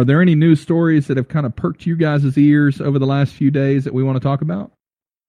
[0.00, 3.06] Are there any news stories that have kind of perked you guys' ears over the
[3.06, 4.72] last few days that we want to talk about?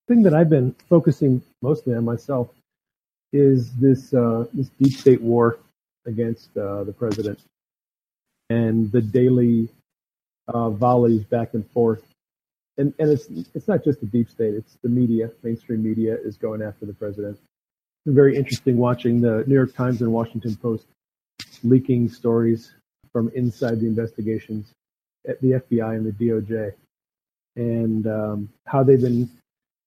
[0.08, 2.48] The thing that I've been focusing mostly on myself
[3.34, 5.58] is this uh, this deep state war
[6.06, 7.40] against uh, the president
[8.48, 9.68] and the daily
[10.48, 12.02] uh, volleys back and forth.
[12.78, 15.32] And and it's it's not just the deep state; it's the media.
[15.42, 17.38] Mainstream media is going after the president.
[18.06, 20.86] It's very interesting watching the New York Times and Washington Post
[21.62, 22.72] leaking stories
[23.12, 24.72] from inside the investigations
[25.28, 26.72] at the FBI and the DOJ,
[27.56, 29.28] and um, how they've been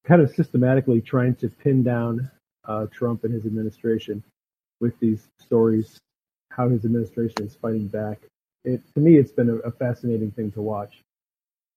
[0.06, 2.30] kind of systematically trying to pin down
[2.68, 4.24] uh, Trump and his administration
[4.80, 5.98] with these stories,
[6.52, 8.20] how his administration is fighting back.
[8.64, 11.02] It, to me, it's been a, a fascinating thing to watch.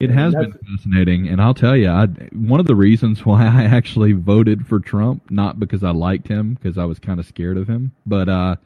[0.01, 3.65] It has been fascinating, and I'll tell you, I, one of the reasons why I
[3.65, 7.57] actually voted for Trump, not because I liked him, because I was kind of scared
[7.57, 8.57] of him, but uh,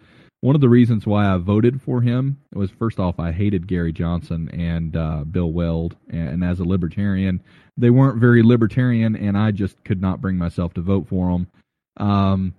[0.42, 3.92] one of the reasons why I voted for him was first off, I hated Gary
[3.92, 7.40] Johnson and uh, Bill Weld, and, as a libertarian,
[7.76, 11.46] they weren't very libertarian, and I just could not bring myself to vote for them.
[11.96, 12.54] Um,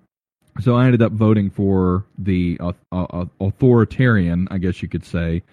[0.61, 5.43] so I ended up voting for the uh, uh, authoritarian, I guess you could say.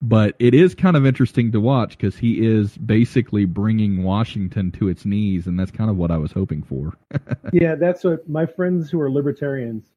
[0.00, 4.88] But it is kind of interesting to watch because he is basically bringing Washington to
[4.88, 6.92] its knees, and that's kind of what I was hoping for.
[7.52, 9.88] yeah, that's what my friends who are libertarians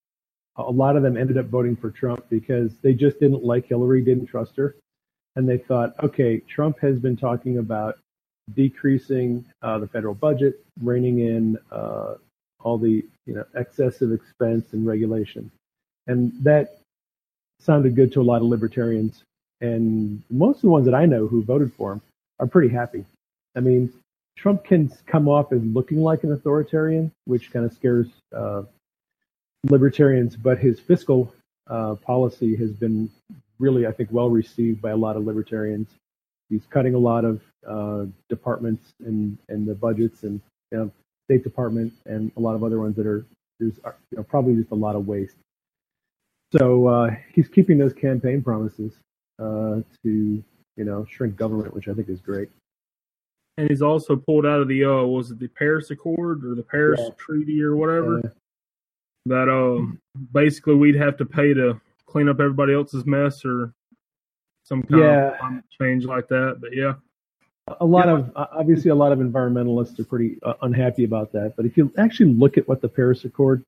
[0.58, 4.02] a lot of them ended up voting for Trump because they just didn't like Hillary,
[4.02, 4.76] didn't trust her.
[5.36, 8.00] And they thought, okay, Trump has been talking about
[8.54, 12.16] decreasing uh, the federal budget, reining in uh,
[12.62, 15.52] all the you know excessive expense and regulation,
[16.08, 16.80] and that
[17.60, 19.24] sounded good to a lot of libertarians.
[19.62, 22.02] And most of the ones that I know who voted for him
[22.40, 23.06] are pretty happy.
[23.56, 23.92] I mean,
[24.38, 28.64] Trump can come off as looking like an authoritarian, which kind of scares uh,
[29.70, 31.34] libertarians, but his fiscal
[31.68, 33.10] uh, policy has been
[33.60, 35.90] really, I think, well received by a lot of libertarians.
[36.50, 40.40] He's cutting a lot of uh, departments and and the budgets and
[40.72, 40.92] you know,
[41.28, 43.26] State Department and a lot of other ones that are
[43.60, 45.38] there's uh, you know, probably just a lot of waste.
[46.52, 48.94] So uh, he's keeping those campaign promises
[49.40, 50.44] uh, to
[50.78, 52.50] you know shrink government, which I think is great.
[53.58, 56.64] And he's also pulled out of the uh, was it the Paris Accord or the
[56.64, 57.10] Paris yeah.
[57.18, 58.34] Treaty or whatever
[59.26, 60.00] that um
[60.34, 63.74] basically we'd have to pay to clean up everybody else's mess or
[64.64, 65.58] some kind yeah.
[65.58, 66.58] of change like that.
[66.60, 66.94] But yeah,
[67.80, 68.14] a lot yeah.
[68.14, 71.54] of obviously a lot of environmentalists are pretty uh, unhappy about that.
[71.56, 73.64] But if you actually look at what the Paris Accord,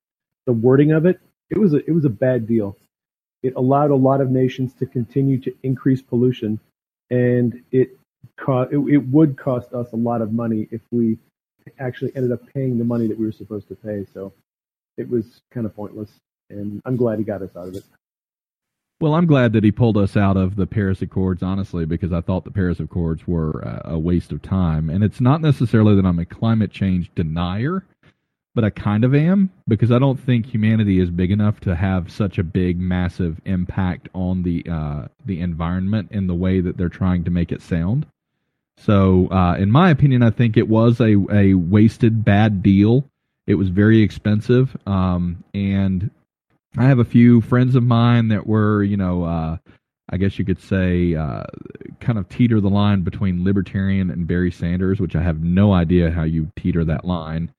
[0.45, 1.19] the wording of it,
[1.49, 2.77] it was a, it was a bad deal.
[3.43, 6.59] It allowed a lot of nations to continue to increase pollution,
[7.09, 7.97] and it
[8.37, 11.17] co- it, it would cost us a lot of money if we
[11.79, 14.05] actually ended up paying the money that we were supposed to pay.
[14.13, 14.33] So
[14.97, 16.09] it was kind of pointless.
[16.49, 17.83] And I'm glad he got us out of it.
[18.99, 22.21] Well, I'm glad that he pulled us out of the Paris Accords, honestly, because I
[22.21, 24.89] thought the Paris Accords were a waste of time.
[24.89, 27.85] And it's not necessarily that I'm a climate change denier,
[28.55, 32.11] but I kind of am because I don't think humanity is big enough to have
[32.11, 36.89] such a big, massive impact on the uh, the environment in the way that they're
[36.89, 38.07] trying to make it sound.
[38.77, 43.07] So, uh, in my opinion, I think it was a, a wasted bad deal
[43.47, 46.11] it was very expensive, um, and
[46.77, 49.57] I have a few friends of mine that were, you know, uh,
[50.09, 51.43] I guess you could say, uh,
[51.99, 56.11] kind of teeter the line between libertarian and Bernie Sanders, which I have no idea
[56.11, 57.51] how you teeter that line.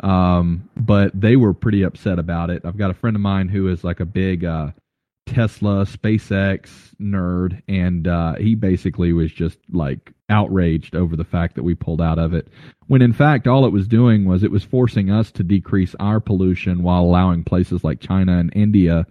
[0.00, 2.64] Um, but they were pretty upset about it.
[2.64, 4.72] I've got a friend of mine who is like a big uh,
[5.26, 11.62] Tesla, SpaceX nerd, and uh, he basically was just like outraged over the fact that
[11.62, 12.48] we pulled out of it.
[12.86, 16.20] When in fact, all it was doing was it was forcing us to decrease our
[16.20, 19.06] pollution while allowing places like China and India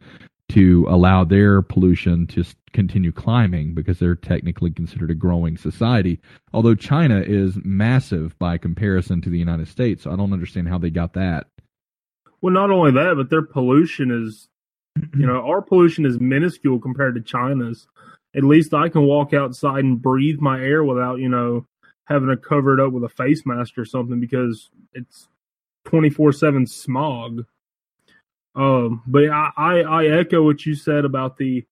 [0.49, 6.19] to allow their pollution to continue climbing because they're technically considered a growing society.
[6.53, 10.77] Although China is massive by comparison to the United States, so I don't understand how
[10.77, 11.47] they got that.
[12.41, 14.49] Well, not only that, but their pollution is
[15.17, 17.87] you know, our pollution is minuscule compared to China's.
[18.35, 21.65] At least I can walk outside and breathe my air without, you know,
[22.05, 25.27] having to cover it up with a face mask or something because it's
[25.85, 27.45] 24 7 smog.
[28.55, 31.65] Um, but I, I, I echo what you said about the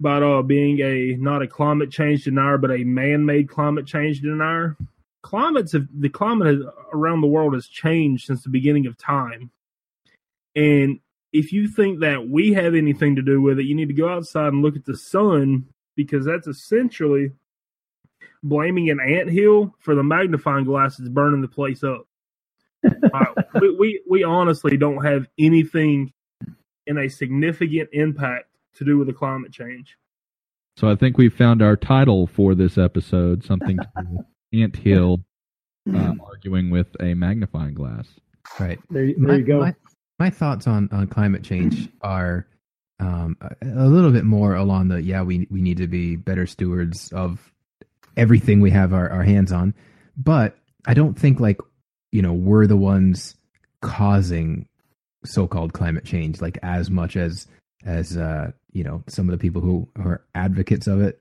[0.00, 4.76] about uh, being a not a climate change denier, but a man-made climate change denier.
[5.22, 6.60] Climates have, the climate
[6.92, 9.50] around the world has changed since the beginning of time,
[10.54, 11.00] and
[11.32, 14.08] if you think that we have anything to do with it, you need to go
[14.08, 15.66] outside and look at the sun
[15.96, 17.32] because that's essentially
[18.42, 22.06] blaming an ant hill for the magnifying glass that's burning the place up.
[22.84, 23.24] uh,
[23.60, 26.12] we, we we honestly don't have anything
[26.86, 28.46] in a significant impact
[28.76, 29.98] to do with the climate change.
[30.76, 33.78] So I think we found our title for this episode: something
[34.52, 35.18] ant hill
[35.92, 38.06] uh, arguing with a magnifying glass.
[38.60, 38.78] Right.
[38.90, 39.60] There, there my, you go.
[39.60, 39.74] My,
[40.18, 42.46] my, thoughts on, on climate change are
[43.00, 47.12] um, a, little bit more along the yeah we we need to be better stewards
[47.12, 47.52] of
[48.18, 49.72] everything we have our, our hands on.
[50.16, 51.60] But I don't think like,
[52.10, 53.36] you know, we're the ones
[53.80, 54.68] causing
[55.24, 57.46] so-called climate change, like as much as,
[57.86, 61.20] as, uh, you know, some of the people who are advocates of it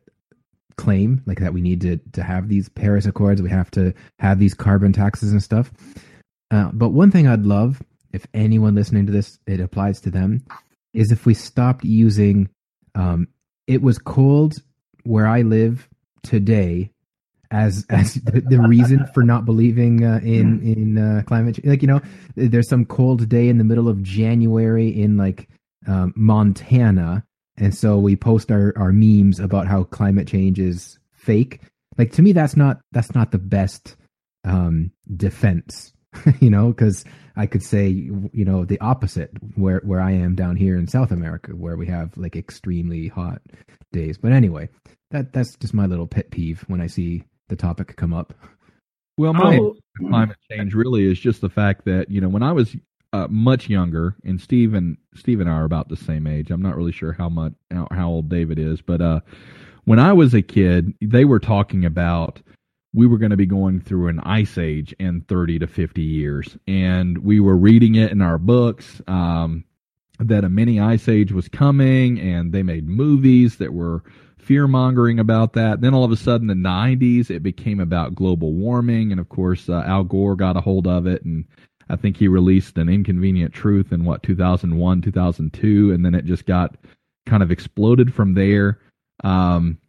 [0.75, 3.41] claim like that we need to, to have these Paris Accords.
[3.41, 5.71] We have to have these carbon taxes and stuff.
[6.49, 7.81] Uh, but one thing I'd love
[8.18, 10.44] if anyone listening to this, it applies to them
[10.94, 12.50] is if we stopped using,
[12.96, 13.28] um,
[13.68, 14.56] it was cold
[15.04, 15.88] where I live
[16.24, 16.92] today
[17.52, 21.68] as as the, the reason for not believing uh, in in uh, climate change.
[21.68, 22.02] Like you know,
[22.36, 25.48] there's some cold day in the middle of January in like
[25.88, 27.24] um, Montana,
[27.56, 31.62] and so we post our our memes about how climate change is fake.
[31.98, 33.96] Like to me, that's not that's not the best
[34.44, 35.94] um, defense.
[36.40, 37.06] you know, because
[37.36, 41.12] I could say you know the opposite where where I am down here in South
[41.12, 43.42] America, where we have like extremely hot
[43.92, 44.18] days.
[44.18, 44.69] But anyway,
[45.12, 48.34] that that's just my little pet peeve when I see the topic come up.
[49.18, 49.75] Well, my oh.
[50.00, 52.75] climate change really is just the fact that you know when I was
[53.14, 56.52] uh, much younger, and Steve and Steve and I are about the same age.
[56.52, 59.22] I'm not really sure how much how, how old David is, but uh,
[59.86, 62.42] when I was a kid, they were talking about
[62.94, 66.57] we were going to be going through an ice age in 30 to 50 years,
[66.68, 69.01] and we were reading it in our books.
[69.07, 69.66] Um,
[70.19, 74.04] that a mini ice age was coming, and they made movies that were
[74.48, 75.81] fear mongering about that.
[75.81, 79.12] Then all of a sudden, the 90s, it became about global warming.
[79.12, 81.24] And of course, uh, Al Gore got a hold of it.
[81.25, 81.45] And
[81.90, 85.92] I think he released an inconvenient truth in what, 2001, 2002.
[85.92, 86.75] And then it just got
[87.25, 88.80] kind of exploded from there.
[89.24, 89.80] Um,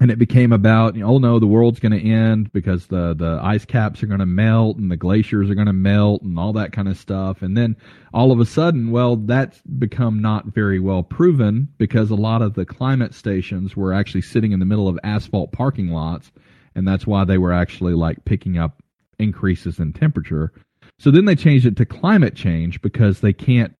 [0.00, 3.14] and it became about, you know, oh no, the world's going to end because the
[3.14, 6.38] the ice caps are going to melt and the glaciers are going to melt and
[6.38, 7.42] all that kind of stuff.
[7.42, 7.76] And then
[8.12, 12.54] all of a sudden, well, that's become not very well proven because a lot of
[12.54, 16.32] the climate stations were actually sitting in the middle of asphalt parking lots,
[16.74, 18.82] and that's why they were actually like picking up
[19.20, 20.52] increases in temperature.
[20.98, 23.74] So then they changed it to climate change because they can't,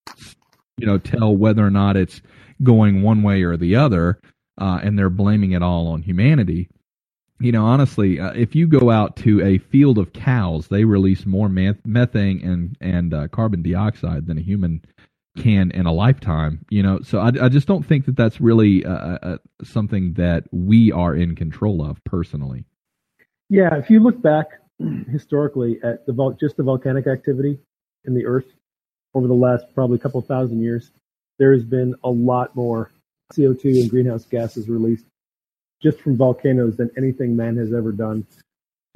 [0.78, 2.22] you know, tell whether or not it's
[2.62, 4.20] going one way or the other
[4.58, 6.68] uh, and they're blaming it all on humanity.
[7.40, 11.26] You know, honestly, uh, if you go out to a field of cows, they release
[11.26, 14.84] more methane and and uh, carbon dioxide than a human
[15.36, 16.64] can in a lifetime.
[16.70, 20.14] You know, so I, I just don't think that that's really uh, uh, uh, something
[20.14, 22.64] that we are in control of personally.
[23.50, 24.46] Yeah, if you look back
[25.10, 27.58] historically at the vol- just the volcanic activity
[28.04, 28.46] in the Earth
[29.12, 30.92] over the last probably couple thousand years,
[31.38, 32.90] there has been a lot more
[33.36, 35.04] CO2 and greenhouse gases released
[35.82, 38.26] just from volcanoes than anything man has ever done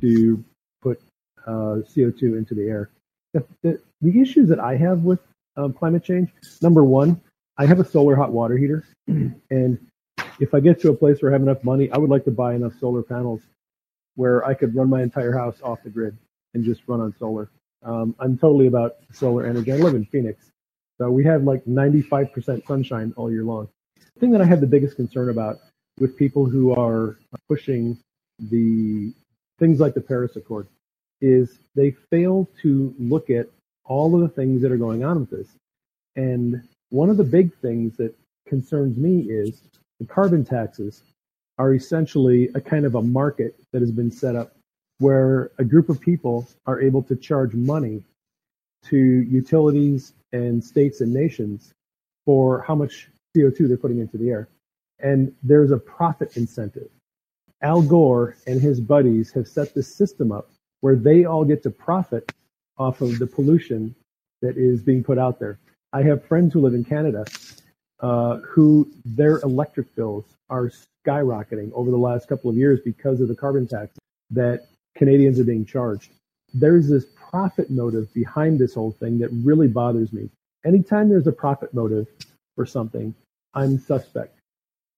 [0.01, 0.43] to
[0.81, 1.01] put
[1.47, 2.91] uh, CO2 into the air.
[3.35, 5.21] The, the, the, issues that I have with
[5.57, 6.31] um, climate change,
[6.63, 7.21] number one,
[7.59, 9.79] I have a solar hot water heater, and
[10.41, 12.31] if I get to a place where I have enough money, I would like to
[12.31, 13.43] buy enough solar panels
[14.15, 16.17] where I could run my entire house off the grid
[16.55, 17.51] and just run on solar.
[17.85, 19.73] Um, I'm totally about solar energy.
[19.73, 20.47] I live in Phoenix,
[20.97, 23.69] so we have like 95% sunshine all year long
[24.19, 25.59] thing that I have the biggest concern about
[25.99, 27.99] with people who are pushing
[28.39, 29.13] the
[29.59, 30.69] things like the Paris Accord
[31.21, 33.47] is they fail to look at
[33.85, 35.49] all of the things that are going on with this.
[36.17, 38.15] And one of the big things that
[38.47, 39.63] concerns me is
[39.99, 41.03] the carbon taxes
[41.59, 44.53] are essentially a kind of a market that has been set up
[44.99, 48.03] where a group of people are able to charge money
[48.85, 51.73] to utilities and states and nations
[52.25, 54.49] for how much CO2 they're putting into the air.
[55.01, 56.89] And there's a profit incentive.
[57.63, 61.71] Al Gore and his buddies have set this system up where they all get to
[61.71, 62.33] profit
[62.79, 63.95] off of the pollution
[64.43, 65.59] that is being put out there.
[65.93, 67.25] I have friends who live in Canada
[68.01, 70.71] uh, who their electric bills are
[71.07, 73.97] skyrocketing over the last couple of years because of the carbon tax
[74.31, 74.67] that
[74.97, 76.11] Canadians are being charged.
[76.55, 80.31] There's this profit motive behind this whole thing that really bothers me.
[80.65, 82.07] Anytime there's a profit motive
[82.59, 83.15] for something,
[83.55, 84.41] I'm suspect.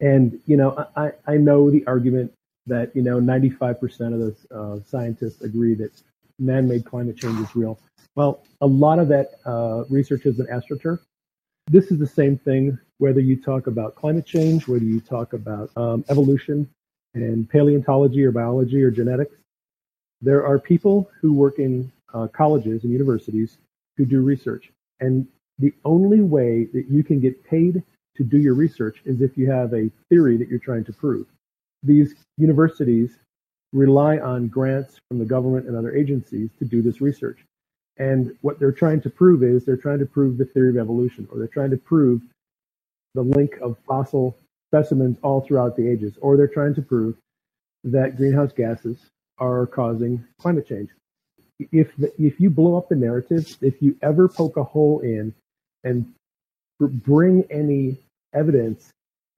[0.00, 2.32] And, you know, I, I know the argument
[2.66, 3.82] that, you know, 95%
[4.14, 5.92] of the uh, scientists agree that
[6.38, 7.78] man-made climate change is real.
[8.16, 11.00] Well, a lot of that uh, research is been astroturf.
[11.66, 15.70] This is the same thing whether you talk about climate change, whether you talk about
[15.76, 16.66] um, evolution
[17.14, 19.36] and paleontology or biology or genetics.
[20.22, 23.58] There are people who work in uh, colleges and universities
[23.98, 24.72] who do research.
[25.00, 25.26] And
[25.60, 27.82] the only way that you can get paid
[28.16, 31.26] to do your research is if you have a theory that you're trying to prove.
[31.82, 33.16] These universities
[33.72, 37.44] rely on grants from the government and other agencies to do this research.
[37.98, 41.28] And what they're trying to prove is they're trying to prove the theory of evolution,
[41.30, 42.22] or they're trying to prove
[43.14, 44.36] the link of fossil
[44.70, 47.16] specimens all throughout the ages, or they're trying to prove
[47.84, 48.98] that greenhouse gases
[49.38, 50.90] are causing climate change.
[51.72, 55.34] If the, if you blow up the narrative, if you ever poke a hole in
[55.84, 56.12] and
[56.80, 57.98] bring any
[58.32, 58.90] evidence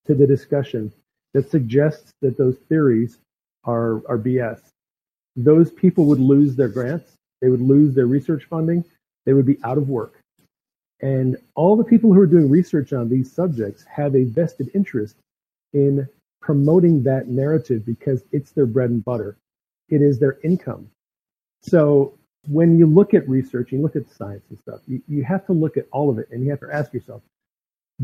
[0.06, 0.92] to the discussion
[1.34, 3.18] that suggests that those theories
[3.64, 4.61] are, are BS.
[5.37, 8.84] Those people would lose their grants, they would lose their research funding,
[9.25, 10.18] they would be out of work.
[11.00, 15.16] And all the people who are doing research on these subjects have a vested interest
[15.72, 16.08] in
[16.40, 19.37] promoting that narrative because it's their bread and butter.
[19.88, 20.90] It is their income.
[21.62, 22.14] So
[22.49, 25.52] when you look at research, you look at science and stuff, you, you have to
[25.52, 27.22] look at all of it and you have to ask yourself,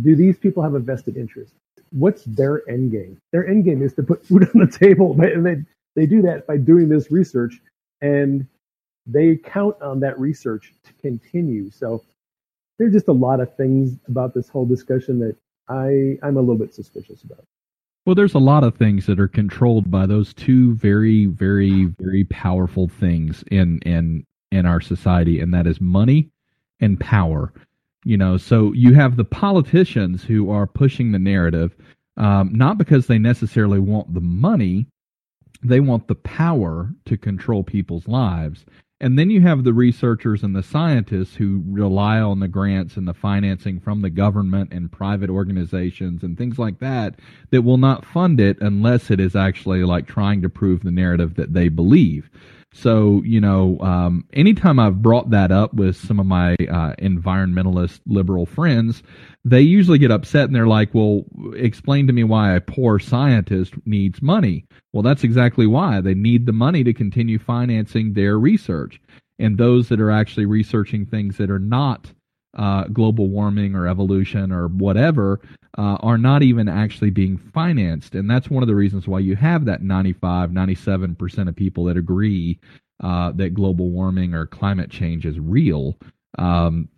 [0.02, 1.54] do these people have a vested interest?
[1.90, 3.18] What's their end game?
[3.32, 5.20] Their end game is to put food on the table.
[5.20, 5.56] And they,
[5.96, 7.60] they do that by doing this research
[8.00, 8.46] and
[9.06, 11.70] they count on that research to continue.
[11.70, 12.04] So
[12.78, 15.36] there's just a lot of things about this whole discussion that
[15.68, 17.44] I, I'm a little bit suspicious about.
[18.08, 22.24] Well, there's a lot of things that are controlled by those two very, very, very
[22.24, 26.30] powerful things in in in our society, and that is money
[26.80, 27.52] and power.
[28.04, 31.76] You know, so you have the politicians who are pushing the narrative,
[32.16, 34.86] um, not because they necessarily want the money,
[35.62, 38.64] they want the power to control people's lives.
[39.00, 43.06] And then you have the researchers and the scientists who rely on the grants and
[43.06, 47.14] the financing from the government and private organizations and things like that
[47.50, 51.36] that will not fund it unless it is actually like trying to prove the narrative
[51.36, 52.28] that they believe.
[52.74, 58.00] So, you know, um, anytime I've brought that up with some of my uh, environmentalist
[58.06, 59.02] liberal friends,
[59.44, 63.74] they usually get upset and they're like, well, explain to me why a poor scientist
[63.86, 64.64] needs money.
[64.92, 66.00] Well, that's exactly why.
[66.00, 69.00] They need the money to continue financing their research.
[69.38, 72.12] And those that are actually researching things that are not
[72.56, 75.40] uh, global warming or evolution or whatever
[75.76, 78.14] uh, are not even actually being financed.
[78.14, 81.96] And that's one of the reasons why you have that 95, 97% of people that
[81.96, 82.58] agree
[83.00, 85.96] uh, that global warming or climate change is real.
[86.38, 86.88] Um,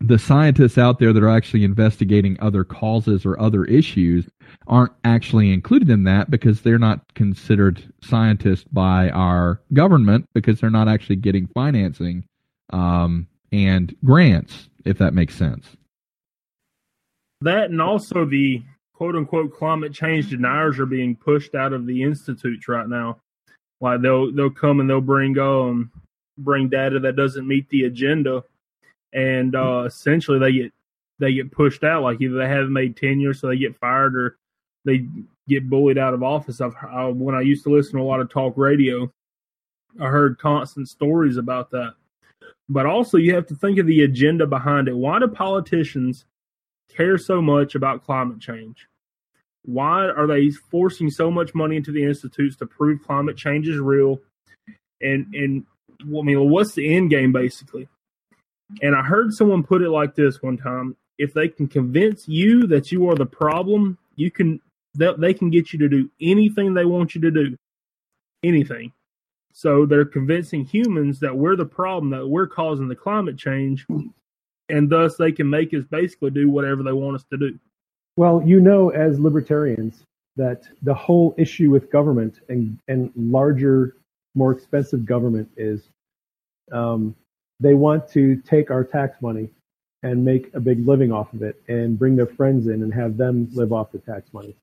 [0.00, 4.28] the scientists out there that are actually investigating other causes or other issues
[4.66, 10.70] aren't actually included in that because they're not considered scientists by our government because they're
[10.70, 12.24] not actually getting financing
[12.70, 15.76] um, and grants, if that makes sense.
[17.44, 18.62] That and also the
[18.94, 23.18] quote unquote climate change deniers are being pushed out of the institutes right now.
[23.80, 25.90] Like they'll they'll come and they'll bring um
[26.38, 28.42] bring data that doesn't meet the agenda
[29.14, 30.72] and uh, essentially they get
[31.18, 32.02] they get pushed out.
[32.02, 34.36] Like either they haven't made tenure, so they get fired, or
[34.84, 35.06] they
[35.48, 36.60] get bullied out of office.
[36.60, 39.10] I've I, when I used to listen to a lot of talk radio,
[40.00, 41.94] I heard constant stories about that.
[42.68, 44.96] But also, you have to think of the agenda behind it.
[44.96, 46.24] Why do politicians
[46.88, 48.86] care so much about climate change?
[49.64, 53.78] Why are they forcing so much money into the institutes to prove climate change is
[53.78, 54.20] real?
[55.00, 55.64] And and
[56.00, 57.88] I mean, what's the end game basically?
[58.82, 62.66] And I heard someone put it like this one time: if they can convince you
[62.66, 64.60] that you are the problem, you can
[64.94, 67.56] they, they can get you to do anything they want you to do,
[68.42, 68.92] anything.
[69.52, 73.86] So they're convincing humans that we're the problem, that we're causing the climate change,
[74.68, 77.58] and thus they can make us basically do whatever they want us to do.
[78.16, 80.04] Well, you know, as libertarians,
[80.36, 83.96] that the whole issue with government and and larger,
[84.34, 85.88] more expensive government is
[86.72, 87.14] um,
[87.60, 89.48] they want to take our tax money
[90.02, 93.16] and make a big living off of it and bring their friends in and have
[93.16, 94.54] them live off the tax money.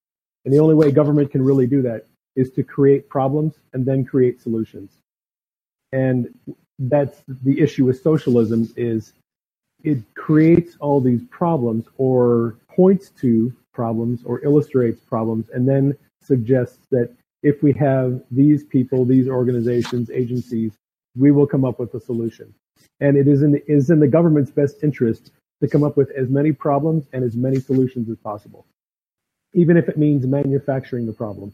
[0.45, 2.05] And the only way government can really do that
[2.35, 4.91] is to create problems and then create solutions.
[5.91, 6.33] And
[6.79, 9.13] that's the issue with socialism is
[9.83, 16.85] it creates all these problems or points to problems or illustrates problems and then suggests
[16.91, 17.11] that
[17.43, 20.73] if we have these people, these organizations, agencies,
[21.17, 22.53] we will come up with a solution
[22.99, 26.09] and it is in the, is in the government's best interest to come up with
[26.11, 28.65] as many problems and as many solutions as possible.
[29.53, 31.51] even if it means manufacturing the problem.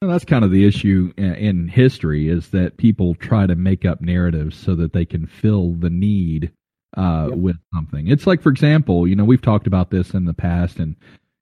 [0.00, 4.00] Well, that's kind of the issue in history is that people try to make up
[4.00, 6.52] narratives so that they can fill the need
[6.96, 7.38] uh, yep.
[7.38, 8.08] with something.
[8.08, 10.96] It's like, for example, you know, we've talked about this in the past, and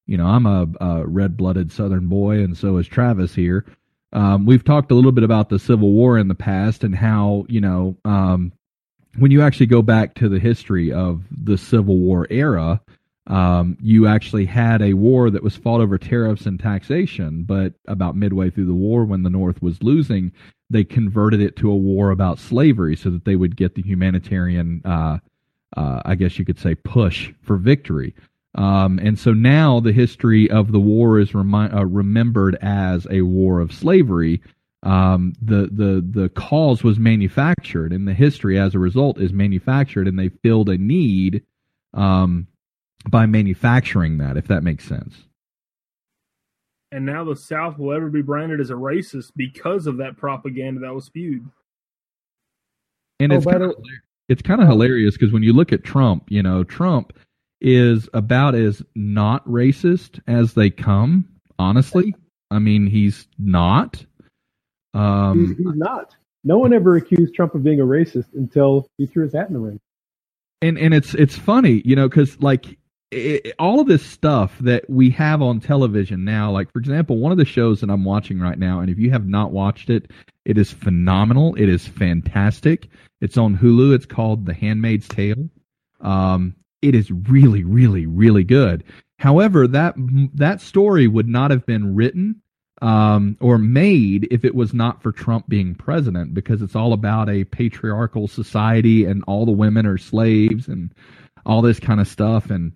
[0.06, 3.64] you know, I'm a, a red-blooded Southern boy, and so is Travis here.
[4.12, 7.44] Um, we've talked a little bit about the Civil War in the past and how
[7.48, 8.52] you know um,
[9.18, 12.80] when you actually go back to the history of the Civil War era,
[13.26, 18.16] um, you actually had a war that was fought over tariffs and taxation, but about
[18.16, 20.32] midway through the war, when the North was losing,
[20.70, 24.80] they converted it to a war about slavery so that they would get the humanitarian,
[24.84, 25.18] uh,
[25.76, 28.14] uh, I guess you could say, push for victory.
[28.54, 33.22] Um, and so now the history of the war is remi- uh, remembered as a
[33.22, 34.40] war of slavery.
[34.82, 40.06] Um, the the the cause was manufactured, and the history as a result is manufactured,
[40.06, 41.42] and they filled a need
[41.92, 42.46] um,
[43.08, 45.24] by manufacturing that, if that makes sense.
[46.92, 50.80] And now the South will ever be branded as a racist because of that propaganda
[50.80, 51.44] that was spewed.
[53.18, 53.74] And oh, it's kind of
[54.28, 57.12] it's kind of hilarious because when you look at Trump, you know, Trump
[57.60, 61.28] is about as not racist as they come.
[61.58, 62.14] Honestly,
[62.50, 64.04] I mean, he's not.
[64.94, 66.14] Um, he's, he's not.
[66.44, 69.54] No one ever accused Trump of being a racist until he threw his hat in
[69.54, 69.80] the ring.
[70.62, 72.78] And and it's it's funny, you know, because like
[73.10, 77.32] it, all of this stuff that we have on television now, like for example, one
[77.32, 80.10] of the shows that I'm watching right now, and if you have not watched it,
[80.44, 81.54] it is phenomenal.
[81.54, 82.88] It is fantastic.
[83.20, 83.94] It's on Hulu.
[83.94, 85.48] It's called The Handmaid's Tale.
[86.00, 88.84] Um, it is really, really, really good.
[89.18, 89.94] However, that
[90.34, 92.42] that story would not have been written
[92.82, 97.30] um, or made if it was not for Trump being president, because it's all about
[97.30, 100.92] a patriarchal society and all the women are slaves and
[101.46, 102.50] all this kind of stuff.
[102.50, 102.72] And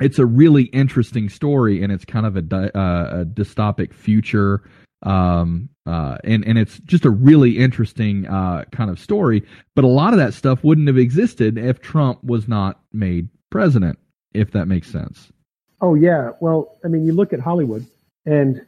[0.00, 4.62] it's a really interesting story, and it's kind of a, di- uh, a dystopic future.
[5.02, 9.42] Um, uh, and and it's just a really interesting uh, kind of story.
[9.74, 13.98] But a lot of that stuff wouldn't have existed if Trump was not made president.
[14.34, 15.32] If that makes sense.
[15.80, 16.32] Oh yeah.
[16.40, 17.86] Well, I mean, you look at Hollywood
[18.24, 18.64] and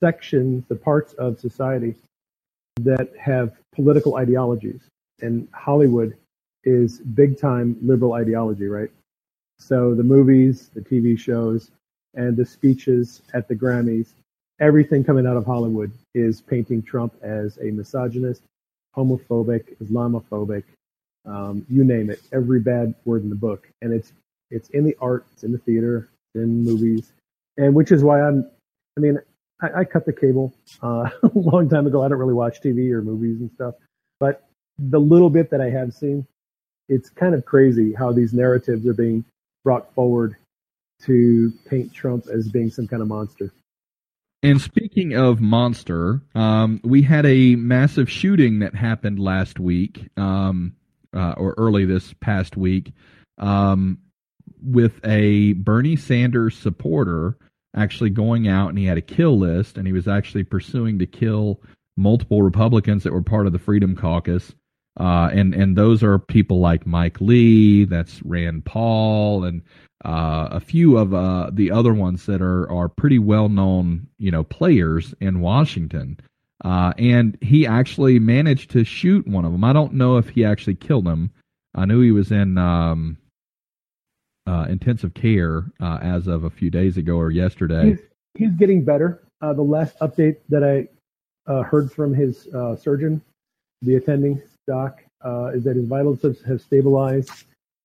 [0.00, 1.94] sections, the parts of society
[2.80, 4.82] that have political ideologies,
[5.20, 6.16] and Hollywood
[6.64, 8.90] is big time liberal ideology, right?
[9.60, 11.70] So the movies, the TV shows,
[12.14, 14.14] and the speeches at the Grammys,
[14.58, 18.42] everything coming out of Hollywood is painting Trump as a misogynist,
[18.96, 20.64] homophobic, Islamophobic,
[21.26, 23.68] um, you name it, every bad word in the book.
[23.82, 24.12] And it's
[24.50, 27.12] it's in the art, it's in the theater, in movies,
[27.58, 28.50] and which is why I'm.
[28.96, 29.18] I mean,
[29.60, 32.02] I, I cut the cable uh, a long time ago.
[32.02, 33.74] I don't really watch TV or movies and stuff,
[34.18, 36.26] but the little bit that I have seen,
[36.88, 39.22] it's kind of crazy how these narratives are being
[39.64, 40.36] brought forward
[41.04, 43.52] to paint Trump as being some kind of monster.
[44.42, 50.74] And speaking of monster, um, we had a massive shooting that happened last week, um,
[51.14, 52.92] uh, or early this past week,
[53.36, 53.98] um,
[54.62, 57.36] with a Bernie Sanders supporter
[57.76, 61.06] actually going out and he had a kill list and he was actually pursuing to
[61.06, 61.60] kill
[61.96, 64.54] multiple Republicans that were part of the Freedom Caucus.
[64.98, 69.62] Uh, and and those are people like Mike Lee, that's Rand Paul, and
[70.04, 74.30] uh, a few of uh, the other ones that are are pretty well known, you
[74.30, 76.18] know, players in Washington.
[76.62, 79.64] Uh, and he actually managed to shoot one of them.
[79.64, 81.30] I don't know if he actually killed him.
[81.74, 83.16] I knew he was in um,
[84.46, 87.90] uh, intensive care uh, as of a few days ago or yesterday.
[87.90, 88.00] He's,
[88.34, 89.22] he's getting better.
[89.40, 90.88] the last update that I
[91.62, 92.46] heard from his
[92.78, 93.22] surgeon,
[93.80, 97.30] the attending doc uh, is that his vitals have, have stabilized.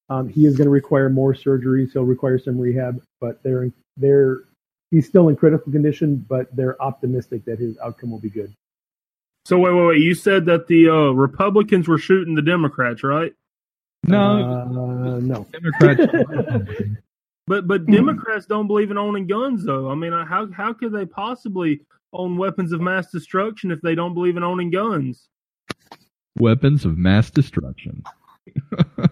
[0.10, 1.94] Um, he is going to require more surgeries.
[1.94, 4.44] He'll require some rehab, but they're they're
[4.92, 8.54] he's still in critical condition, but they're optimistic that his outcome will be good.
[9.46, 10.02] So wait, wait, wait!
[10.02, 13.34] You said that the uh, Republicans were shooting the Democrats, right?
[14.04, 15.48] No, uh, no.
[15.52, 16.72] Democrats.
[17.48, 19.90] but but Democrats don't believe in owning guns, though.
[19.90, 21.82] I mean, how how could they possibly
[22.14, 25.30] own weapons of mass destruction if they don't believe in owning guns?
[26.38, 28.04] Weapons of mass destruction.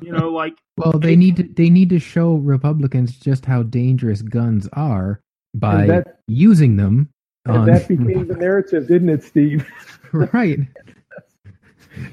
[0.02, 4.22] you know, like well, they need to they need to show Republicans just how dangerous
[4.22, 5.20] guns are
[5.54, 7.10] by that, using them.
[7.48, 7.66] On...
[7.66, 9.68] that became the narrative, didn't it, Steve?
[10.12, 10.60] right.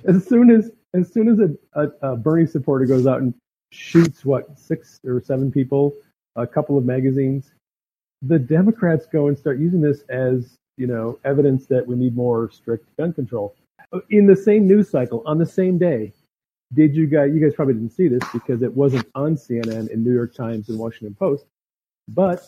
[0.06, 3.32] as soon as as soon as a, a, a, Bernie supporter goes out and
[3.70, 5.94] shoots what six or seven people,
[6.34, 7.52] a couple of magazines,
[8.22, 12.50] the Democrats go and start using this as you know evidence that we need more
[12.50, 13.54] strict gun control
[14.10, 16.12] in the same news cycle on the same day
[16.72, 20.04] did you guys you guys probably didn't see this because it wasn't on cnn and
[20.04, 21.46] new york times and washington post
[22.08, 22.42] but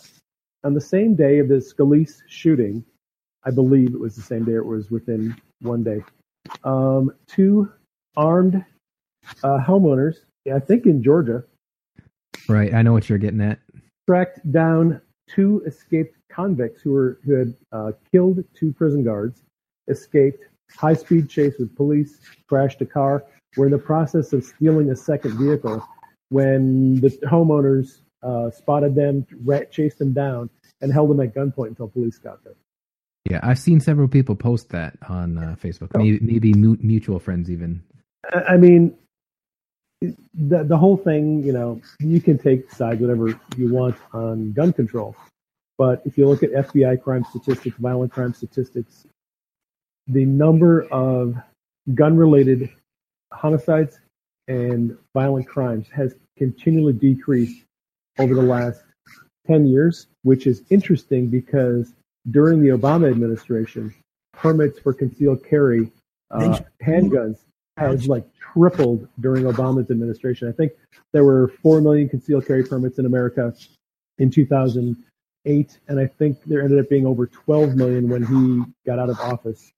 [0.65, 2.85] on the same day of the Scalise shooting,
[3.45, 4.55] I believe it was the same day.
[4.55, 6.05] It was within one day.
[6.65, 7.71] Um, two
[8.17, 8.65] armed
[9.43, 10.17] uh, homeowners,
[10.53, 11.45] I think in Georgia,
[12.49, 12.75] Right.
[12.75, 13.61] I know what you're getting at.
[14.09, 19.43] tracked down two escaped convicts who were who had uh, killed two prison guards,
[19.89, 20.45] escaped,
[20.77, 23.25] high speed chase with police, crashed a car.
[23.57, 25.87] Were in the process of stealing a second vehicle
[26.31, 30.49] when the homeowners uh, spotted them, ra- chased them down,
[30.81, 32.55] and held them at gunpoint until police got there.
[33.31, 35.91] Yeah, I've seen several people post that on uh, Facebook.
[35.95, 35.99] Oh.
[35.99, 37.83] Maybe, maybe mu- mutual friends even.
[38.33, 38.97] I I mean,
[40.01, 44.73] the the whole thing, you know, you can take sides whatever you want on gun
[44.73, 45.15] control,
[45.79, 49.07] but if you look at FBI crime statistics, violent crime statistics,
[50.07, 51.37] the number of
[51.95, 52.71] gun-related
[53.33, 53.99] homicides
[54.49, 57.65] and violent crimes has continually decreased
[58.19, 58.83] over the last
[59.47, 61.93] 10 years, which is interesting because
[62.31, 63.95] during the Obama administration,
[64.33, 65.91] permits for concealed carry
[66.31, 67.39] uh, handguns
[67.77, 70.49] has like tripled during Obama's administration.
[70.49, 70.73] I think
[71.13, 73.55] there were 4 million concealed carry permits in America
[74.19, 78.99] in 2008, and I think there ended up being over 12 million when he got
[78.99, 79.73] out of office.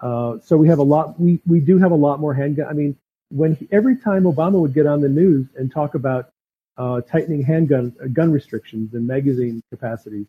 [0.00, 1.18] Uh, so we have a lot.
[1.20, 2.66] We we do have a lot more handgun.
[2.68, 2.96] I mean,
[3.30, 6.30] when he, every time Obama would get on the news and talk about
[6.76, 10.26] uh, tightening handgun uh, gun restrictions and magazine capacities,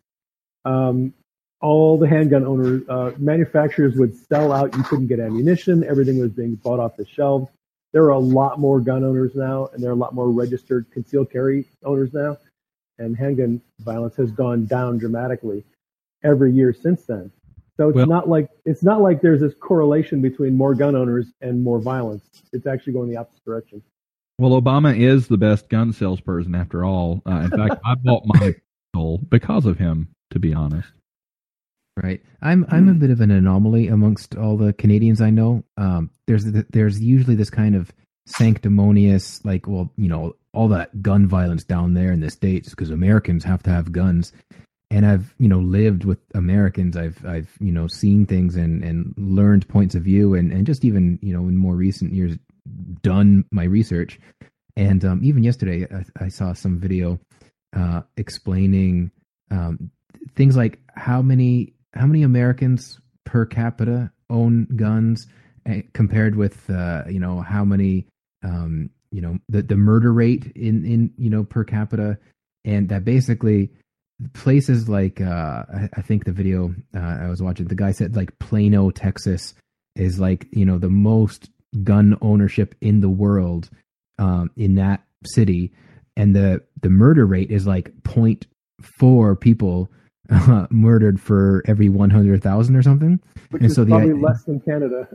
[0.64, 1.14] um,
[1.60, 4.76] all the handgun owners, uh, manufacturers would sell out.
[4.76, 5.84] You couldn't get ammunition.
[5.84, 7.48] Everything was being bought off the shelves.
[7.92, 10.90] There are a lot more gun owners now, and there are a lot more registered
[10.92, 12.38] concealed carry owners now.
[12.98, 15.64] And handgun violence has gone down dramatically
[16.22, 17.30] every year since then.
[17.80, 21.32] So it's Well- not like it's not like there's this correlation between more gun owners
[21.40, 22.28] and more violence.
[22.52, 23.80] It's actually going the opposite direction.
[24.38, 27.22] Well, Obama is the best gun salesperson after all.
[27.24, 28.54] Uh, in fact, I bought my
[28.92, 30.92] pistol because of him, to be honest.
[31.96, 32.20] Right.
[32.42, 35.64] I'm I'm a bit of an anomaly amongst all the Canadians I know.
[35.78, 37.90] Um, there's there's usually this kind of
[38.26, 42.90] sanctimonious, like, well, you know, all that gun violence down there in the states because
[42.90, 44.34] Americans have to have guns.
[44.90, 46.96] And I've you know lived with Americans.
[46.96, 50.84] I've I've you know seen things and and learned points of view and and just
[50.84, 52.36] even you know in more recent years
[53.02, 54.18] done my research.
[54.76, 57.18] And um, even yesterday, I, I saw some video
[57.76, 59.10] uh, explaining
[59.50, 59.90] um,
[60.34, 65.26] things like how many how many Americans per capita own guns
[65.66, 68.06] eh, compared with uh, you know how many
[68.42, 72.18] um, you know the the murder rate in in you know per capita,
[72.64, 73.70] and that basically
[74.34, 78.16] places like uh, I, I think the video uh, I was watching, the guy said
[78.16, 79.54] like Plano, Texas,
[79.96, 81.50] is like you know the most
[81.84, 83.70] gun ownership in the world
[84.18, 85.72] um, in that city,
[86.16, 89.90] and the the murder rate is like 0.4 people
[90.30, 93.20] uh, murdered for every 100,000 or something.
[93.50, 95.08] Which And is so the probably idea- less than Canada.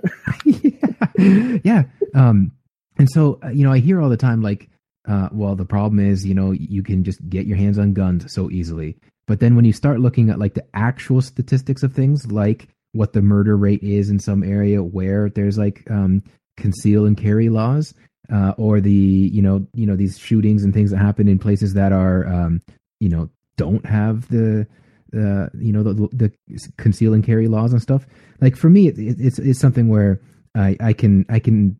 [0.45, 1.57] yeah.
[1.63, 1.83] yeah.
[2.13, 2.51] Um,
[2.97, 4.69] and so, uh, you know, I hear all the time, like,
[5.07, 8.31] uh, well, the problem is, you know, you can just get your hands on guns
[8.33, 8.97] so easily.
[9.27, 13.13] But then when you start looking at like the actual statistics of things, like what
[13.13, 16.23] the murder rate is in some area where there's like um,
[16.57, 17.93] conceal and carry laws,
[18.31, 21.73] uh, or the you know you know these shootings and things that happen in places
[21.73, 22.61] that are um,
[22.99, 24.67] you know don't have the
[25.13, 26.31] uh, you know the, the
[26.77, 28.05] conceal and carry laws and stuff.
[28.41, 30.21] Like for me, it, it, it's it's something where
[30.55, 31.79] I I can I can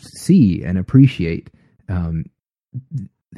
[0.00, 1.50] see and appreciate
[1.88, 2.24] um,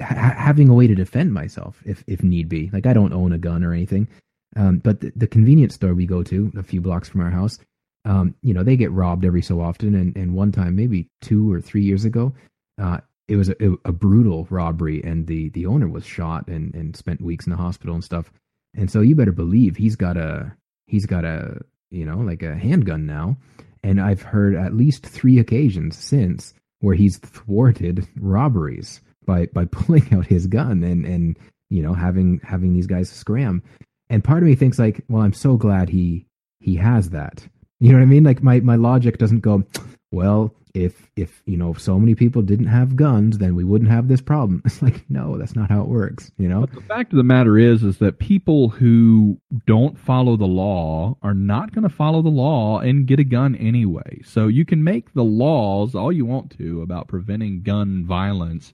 [0.00, 2.70] ha- having a way to defend myself if if need be.
[2.72, 4.08] Like I don't own a gun or anything,
[4.56, 7.58] um, but the, the convenience store we go to a few blocks from our house,
[8.04, 9.94] um, you know, they get robbed every so often.
[9.94, 12.34] And and one time, maybe two or three years ago,
[12.80, 12.98] uh,
[13.28, 17.20] it was a, a brutal robbery, and the the owner was shot and and spent
[17.20, 18.32] weeks in the hospital and stuff.
[18.74, 20.52] And so you better believe he's got a
[20.86, 23.36] he's got a you know like a handgun now.
[23.84, 30.12] And I've heard at least three occasions since where he's thwarted robberies by by pulling
[30.12, 31.38] out his gun and and
[31.70, 33.62] you know having having these guys scram.
[34.10, 36.26] And part of me thinks like, well, I'm so glad he
[36.58, 37.46] he has that.
[37.80, 38.24] You know what I mean?
[38.24, 39.62] Like my my logic doesn't go,
[40.10, 44.08] well, if if you know so many people didn't have guns, then we wouldn't have
[44.08, 44.62] this problem.
[44.66, 46.30] It's like, no, that's not how it works.
[46.38, 46.60] You know?
[46.62, 51.16] But the fact of the matter is, is that people who don't follow the law
[51.22, 54.20] are not going to follow the law and get a gun anyway.
[54.24, 58.72] So you can make the laws all you want to about preventing gun violence,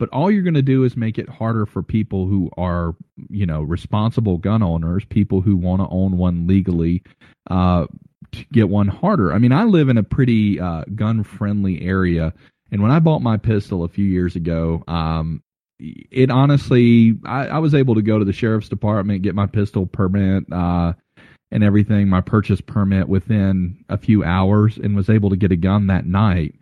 [0.00, 2.96] but all you're going to do is make it harder for people who are,
[3.28, 7.02] you know, responsible gun owners, people who want to own one legally,
[7.50, 7.86] uh,
[8.32, 9.30] to get one harder.
[9.30, 12.32] I mean, I live in a pretty uh, gun friendly area,
[12.72, 15.42] and when I bought my pistol a few years ago, um,
[15.78, 19.84] it honestly, I, I was able to go to the sheriff's department, get my pistol
[19.84, 20.94] permit, uh,
[21.50, 25.56] and everything, my purchase permit within a few hours, and was able to get a
[25.56, 26.54] gun that night.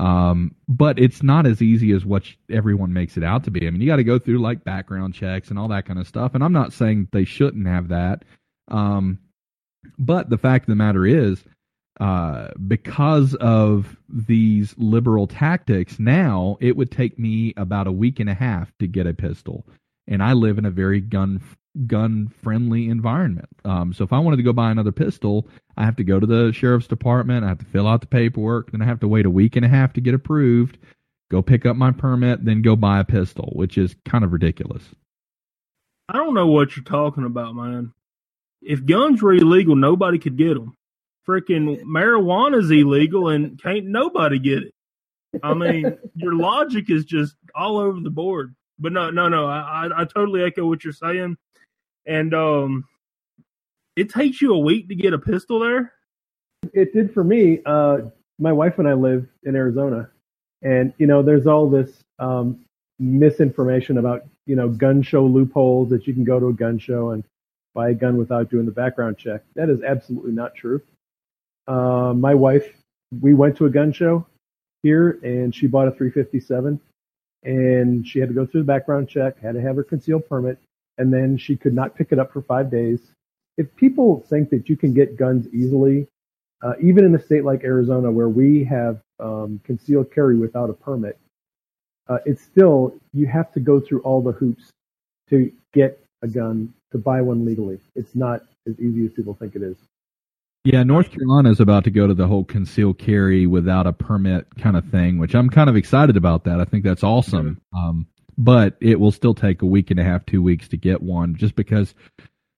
[0.00, 3.66] Um, but it's not as easy as what everyone makes it out to be.
[3.66, 6.08] I mean, you got to go through like background checks and all that kind of
[6.08, 6.34] stuff.
[6.34, 8.24] And I'm not saying they shouldn't have that.
[8.68, 9.18] Um,
[9.98, 11.44] but the fact of the matter is,
[12.00, 18.28] uh, because of these liberal tactics, now it would take me about a week and
[18.28, 19.64] a half to get a pistol.
[20.08, 21.40] And I live in a very gun
[21.86, 23.48] gun friendly environment.
[23.64, 26.26] Um, so if I wanted to go buy another pistol, I have to go to
[26.26, 27.44] the sheriff's department.
[27.44, 28.70] I have to fill out the paperwork.
[28.70, 30.78] Then I have to wait a week and a half to get approved.
[31.30, 34.84] Go pick up my permit, then go buy a pistol, which is kind of ridiculous.
[36.08, 37.92] I don't know what you're talking about, man.
[38.62, 40.76] If guns were illegal, nobody could get them.
[41.26, 44.74] Freaking marijuana's illegal, and can't nobody get it.
[45.42, 48.54] I mean, your logic is just all over the board.
[48.78, 49.46] But no, no, no.
[49.46, 51.36] I, I, I totally echo what you're saying
[52.06, 52.84] and um,
[53.96, 55.92] it takes you a week to get a pistol there.
[56.72, 57.60] It did for me.
[57.64, 57.98] Uh,
[58.38, 60.10] my wife and I live in Arizona,
[60.62, 62.64] and you know, there's all this um,
[62.98, 67.10] misinformation about you know gun show loopholes that you can go to a gun show
[67.10, 67.24] and
[67.74, 69.42] buy a gun without doing the background check.
[69.54, 70.80] That is absolutely not true.
[71.66, 72.72] Uh, my wife,
[73.20, 74.26] we went to a gun show
[74.82, 76.80] here, and she bought a 357,
[77.42, 80.58] and she had to go through the background check, had to have her concealed permit,
[80.98, 83.00] and then she could not pick it up for five days.
[83.56, 86.08] If people think that you can get guns easily,
[86.62, 90.72] uh, even in a state like Arizona where we have um, concealed carry without a
[90.72, 91.18] permit,
[92.08, 94.70] uh, it's still you have to go through all the hoops
[95.30, 97.78] to get a gun to buy one legally.
[97.94, 99.76] It's not as easy as people think it is.
[100.64, 104.46] Yeah, North Carolina is about to go to the whole concealed carry without a permit
[104.56, 106.58] kind of thing, which I'm kind of excited about that.
[106.58, 107.60] I think that's awesome.
[107.76, 111.02] Um, but it will still take a week and a half, two weeks to get
[111.02, 111.94] one, just because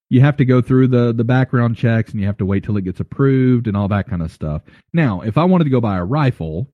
[0.09, 2.77] you have to go through the the background checks and you have to wait till
[2.77, 4.63] it gets approved and all that kind of stuff.
[4.93, 6.69] Now, if I wanted to go buy a rifle,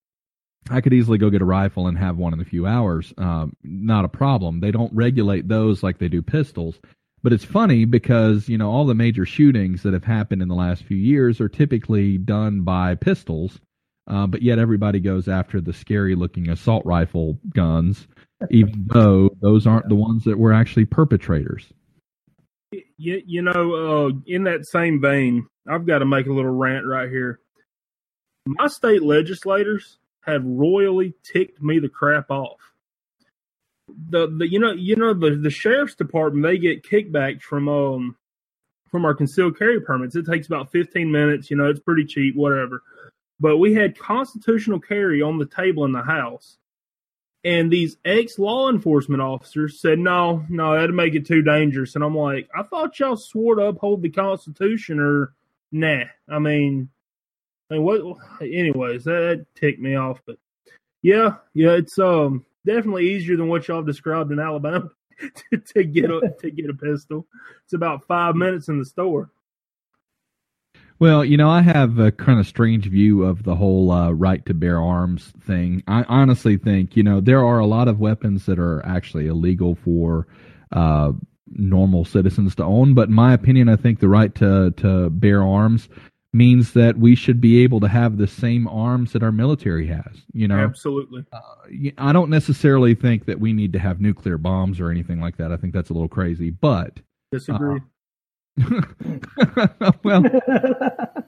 [0.71, 3.13] I could easily go get a rifle and have one in a few hours.
[3.19, 4.61] Um, not a problem.
[4.61, 6.79] They don't regulate those like they do pistols.
[7.25, 10.57] But it's funny because, you know, all the major shootings that have happened in the
[10.57, 13.61] last few years are typically done by pistols.
[14.09, 18.09] Uh, but yet everybody goes after the scary looking assault rifle guns
[18.51, 21.67] even though those aren't the ones that were actually perpetrators.
[22.97, 26.87] You, you know, uh, in that same vein, I've got to make a little rant
[26.87, 27.41] right here.
[28.47, 32.59] My state legislators have royally ticked me the crap off.
[34.11, 38.17] The, the you know you know the the sheriff's department they get kickbacks from um
[38.91, 40.17] from our concealed carry permits.
[40.17, 41.51] It takes about fifteen minutes.
[41.51, 42.83] You know it's pretty cheap, whatever.
[43.41, 46.59] But we had constitutional carry on the table in the house,
[47.45, 51.95] and these ex law enforcement officers said, no, no, that'd make it too dangerous.
[51.95, 55.35] And I'm like, I thought y'all swore to uphold the Constitution or
[55.73, 56.05] nah.
[56.29, 56.89] I mean,
[57.71, 58.01] I mean, what,
[58.41, 60.21] anyways, that, ticked me off.
[60.25, 60.37] But
[61.03, 64.91] yeah, yeah, it's um definitely easier than what y'all described in Alabama
[65.51, 67.27] to, to get a, to get a pistol.
[67.65, 69.31] It's about five minutes in the store.
[71.03, 74.47] Well, you know, I have a kind of strange view of the whole uh, right
[74.47, 75.83] to bear arms thing.
[75.89, 79.75] I honestly think, you know, there are a lot of weapons that are actually illegal
[79.75, 80.29] for
[80.71, 81.11] uh,
[81.49, 82.95] normal citizens to own.
[82.95, 85.89] But in my opinion, I think the right to, to bear arms
[86.33, 90.23] means that we should be able to have the same arms that our military has.
[90.33, 91.25] You know, absolutely.
[91.33, 95.37] Uh, I don't necessarily think that we need to have nuclear bombs or anything like
[95.39, 95.51] that.
[95.51, 97.01] I think that's a little crazy, but
[97.33, 97.79] disagree.
[97.79, 97.85] Uh,
[100.05, 100.25] well,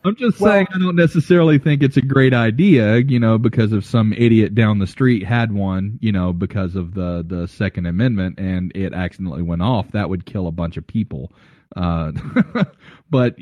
[0.05, 3.73] I'm just well, saying I don't necessarily think it's a great idea, you know, because
[3.73, 7.87] if some idiot down the street had one, you know, because of the the Second
[7.87, 11.33] Amendment and it accidentally went off, that would kill a bunch of people.
[11.75, 12.13] Uh,
[13.11, 13.37] but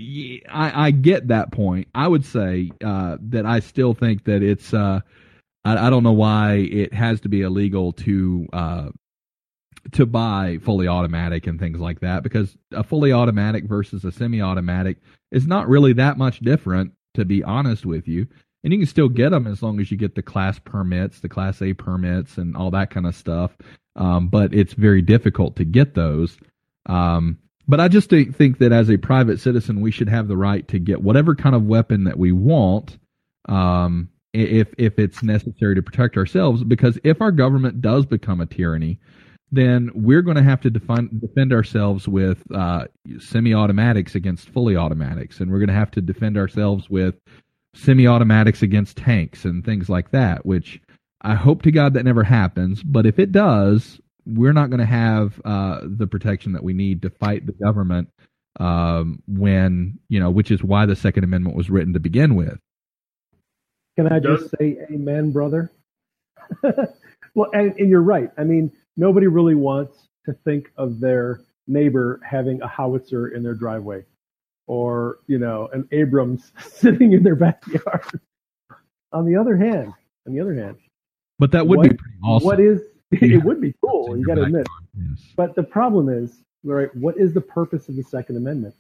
[0.49, 1.89] I, I get that point.
[1.95, 4.73] I would say uh, that I still think that it's.
[4.73, 5.01] Uh,
[5.65, 8.89] I, I don't know why it has to be illegal to uh,
[9.93, 14.99] to buy fully automatic and things like that because a fully automatic versus a semi-automatic
[15.33, 18.27] is not really that much different to be honest with you.
[18.65, 21.29] And you can still get them as long as you get the class permits the
[21.29, 23.57] class a permits and all that kind of stuff
[23.97, 26.39] um, but it's very difficult to get those.
[26.87, 30.67] Um, but i just think that as a private citizen we should have the right
[30.69, 32.99] to get whatever kind of weapon that we want
[33.49, 38.47] um, if if it's necessary to protect ourselves because if our government does become a
[38.47, 38.99] tyranny
[39.53, 42.87] then we're going to have to define, defend ourselves with uh,
[43.19, 47.15] semi-automatics against fully automatics, and we're going to have to defend ourselves with
[47.75, 50.45] semi-automatics against tanks and things like that.
[50.47, 50.81] Which
[51.21, 54.87] I hope to God that never happens, but if it does, we're not going to
[54.87, 58.09] have uh, the protection that we need to fight the government
[58.59, 62.59] um, when you know, which is why the Second Amendment was written to begin with.
[63.97, 65.71] Can I just say amen, brother?
[66.63, 68.31] well, and, and, you're right.
[68.39, 73.55] I mean, nobody really wants to think of their neighbor having a howitzer in their
[73.55, 74.05] driveway
[74.67, 78.21] or, you know, an Abrams sitting in their backyard.
[79.13, 79.93] on the other hand,
[80.27, 80.77] on the other hand,
[81.39, 82.47] but that would what, be pretty awesome.
[82.47, 84.67] What is it would be cool, you got to admit.
[84.97, 85.33] Yes.
[85.37, 88.75] But the problem is, right, what is the purpose of the Second Amendment?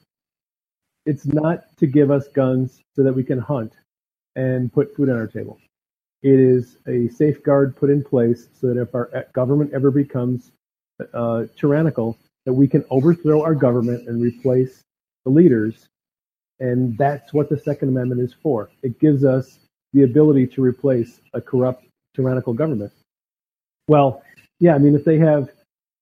[1.04, 3.72] It's not to give us guns so that we can hunt
[4.36, 5.58] and put food on our table.
[6.22, 10.52] It is a safeguard put in place so that if our government ever becomes
[11.12, 14.82] uh, tyrannical, that we can overthrow our government and replace
[15.24, 15.88] the leaders.
[16.60, 18.70] And that's what the Second Amendment is for.
[18.82, 19.58] It gives us
[19.92, 22.92] the ability to replace a corrupt, tyrannical government.
[23.88, 24.22] Well,
[24.60, 25.50] yeah, I mean, if they have,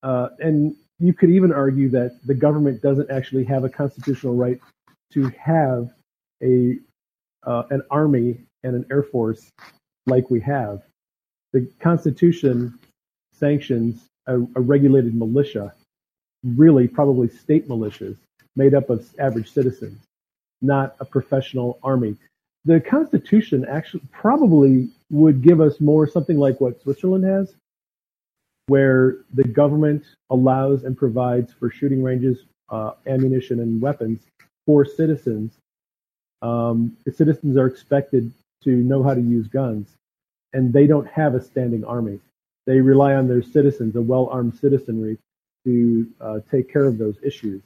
[0.03, 4.61] uh, and you could even argue that the government doesn't actually have a constitutional right
[5.13, 5.91] to have
[6.43, 6.79] a
[7.45, 9.51] uh, an army and an air force
[10.07, 10.83] like we have.
[11.53, 12.79] The Constitution
[13.33, 15.73] sanctions a, a regulated militia,
[16.45, 18.17] really probably state militias
[18.57, 19.99] made up of average citizens,
[20.63, 22.17] not a professional army.
[22.65, 27.55] The Constitution actually probably would give us more something like what Switzerland has,
[28.67, 34.21] where the government allows and provides for shooting ranges, uh, ammunition, and weapons
[34.67, 35.53] for citizens
[36.43, 38.33] um, the citizens are expected
[38.65, 39.97] to know how to use guns,
[40.53, 42.21] and they don't have a standing army.
[42.67, 45.19] They rely on their citizens, a well-armed citizenry,
[45.65, 47.63] to uh, take care of those issues.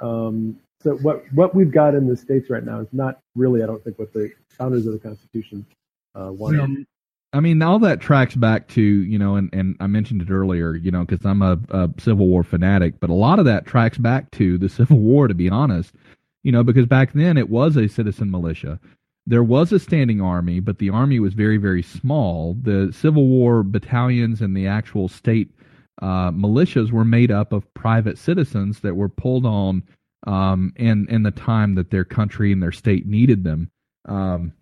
[0.00, 3.66] Um, so what what we've got in the states right now is not really, I
[3.66, 5.66] don't think, what the founders of the Constitution
[6.14, 6.86] uh, wanted.
[7.32, 10.74] I mean, all that tracks back to you know, and and I mentioned it earlier,
[10.74, 13.98] you know, because I'm a, a Civil War fanatic, but a lot of that tracks
[13.98, 15.94] back to the Civil War, to be honest
[16.42, 18.80] you know, because back then it was a citizen militia.
[19.26, 22.56] There was a standing army, but the army was very, very small.
[22.62, 25.54] The Civil War battalions and the actual state
[26.02, 29.82] uh, militias were made up of private citizens that were pulled on
[30.26, 33.70] um, in in the time that their country and their state needed them.
[34.06, 34.52] Um,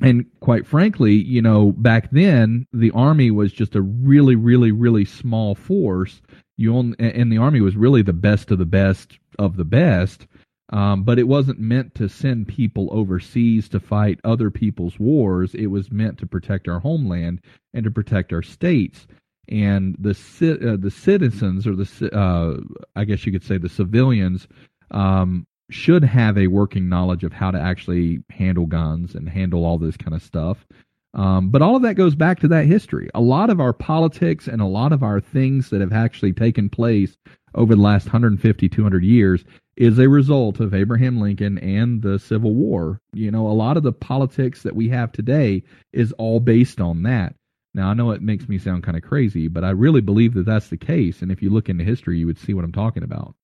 [0.00, 5.04] and quite frankly, you know, back then the army was just a really, really, really
[5.04, 6.22] small force.
[6.56, 10.26] You only, and the army was really the best of the best of the best.
[10.70, 15.54] Um, but it wasn't meant to send people overseas to fight other people's wars.
[15.54, 17.40] It was meant to protect our homeland
[17.72, 19.06] and to protect our states.
[19.48, 22.60] And the uh, the citizens, or the uh,
[22.94, 24.46] I guess you could say the civilians,
[24.90, 29.78] um, should have a working knowledge of how to actually handle guns and handle all
[29.78, 30.66] this kind of stuff.
[31.14, 33.08] Um, but all of that goes back to that history.
[33.14, 36.68] A lot of our politics and a lot of our things that have actually taken
[36.68, 37.16] place
[37.54, 39.44] over the last 150, 200 years
[39.78, 43.00] is a result of Abraham Lincoln and the Civil War.
[43.12, 45.62] You know, a lot of the politics that we have today
[45.92, 47.36] is all based on that.
[47.74, 50.46] Now, I know it makes me sound kind of crazy, but I really believe that
[50.46, 51.22] that's the case.
[51.22, 53.36] And if you look into history, you would see what I'm talking about.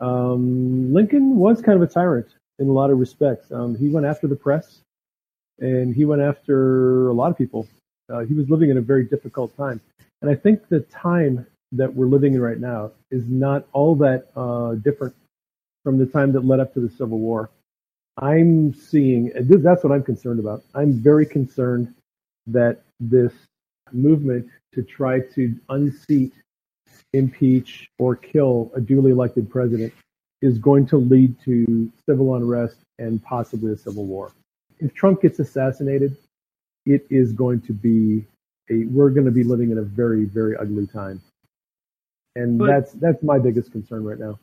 [0.00, 2.28] Um, Lincoln was kind of a tyrant
[2.58, 3.52] in a lot of respects.
[3.52, 4.80] Um, he went after the press
[5.58, 7.68] and he went after a lot of people.
[8.10, 9.82] Uh, he was living in a very difficult time.
[10.22, 14.26] And I think the time that we're living in right now is not all that
[14.36, 15.14] uh, different
[15.84, 17.50] from the time that led up to the Civil War.
[18.18, 20.62] I'm seeing that's what I'm concerned about.
[20.74, 21.94] I'm very concerned
[22.48, 23.32] that this
[23.92, 26.32] movement to try to unseat,
[27.12, 29.92] impeach, or kill a duly elected president
[30.42, 34.32] is going to lead to civil unrest and possibly a civil war.
[34.78, 36.16] If Trump gets assassinated,
[36.86, 38.24] it is going to be
[38.70, 41.20] a we're going to be living in a very very ugly time
[42.36, 44.38] and but, that's that's my biggest concern right now.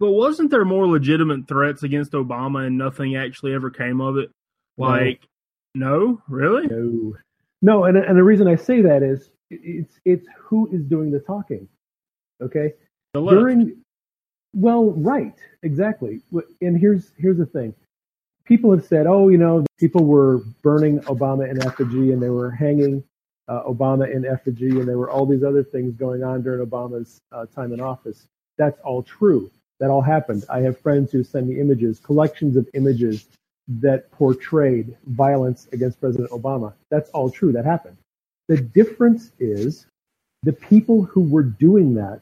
[0.00, 4.30] But wasn't there more legitimate threats against Obama and nothing actually ever came of it?
[4.76, 5.26] Like,
[5.74, 6.66] no, no really?
[6.68, 7.16] No,
[7.62, 7.84] no.
[7.84, 11.68] And and the reason I say that is it's it's who is doing the talking.
[12.40, 12.74] Okay,
[13.12, 13.82] the during
[14.54, 16.20] well, right, exactly.
[16.60, 17.74] And here's here's the thing.
[18.44, 22.50] People have said, oh, you know, people were burning Obama in effigy and they were
[22.50, 23.04] hanging
[23.48, 27.20] uh, Obama in effigy, and there were all these other things going on during Obama's
[27.32, 28.26] uh, time in office.
[28.56, 29.50] That's all true.
[29.80, 30.44] That all happened.
[30.50, 33.26] I have friends who send me images, collections of images
[33.68, 36.72] that portrayed violence against President Obama.
[36.90, 37.52] That's all true.
[37.52, 37.96] That happened.
[38.48, 39.86] The difference is
[40.42, 42.20] the people who were doing that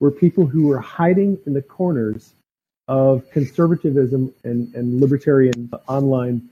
[0.00, 2.34] were people who were hiding in the corners
[2.88, 6.50] of conservatism and, and libertarian online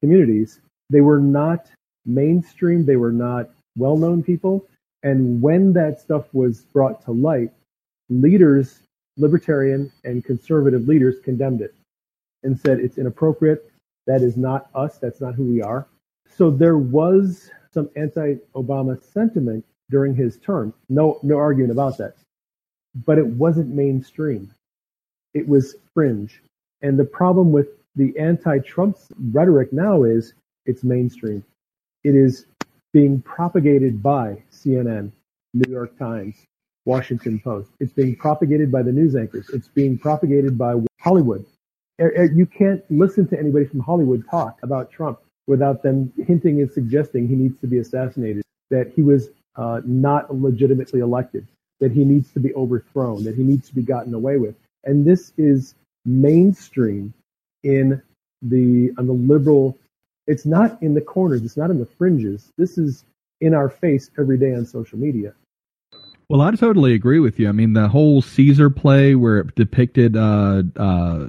[0.00, 0.60] communities.
[0.90, 1.66] They were not
[2.06, 2.84] mainstream.
[2.84, 4.66] They were not well known people.
[5.02, 7.50] And when that stuff was brought to light,
[8.08, 8.80] leaders,
[9.16, 11.74] libertarian and conservative leaders, condemned it
[12.42, 13.70] and said it's inappropriate.
[14.06, 14.98] That is not us.
[14.98, 15.86] That's not who we are.
[16.28, 20.72] So there was some anti-Obama sentiment during his term.
[20.88, 22.14] No, no argument about that.
[23.06, 24.52] But it wasn't mainstream.
[25.34, 26.42] It was fringe.
[26.82, 30.34] And the problem with the anti Trump's rhetoric now is
[30.66, 31.44] it's mainstream.
[32.04, 32.46] It is
[32.92, 35.10] being propagated by CNN,
[35.54, 36.36] New York Times,
[36.84, 37.70] Washington Post.
[37.80, 39.48] It's being propagated by the news anchors.
[39.50, 41.46] It's being propagated by Hollywood.
[42.00, 46.60] Er, er, you can't listen to anybody from Hollywood talk about Trump without them hinting
[46.60, 51.46] and suggesting he needs to be assassinated, that he was uh, not legitimately elected,
[51.80, 54.54] that he needs to be overthrown, that he needs to be gotten away with.
[54.84, 55.74] And this is
[56.04, 57.14] mainstream
[57.62, 58.02] in
[58.42, 59.78] the on the liberal.
[60.26, 61.42] It's not in the corners.
[61.42, 62.52] It's not in the fringes.
[62.56, 63.04] This is
[63.40, 65.34] in our face every day on social media.
[66.28, 67.48] Well, I totally agree with you.
[67.48, 71.28] I mean, the whole Caesar play where it depicted uh, uh,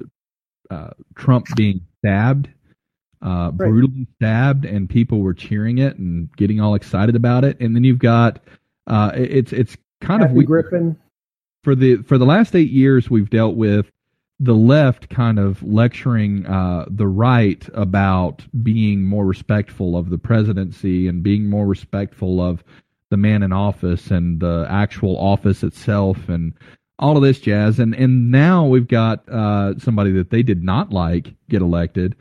[0.70, 2.48] uh, Trump being stabbed,
[3.22, 3.70] uh, right.
[3.70, 7.60] brutally stabbed, and people were cheering it and getting all excited about it.
[7.60, 8.40] And then you've got
[8.88, 10.48] uh, it's it's kind Kathy of weird.
[10.48, 10.98] Griffin
[11.64, 13.92] for the for the last eight years we've dealt with
[14.40, 21.08] the left kind of lecturing uh, the right about being more respectful of the presidency
[21.08, 22.64] and being more respectful of
[23.12, 26.54] the man in office and the actual office itself and
[27.00, 27.80] all of this jazz.
[27.80, 32.16] And and now we've got uh, somebody that they did not like get elected,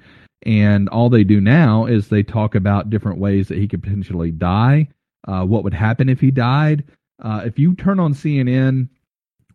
[0.47, 4.31] and all they do now is they talk about different ways that he could potentially
[4.31, 4.89] die.
[5.27, 6.85] Uh, what would happen if he died?
[7.23, 8.89] Uh, if you turn on CNN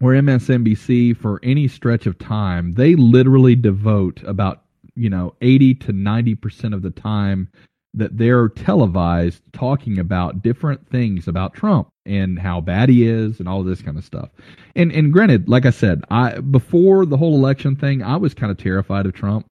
[0.02, 4.64] or MSNBC for any stretch of time, they literally devote about
[4.96, 7.50] you know 80 to 90 percent of the time
[7.94, 13.50] that they're televised talking about different things about Trump and how bad he is and
[13.50, 14.30] all this kind of stuff.
[14.76, 18.52] And and granted, like I said, I before the whole election thing, I was kind
[18.52, 19.46] of terrified of Trump.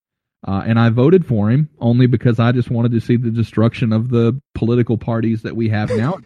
[0.46, 3.92] Uh, and I voted for him only because I just wanted to see the destruction
[3.92, 6.18] of the political parties that we have now.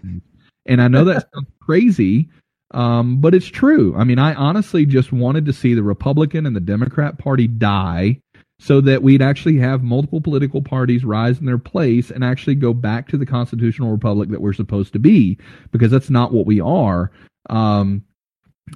[0.67, 2.29] and I know that sounds crazy,
[2.73, 3.95] um, but it's true.
[3.97, 8.21] I mean, I honestly just wanted to see the Republican and the Democrat Party die
[8.59, 12.73] so that we'd actually have multiple political parties rise in their place and actually go
[12.73, 15.37] back to the constitutional republic that we're supposed to be,
[15.73, 17.11] because that's not what we are.
[17.51, 18.05] Um,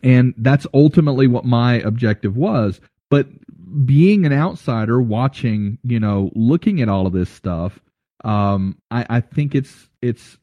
[0.03, 2.81] and that's ultimately what my objective was.
[3.11, 3.29] But
[3.87, 7.79] being an outsider, watching, you know, looking at all of this stuff,
[8.25, 10.37] um, I, I think it's it's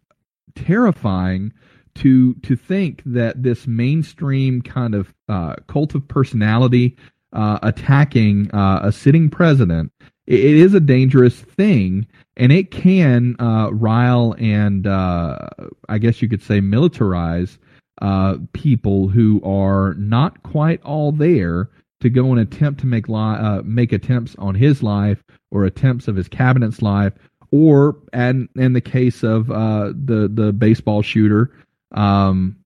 [0.56, 1.51] terrifying
[1.95, 6.97] to to think that this mainstream kind of uh, cult of personality
[7.33, 9.91] uh, attacking uh, a sitting president,
[10.27, 15.49] it, it is a dangerous thing, and it can uh, rile and uh,
[15.89, 17.57] I guess you could say militarize
[18.01, 21.69] uh, people who are not quite all there
[22.01, 26.07] to go and attempt to make li- uh, make attempts on his life or attempts
[26.07, 27.13] of his cabinet's life,
[27.51, 31.51] or and in the case of the the baseball shooter.
[31.93, 32.57] Um,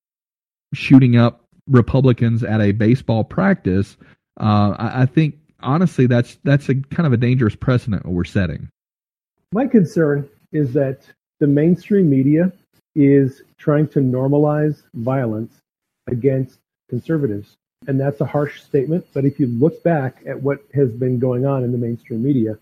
[0.74, 3.96] shooting up Republicans at a baseball practice
[4.38, 8.68] uh, I, I think honestly that's that's a kind of a dangerous precedent we're setting.
[9.52, 11.02] My concern is that
[11.40, 12.52] the mainstream media
[12.94, 15.54] is trying to normalize violence
[16.06, 16.58] against
[16.88, 17.54] conservatives.
[17.86, 21.46] And that's a harsh statement, but if you look back at what has been going
[21.46, 22.58] on in the mainstream media,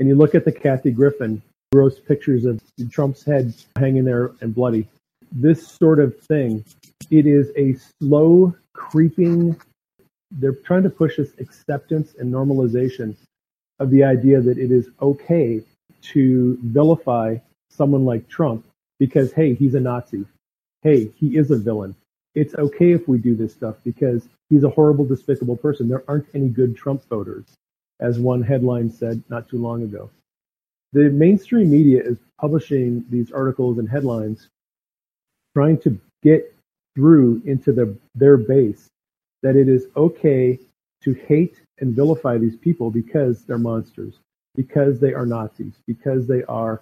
[0.00, 2.60] and you look at the Kathy Griffin gross pictures of
[2.90, 4.88] Trump's head hanging there and bloody,
[5.34, 6.64] this sort of thing,
[7.10, 9.56] it is a slow creeping
[10.38, 13.16] they're trying to push this acceptance and normalization
[13.78, 15.60] of the idea that it is okay
[16.02, 17.36] to vilify
[17.70, 18.64] someone like Trump
[18.98, 20.24] because, hey, he's a Nazi.
[20.82, 21.94] Hey, he is a villain.
[22.34, 25.88] It's okay if we do this stuff because he's a horrible, despicable person.
[25.88, 27.44] There aren't any good Trump voters,
[28.00, 30.10] as one headline said not too long ago.
[30.92, 34.48] The mainstream media is publishing these articles and headlines
[35.54, 36.54] trying to get
[36.94, 38.88] through into the, their base
[39.42, 40.58] that it is okay
[41.02, 44.14] to hate and vilify these people because they're monsters,
[44.54, 46.80] because they are Nazis, because they are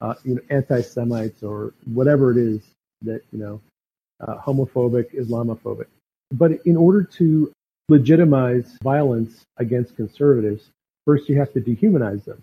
[0.00, 2.60] uh, you know anti-Semites or whatever it is
[3.02, 3.60] that you know
[4.20, 5.86] uh, homophobic, Islamophobic.
[6.32, 7.52] But in order to
[7.88, 10.70] legitimize violence against conservatives,
[11.06, 12.42] first you have to dehumanize them.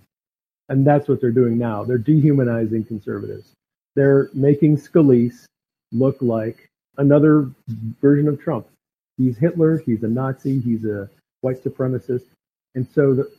[0.69, 1.83] And that's what they're doing now.
[1.83, 3.51] They're dehumanizing conservatives.
[3.95, 5.45] They're making Scalise
[5.91, 7.49] look like another
[8.01, 8.67] version of Trump
[9.19, 11.09] he's Hitler, he's a Nazi, he's a
[11.41, 12.25] white supremacist.
[12.73, 13.31] And so the,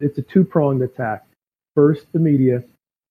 [0.00, 1.24] it's a two pronged attack.
[1.74, 2.64] First, the media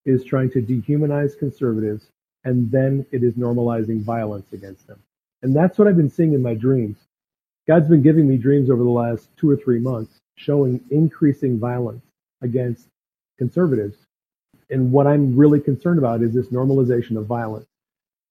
[0.06, 2.08] is trying to dehumanize conservatives
[2.43, 5.02] and then it is normalizing violence against them.
[5.41, 6.98] And that's what I've been seeing in my dreams.
[7.68, 12.04] God's been giving me dreams over the last two or three months showing increasing violence
[12.41, 12.88] against
[13.38, 13.98] conservatives.
[14.70, 17.68] And what I'm really concerned about is this normalization of violence.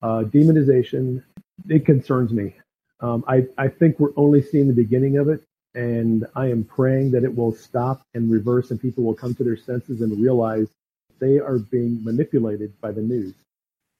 [0.01, 1.23] Uh, demonization,
[1.69, 2.55] it concerns me.
[2.99, 5.43] Um, I, I think we're only seeing the beginning of it,
[5.75, 9.43] and I am praying that it will stop and reverse, and people will come to
[9.43, 10.67] their senses and realize
[11.19, 13.33] they are being manipulated by the news.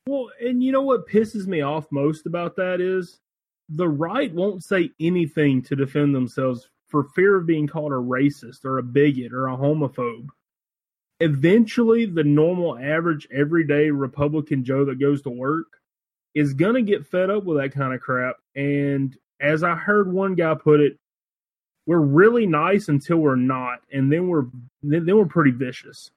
[0.08, 3.20] Well, and you know what pisses me off most about that is
[3.70, 8.64] the right won't say anything to defend themselves for fear of being called a racist
[8.64, 10.28] or a bigot or a homophobe.
[11.20, 15.68] Eventually, the normal, average, everyday Republican Joe that goes to work
[16.38, 18.35] is going to get fed up with that kind of crap.
[18.55, 20.99] And as I heard one guy put it,
[21.88, 24.45] we're really nice until we're not, and then we're
[24.83, 26.11] then, we're pretty vicious.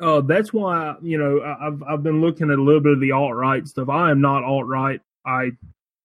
[0.00, 3.12] Uh, that's why you know I've I've been looking at a little bit of the
[3.12, 3.88] alt right stuff.
[3.88, 5.00] I am not alt right.
[5.24, 5.52] I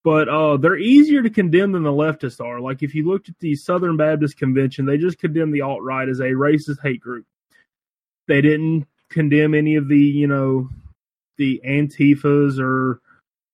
[0.04, 2.60] but uh, they're easier to condemn than the leftists are.
[2.60, 6.08] Like if you looked at the Southern Baptist Convention, they just condemned the alt right
[6.08, 7.26] as a racist hate group.
[8.28, 10.68] They didn't condemn any of the you know
[11.38, 13.00] the Antifas or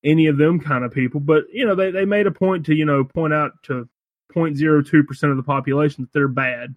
[0.04, 1.20] any of them kind of people.
[1.20, 3.88] But you know they they made a point to you know point out to
[4.34, 6.74] 0.02 percent of the population that they're bad.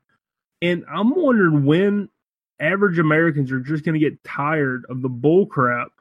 [0.62, 2.10] And I'm wondering when
[2.60, 5.92] average Americans are just going to get tired of the bull crap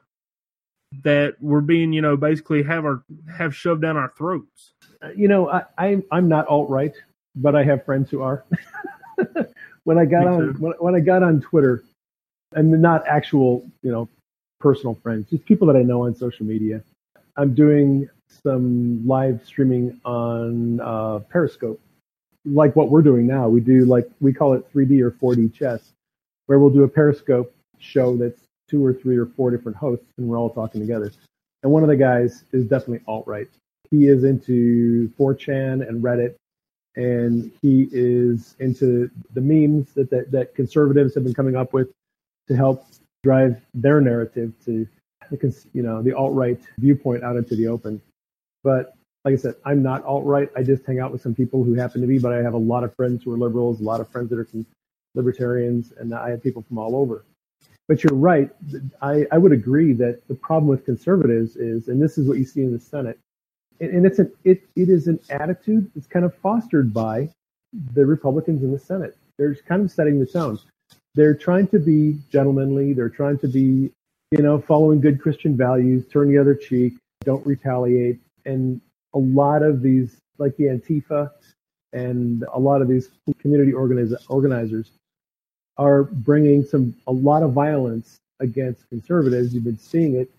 [1.03, 3.03] that we're being, you know, basically have our
[3.37, 4.73] have shoved down our throats.
[5.15, 6.93] You know, I, I'm I'm not alt right,
[7.35, 8.43] but I have friends who are.
[9.83, 11.83] when I got on when, when I got on Twitter,
[12.53, 14.09] and not actual, you know,
[14.59, 16.83] personal friends, just people that I know on social media.
[17.39, 18.09] I'm doing
[18.43, 21.79] some live streaming on uh, Periscope,
[22.43, 23.47] like what we're doing now.
[23.47, 25.93] We do like we call it 3D or 4D chess,
[26.47, 30.27] where we'll do a Periscope show that's two or three or four different hosts, and
[30.27, 31.13] we're all talking together.
[31.63, 33.47] And one of the guys is definitely alt right.
[33.89, 36.35] He is into 4chan and Reddit,
[36.97, 41.89] and he is into the memes that, that, that conservatives have been coming up with
[42.49, 42.85] to help
[43.23, 44.85] drive their narrative to
[45.29, 48.01] the you know the alt right viewpoint out into the open.
[48.63, 48.93] But
[49.25, 50.49] like I said, I'm not alt right.
[50.55, 52.57] I just hang out with some people who happen to be, but I have a
[52.57, 54.47] lot of friends who are liberals, a lot of friends that are
[55.15, 57.25] libertarians, and I have people from all over.
[57.87, 58.49] But you're right.
[59.01, 62.45] I, I would agree that the problem with conservatives is, and this is what you
[62.45, 63.19] see in the Senate,
[63.79, 67.29] and, and it's an it it is an attitude that's kind of fostered by
[67.93, 69.17] the Republicans in the Senate.
[69.37, 70.59] They're kind of setting the tone.
[71.15, 72.93] They're trying to be gentlemanly.
[72.93, 73.91] They're trying to be,
[74.31, 78.19] you know, following good Christian values, turn the other cheek, don't retaliate.
[78.45, 78.79] And
[79.13, 81.31] a lot of these, like the Antifa
[81.93, 83.09] and a lot of these
[83.39, 84.91] community organiz- organizers,
[85.77, 89.53] are bringing some a lot of violence against conservatives.
[89.53, 90.29] You've been seeing it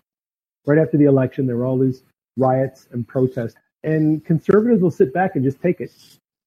[0.65, 1.45] right after the election.
[1.45, 2.03] There were all these
[2.37, 5.91] riots and protests, and conservatives will sit back and just take it.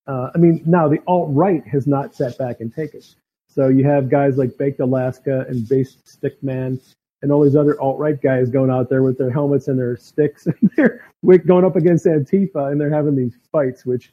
[0.07, 3.15] Uh, I mean, now the alt right has not sat back and take it.
[3.49, 6.81] So you have guys like Baked Alaska and Based Stickman
[7.25, 9.97] and all these other alt right guys going out there with their helmets and their
[9.97, 11.01] sticks and they're
[11.47, 14.13] going up against Antifa and they're having these fights, which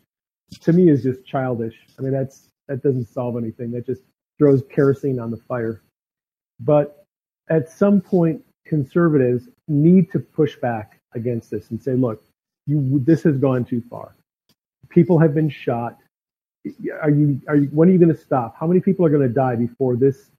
[0.62, 1.76] to me is just childish.
[2.00, 3.70] I mean, that's that doesn't solve anything.
[3.72, 4.02] That just
[4.40, 5.82] throws kerosene on the fire.
[6.62, 7.04] But
[7.50, 12.24] at some point, conservatives need to push back against this and say, look,
[12.66, 14.16] you, this has gone too far.
[14.88, 15.98] People have been shot.
[17.02, 18.56] Are you, are you, when are you going to stop?
[18.58, 20.32] How many people are going to die before this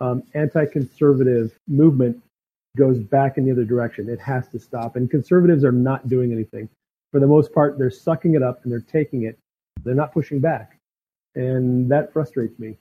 [0.00, 2.22] um, anti-conservative movement
[2.76, 4.08] goes back in the other direction?
[4.08, 4.96] It has to stop.
[4.96, 6.68] And conservatives are not doing anything.
[7.12, 9.38] For the most part, they're sucking it up and they're taking it.
[9.84, 10.78] They're not pushing back.
[11.36, 12.76] And that frustrates me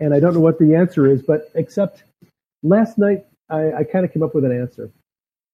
[0.00, 2.02] and I don't know what the answer is, but except
[2.62, 4.90] last night I, I kind of came up with an answer.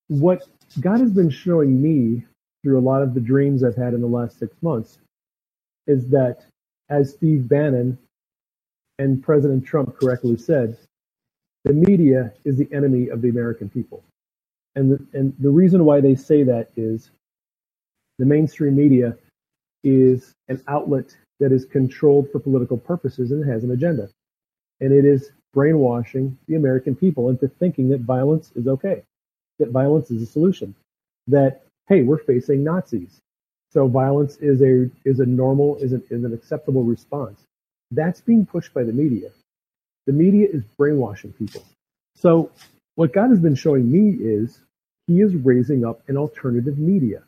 [0.08, 0.44] What
[0.80, 2.24] God has been showing me
[2.62, 4.98] through a lot of the dreams I've had in the last six months
[5.86, 6.44] is that,
[6.88, 7.98] as Steve Bannon
[8.98, 10.76] and President Trump correctly said,
[11.64, 14.04] the media is the enemy of the American people.
[14.74, 17.10] And the, and the reason why they say that is
[18.18, 19.16] the mainstream media
[19.82, 24.08] is an outlet that is controlled for political purposes and has an agenda
[24.80, 29.02] and it is brainwashing the American people into thinking that violence is okay,
[29.58, 30.74] that violence is a solution,
[31.26, 33.20] that hey, we're facing Nazis,
[33.70, 37.42] so violence is a is a normal is an is an acceptable response.
[37.90, 39.30] That's being pushed by the media.
[40.06, 41.64] The media is brainwashing people.
[42.16, 42.50] So
[42.94, 44.60] what God has been showing me is
[45.06, 47.22] He is raising up an alternative media.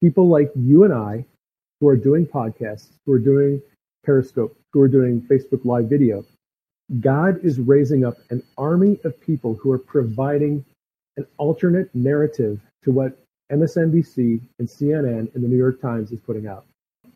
[0.00, 1.24] People like you and I,
[1.80, 3.62] who are doing podcasts, who are doing
[4.04, 6.24] Periscope, who are doing Facebook Live video,
[7.00, 10.64] God is raising up an army of people who are providing
[11.16, 13.18] an alternate narrative to what
[13.50, 16.64] MSNBC and CNN and the New York Times is putting out.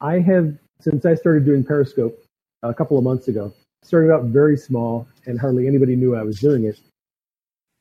[0.00, 2.18] I have, since I started doing Periscope
[2.62, 3.52] a couple of months ago,
[3.82, 6.78] started out very small and hardly anybody knew I was doing it.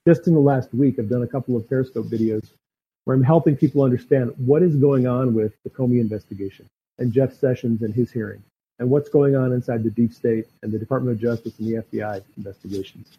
[0.08, 2.50] Just in the last week, I've done a couple of Periscope videos
[3.04, 6.68] where I'm helping people understand what is going on with the Comey investigation
[7.00, 8.44] and Jeff Sessions and his hearing,
[8.78, 11.84] and what's going on inside the deep state and the Department of Justice and the
[11.84, 13.18] FBI investigations.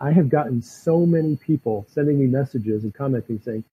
[0.00, 3.64] I have gotten so many people sending me messages and commenting saying,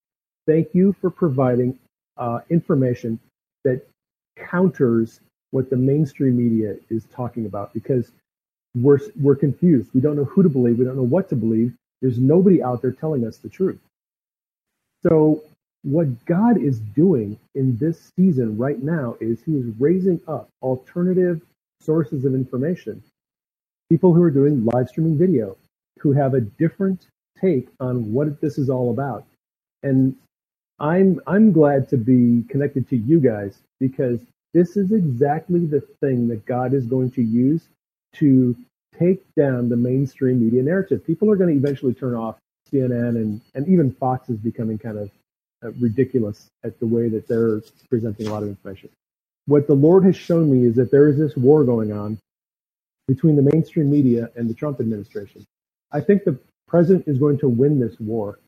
[0.47, 1.77] Thank you for providing
[2.17, 3.19] uh, information
[3.63, 3.85] that
[4.37, 5.19] counters
[5.51, 8.11] what the mainstream media is talking about because
[8.75, 9.89] we're, we're confused.
[9.93, 10.79] We don't know who to believe.
[10.79, 11.73] We don't know what to believe.
[12.01, 13.79] There's nobody out there telling us the truth.
[15.03, 15.43] So,
[15.83, 21.41] what God is doing in this season right now is He is raising up alternative
[21.81, 23.03] sources of information.
[23.89, 25.57] People who are doing live streaming video,
[25.99, 27.07] who have a different
[27.39, 29.25] take on what this is all about.
[29.83, 30.15] And
[30.79, 34.19] I'm I'm glad to be connected to you guys because
[34.53, 37.63] this is exactly the thing that God is going to use
[38.15, 38.55] to
[38.99, 41.05] take down the mainstream media narrative.
[41.05, 42.37] People are going to eventually turn off
[42.71, 45.11] CNN and, and even Fox is becoming kind of
[45.63, 48.89] uh, ridiculous at the way that they're presenting a lot of information.
[49.45, 52.19] What the Lord has shown me is that there is this war going on
[53.07, 55.45] between the mainstream media and the Trump administration.
[55.91, 56.37] I think the
[56.67, 58.39] president is going to win this war.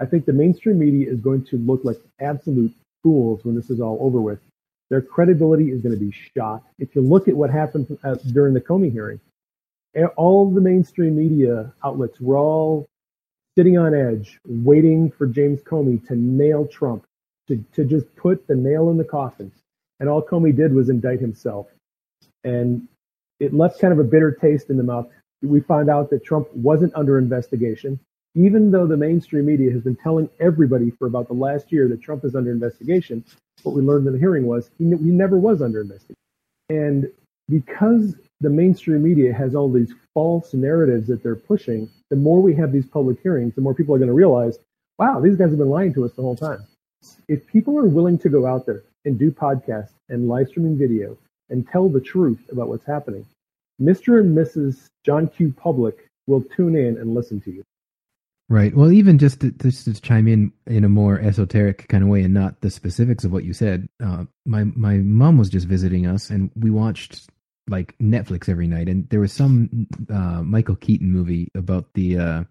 [0.00, 3.80] I think the mainstream media is going to look like absolute fools when this is
[3.80, 4.40] all over with.
[4.90, 6.64] Their credibility is going to be shot.
[6.78, 9.20] If you look at what happened uh, during the Comey hearing,
[10.16, 12.88] all the mainstream media outlets were all
[13.56, 17.04] sitting on edge, waiting for James Comey to nail Trump,
[17.48, 19.50] to, to just put the nail in the coffin.
[19.98, 21.66] And all Comey did was indict himself.
[22.44, 22.88] And
[23.38, 25.08] it left kind of a bitter taste in the mouth.
[25.42, 27.98] We found out that Trump wasn't under investigation,
[28.34, 32.02] even though the mainstream media has been telling everybody for about the last year that
[32.02, 33.24] Trump is under investigation.
[33.62, 36.16] What we learned in the hearing was he, he never was under investigation.
[36.68, 37.10] And
[37.48, 42.54] because the mainstream media has all these false narratives that they're pushing, the more we
[42.54, 44.58] have these public hearings, the more people are going to realize,
[44.98, 46.64] wow, these guys have been lying to us the whole time.
[47.28, 51.16] If people are willing to go out there and do podcasts and live streaming video
[51.48, 53.26] and tell the truth about what's happening,
[53.80, 54.20] Mr.
[54.20, 54.86] and Mrs.
[55.04, 55.54] John Q.
[55.56, 57.62] Public will tune in and listen to you.
[58.50, 58.74] Right.
[58.74, 62.22] Well, even just to, just to chime in in a more esoteric kind of way
[62.22, 66.04] and not the specifics of what you said, uh, my my mom was just visiting
[66.04, 67.30] us and we watched
[67.68, 72.44] like Netflix every night, and there was some uh, Michael Keaton movie about the uh,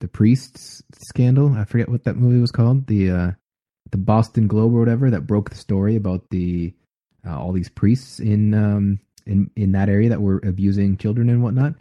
[0.00, 1.52] the priests scandal.
[1.54, 2.86] I forget what that movie was called.
[2.86, 3.30] The uh,
[3.90, 6.72] the Boston Globe or whatever that broke the story about the
[7.26, 11.42] uh, all these priests in um, in in that area that were abusing children and
[11.42, 11.74] whatnot.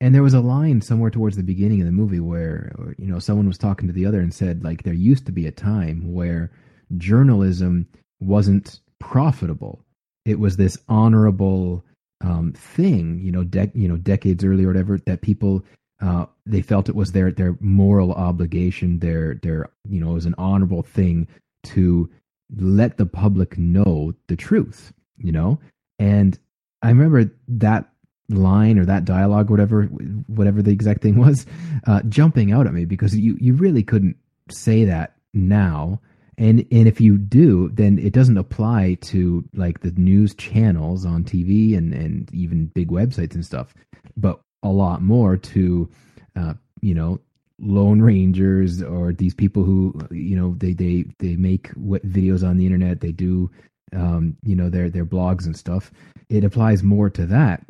[0.00, 3.18] And there was a line somewhere towards the beginning of the movie where you know
[3.18, 6.12] someone was talking to the other and said like there used to be a time
[6.12, 6.50] where
[6.96, 7.86] journalism
[8.20, 9.84] wasn't profitable.
[10.24, 11.84] It was this honorable
[12.22, 13.44] um, thing, you know,
[13.74, 15.64] you know, decades earlier, or whatever, that people
[16.00, 20.26] uh, they felt it was their their moral obligation, their their you know, it was
[20.26, 21.28] an honorable thing
[21.62, 22.08] to
[22.56, 25.58] let the public know the truth, you know.
[25.98, 26.38] And
[26.82, 27.89] I remember that
[28.30, 31.46] line or that dialogue, whatever whatever the exact thing was,
[31.86, 34.16] uh, jumping out at me because you you really couldn't
[34.50, 36.00] say that now.
[36.38, 41.22] And and if you do then it doesn't apply to like the news channels on
[41.22, 43.74] tv and and even big websites and stuff
[44.16, 45.90] but a lot more to
[46.36, 47.20] uh, you know
[47.58, 52.64] lone rangers or these people who you know they they they make videos on the
[52.64, 53.50] internet they do
[53.94, 55.90] um, you know their their blogs and stuff.
[56.28, 57.64] It applies more to that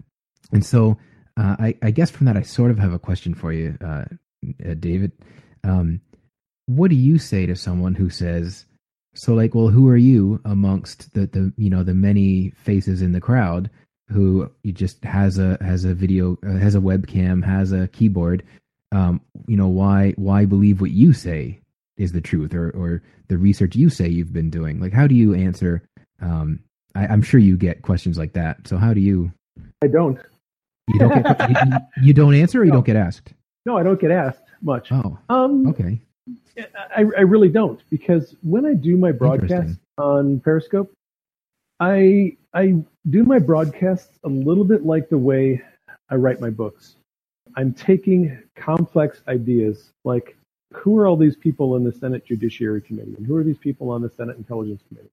[0.53, 0.99] and so
[1.37, 4.05] uh, I, I guess from that i sort of have a question for you uh,
[4.69, 5.13] uh david.
[5.63, 6.01] Um,
[6.77, 8.65] what do you say to someone who says
[9.15, 13.13] so like well who are you amongst the the you know the many faces in
[13.13, 13.69] the crowd
[14.09, 18.45] who just has a has a video uh, has a webcam has a keyboard?
[18.93, 21.61] Um you know why why believe what you say
[21.97, 24.81] is the truth or or the research you say you've been doing?
[24.81, 25.83] Like how do you answer
[26.21, 26.61] um
[26.95, 28.69] I, i'm sure you get questions like that.
[28.69, 29.33] So how do you
[29.83, 30.21] i don't
[30.89, 31.57] you don't get you,
[32.03, 32.77] you don't answer or you no.
[32.77, 33.33] don't get asked?
[33.67, 34.91] No i don't get asked much.
[34.93, 36.01] Oh um okay.
[36.95, 40.93] I, I really don't because when I do my broadcast on Periscope,
[41.79, 42.75] I I
[43.09, 45.63] do my broadcasts a little bit like the way
[46.11, 46.97] I write my books.
[47.57, 50.37] I'm taking complex ideas like
[50.73, 53.91] who are all these people in the Senate Judiciary Committee and who are these people
[53.91, 55.11] on the Senate Intelligence Committee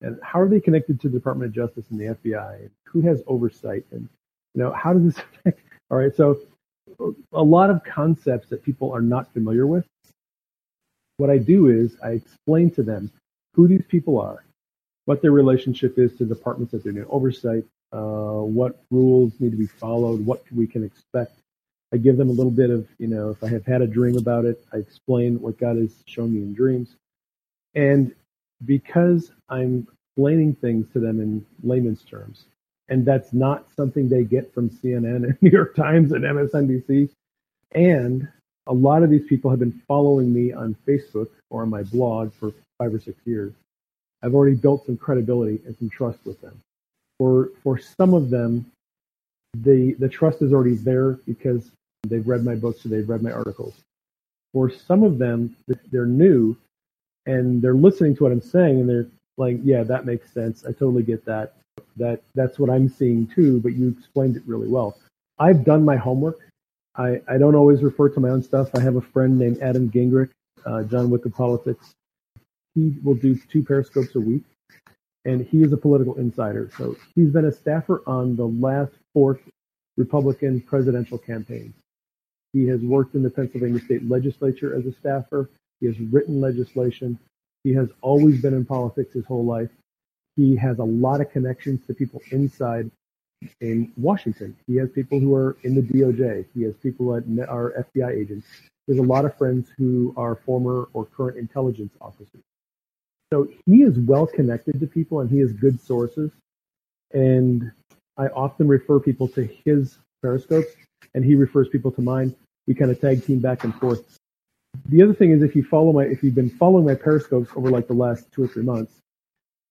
[0.00, 3.00] and how are they connected to the Department of Justice and the FBI and who
[3.02, 4.08] has oversight and
[4.54, 6.38] you know how does this affect all right so
[7.32, 9.84] a lot of concepts that people are not familiar with
[11.16, 13.10] what I do is I explain to them
[13.54, 14.44] who these people are,
[15.04, 19.56] what their relationship is to departments that they're doing oversight, uh, what rules need to
[19.56, 21.38] be followed, what we can expect.
[21.92, 24.16] I give them a little bit of, you know, if I have had a dream
[24.16, 26.96] about it, I explain what God has shown me in dreams.
[27.76, 28.12] And
[28.64, 29.86] because I'm
[30.16, 32.46] explaining things to them in layman's terms,
[32.88, 37.10] and that's not something they get from CNN and New York Times and MSNBC.
[37.72, 38.28] And
[38.66, 42.32] a lot of these people have been following me on Facebook or on my blog
[42.32, 43.52] for five or six years.
[44.22, 46.58] I've already built some credibility and some trust with them.
[47.18, 48.66] For for some of them,
[49.54, 51.70] the the trust is already there because
[52.02, 53.74] they've read my books or they've read my articles.
[54.52, 55.56] For some of them,
[55.90, 56.56] they're new
[57.26, 59.06] and they're listening to what I'm saying and they're
[59.36, 60.64] like, yeah, that makes sense.
[60.64, 61.54] I totally get that.
[61.96, 64.96] That that's what I'm seeing too, but you explained it really well.
[65.38, 66.38] I've done my homework.
[66.96, 68.70] I, I don't always refer to my own stuff.
[68.74, 70.30] I have a friend named Adam Gingrich,
[70.64, 71.92] uh, John Wick of Politics.
[72.74, 74.42] He will do two periscopes a week,
[75.24, 76.70] and he is a political insider.
[76.76, 79.40] So he's been a staffer on the last four
[79.96, 81.74] Republican presidential campaigns.
[82.52, 85.50] He has worked in the Pennsylvania state legislature as a staffer.
[85.80, 87.18] He has written legislation.
[87.64, 89.70] He has always been in politics his whole life.
[90.36, 92.90] He has a lot of connections to people inside
[93.60, 94.56] in Washington.
[94.66, 96.46] He has people who are in the DOJ.
[96.54, 98.46] He has people that are FBI agents.
[98.86, 102.42] There's a lot of friends who are former or current intelligence officers.
[103.32, 106.32] So he is well connected to people and he has good sources.
[107.12, 107.70] And
[108.16, 110.72] I often refer people to his periscopes
[111.14, 112.34] and he refers people to mine.
[112.66, 114.18] We kind of tag team back and forth.
[114.86, 117.70] The other thing is if you follow my if you've been following my periscopes over
[117.70, 118.92] like the last two or three months,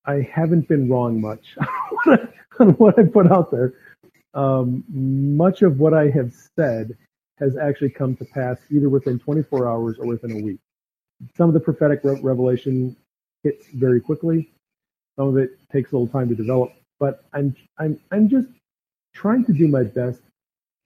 [0.05, 1.55] I haven't been wrong much
[2.59, 3.73] on what I put out there.
[4.33, 6.97] Um, much of what I have said
[7.39, 10.59] has actually come to pass either within 24 hours or within a week.
[11.37, 12.95] Some of the prophetic re- revelation
[13.43, 14.51] hits very quickly.
[15.17, 18.49] Some of it takes a little time to develop, but I'm I'm I'm just
[19.15, 20.21] trying to do my best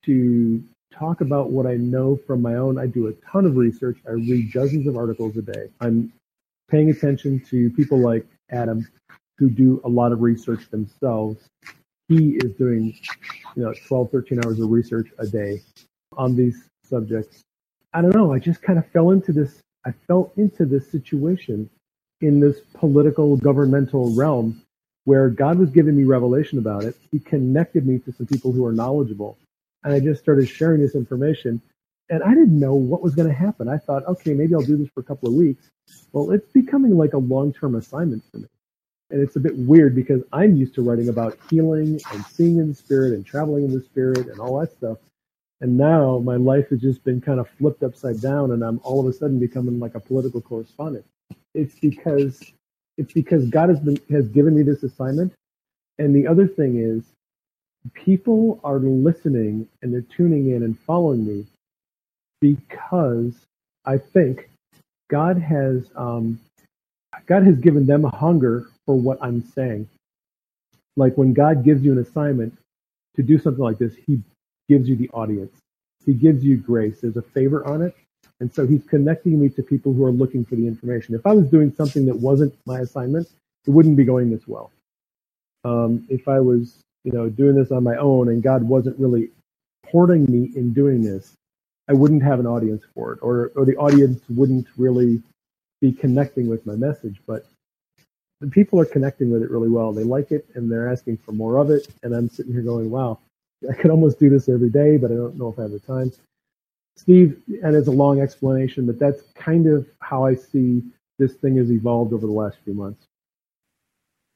[0.06, 0.64] to
[0.94, 2.80] talk about what I know from my own.
[2.80, 3.98] I do a ton of research.
[4.08, 5.70] I read dozens of articles a day.
[5.82, 6.14] I'm
[6.70, 8.88] paying attention to people like Adam
[9.38, 11.44] who do a lot of research themselves.
[12.08, 12.98] He is doing,
[13.56, 15.62] you know, 12, 13 hours of research a day
[16.16, 17.44] on these subjects.
[17.94, 18.34] I don't know.
[18.34, 19.60] I just kind of fell into this.
[19.86, 21.70] I fell into this situation
[22.22, 24.62] in this political governmental realm
[25.06, 26.96] where God was giving me revelation about it.
[27.12, 29.38] He connected me to some people who are knowledgeable.
[29.84, 31.62] And I just started sharing this information.
[32.10, 33.68] And I didn't know what was going to happen.
[33.68, 35.70] I thought, okay, maybe I'll do this for a couple of weeks.
[36.14, 38.48] Well, it's becoming like a long term assignment for me.
[39.10, 42.70] And it's a bit weird because I'm used to writing about healing and seeing in
[42.70, 44.98] the spirit and traveling in the spirit and all that stuff.
[45.62, 49.00] And now my life has just been kind of flipped upside down and I'm all
[49.00, 51.06] of a sudden becoming like a political correspondent.
[51.54, 52.44] It's because
[52.98, 55.34] it's because God has been has given me this assignment.
[55.98, 57.04] And the other thing is
[57.94, 61.46] people are listening and they're tuning in and following me
[62.42, 63.36] because
[63.86, 64.50] I think
[65.10, 66.40] God has um,
[67.28, 69.90] God has given them a hunger for what I'm saying.
[70.96, 72.58] Like when God gives you an assignment
[73.16, 74.22] to do something like this, He
[74.70, 75.56] gives you the audience.
[76.06, 77.02] He gives you grace.
[77.02, 77.96] There's a favor on it.
[78.40, 81.16] And so He's connecting me to people who are looking for the information.
[81.16, 83.28] If I was doing something that wasn't my assignment,
[83.68, 84.72] it wouldn't be going this well.
[85.66, 89.32] Um, if I was, you know, doing this on my own and God wasn't really
[89.86, 91.34] supporting me in doing this,
[91.88, 95.22] I wouldn't have an audience for it, or or the audience wouldn't really
[95.82, 97.22] be connecting with my message.
[97.26, 97.46] But
[98.42, 99.94] the people are connecting with it really well.
[99.94, 101.88] They like it and they're asking for more of it.
[102.04, 103.20] And I'm sitting here going, wow,
[103.70, 105.80] I could almost do this every day, but I don't know if I have the
[105.80, 106.12] time.
[106.98, 110.84] Steve, and it's a long explanation, but that's kind of how I see
[111.20, 113.06] this thing has evolved over the last few months.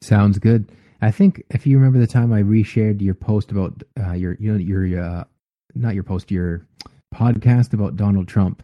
[0.01, 0.71] Sounds good.
[1.01, 4.51] I think if you remember the time I reshared your post about uh, your, you
[4.51, 5.23] know, your, uh,
[5.73, 6.67] not your post, your
[7.13, 8.63] podcast about Donald Trump.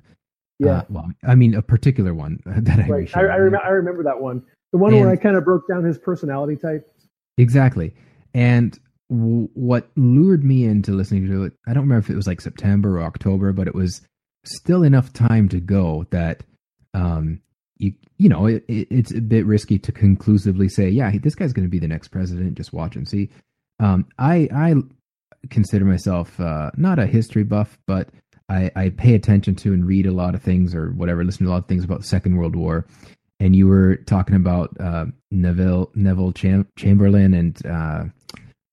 [0.59, 0.79] Yeah.
[0.79, 3.17] Uh, well, I mean, a particular one that I right.
[3.17, 4.43] I, I, rem- I remember that one.
[4.71, 6.91] The one and, where I kind of broke down his personality type.
[7.37, 7.93] Exactly.
[8.33, 8.77] And
[9.09, 12.41] w- what lured me into listening to it, I don't remember if it was like
[12.41, 14.01] September or October, but it was
[14.45, 16.43] still enough time to go that,
[16.93, 17.41] um,
[17.77, 21.53] you you know, it, it, it's a bit risky to conclusively say, yeah, this guy's
[21.53, 22.55] going to be the next president.
[22.55, 23.29] Just watch and see.
[23.79, 24.75] Um, I I
[25.49, 28.09] consider myself uh, not a history buff, but
[28.49, 31.51] I, I pay attention to and read a lot of things or whatever, listen to
[31.51, 32.85] a lot of things about the Second World War
[33.39, 38.03] and you were talking about uh, Neville Neville Cham- Chamberlain and uh,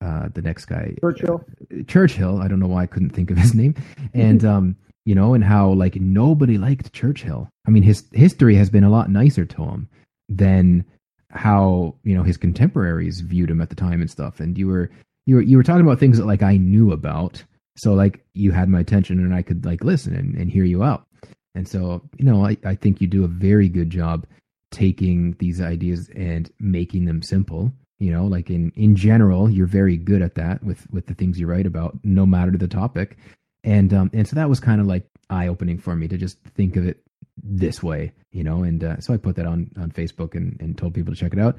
[0.01, 1.45] uh, the next guy Churchill.
[1.87, 2.41] Churchill.
[2.41, 3.75] I don't know why I couldn't think of his name.
[4.13, 7.49] And um, you know, and how like nobody liked Churchill.
[7.67, 9.87] I mean, his history has been a lot nicer to him
[10.29, 10.85] than
[11.29, 14.39] how you know his contemporaries viewed him at the time and stuff.
[14.39, 14.89] And you were
[15.25, 17.43] you were you were talking about things that like I knew about,
[17.75, 20.83] so like you had my attention and I could like listen and, and hear you
[20.83, 21.05] out.
[21.53, 24.25] And so you know, I, I think you do a very good job
[24.71, 27.71] taking these ideas and making them simple.
[27.99, 31.39] You know like in in general you're very good at that with with the things
[31.39, 33.17] you write about no matter the topic.
[33.63, 36.39] And um and so that was kind of like eye opening for me to just
[36.55, 37.01] think of it
[37.41, 38.63] this way you know?
[38.63, 41.33] And uh, so i put that on on facebook and and told people to check
[41.33, 41.57] it out.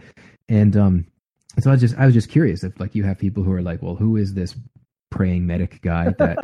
[0.49, 1.07] And um
[1.59, 3.63] so i was just i was just curious if like you have people who are
[3.63, 4.55] like well who is this
[5.11, 6.39] praying medic guy that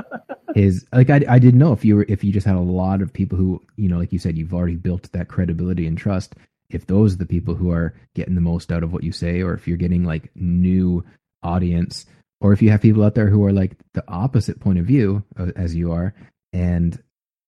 [0.57, 3.03] is like I, I didn't know if you were if you just had a lot
[3.03, 6.35] of people who you know like you said you've already built that credibility and trust
[6.75, 9.43] if those are the people who are getting the most out of what you say,
[9.43, 11.05] or if you're getting like new
[11.43, 12.07] audience,
[12.41, 15.23] or if you have people out there who are like the opposite point of view
[15.39, 16.15] uh, as you are,
[16.53, 17.01] and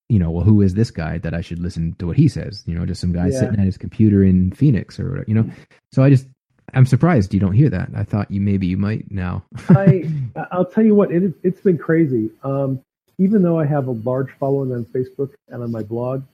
[0.08, 2.62] you know, well, who is this guy that I should listen to what he says?
[2.66, 3.40] You know, just some guy yeah.
[3.40, 5.50] sitting at his computer in Phoenix or whatever, you know.
[5.90, 6.26] So I just
[6.72, 7.90] I'm surprised you don't hear that.
[7.94, 9.44] I thought you maybe you might now.
[9.68, 10.10] I
[10.50, 12.30] I'll tell you what it it's been crazy.
[12.42, 12.80] Um,
[13.18, 16.24] even though I have a large following on Facebook and on my blog,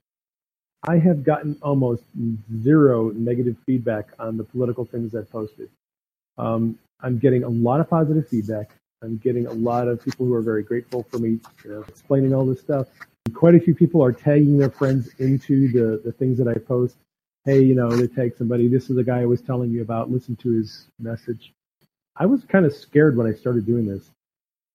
[0.88, 2.04] I have gotten almost
[2.62, 5.68] zero negative feedback on the political things I've posted.
[6.38, 8.70] Um, I'm getting a lot of positive feedback.
[9.02, 12.34] I'm getting a lot of people who are very grateful for me you know, explaining
[12.34, 12.86] all this stuff.
[13.34, 16.96] Quite a few people are tagging their friends into the, the things that I post.
[17.46, 18.68] Hey, you know, they tag somebody.
[18.68, 20.10] This is a guy I was telling you about.
[20.10, 21.54] Listen to his message.
[22.16, 24.10] I was kind of scared when I started doing this,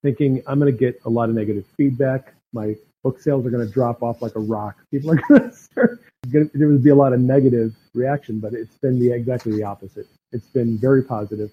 [0.01, 2.33] thinking I'm going to get a lot of negative feedback.
[2.53, 4.77] My book sales are going to drop off like a rock.
[4.89, 8.79] People are going to start, there would be a lot of negative reaction, but it's
[8.79, 10.07] been the exactly the opposite.
[10.31, 11.51] It's been very positive.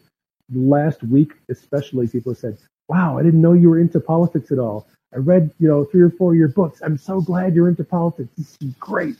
[0.50, 2.56] Last week, especially, people said,
[2.88, 4.86] "Wow, I didn't know you were into politics at all.
[5.14, 6.80] I read, you know, three or four of your books.
[6.82, 8.30] I'm so glad you're into politics.
[8.38, 9.16] This is great."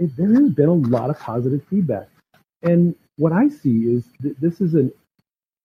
[0.00, 2.08] It, there has been a lot of positive feedback,
[2.62, 4.92] and what I see is th- this is an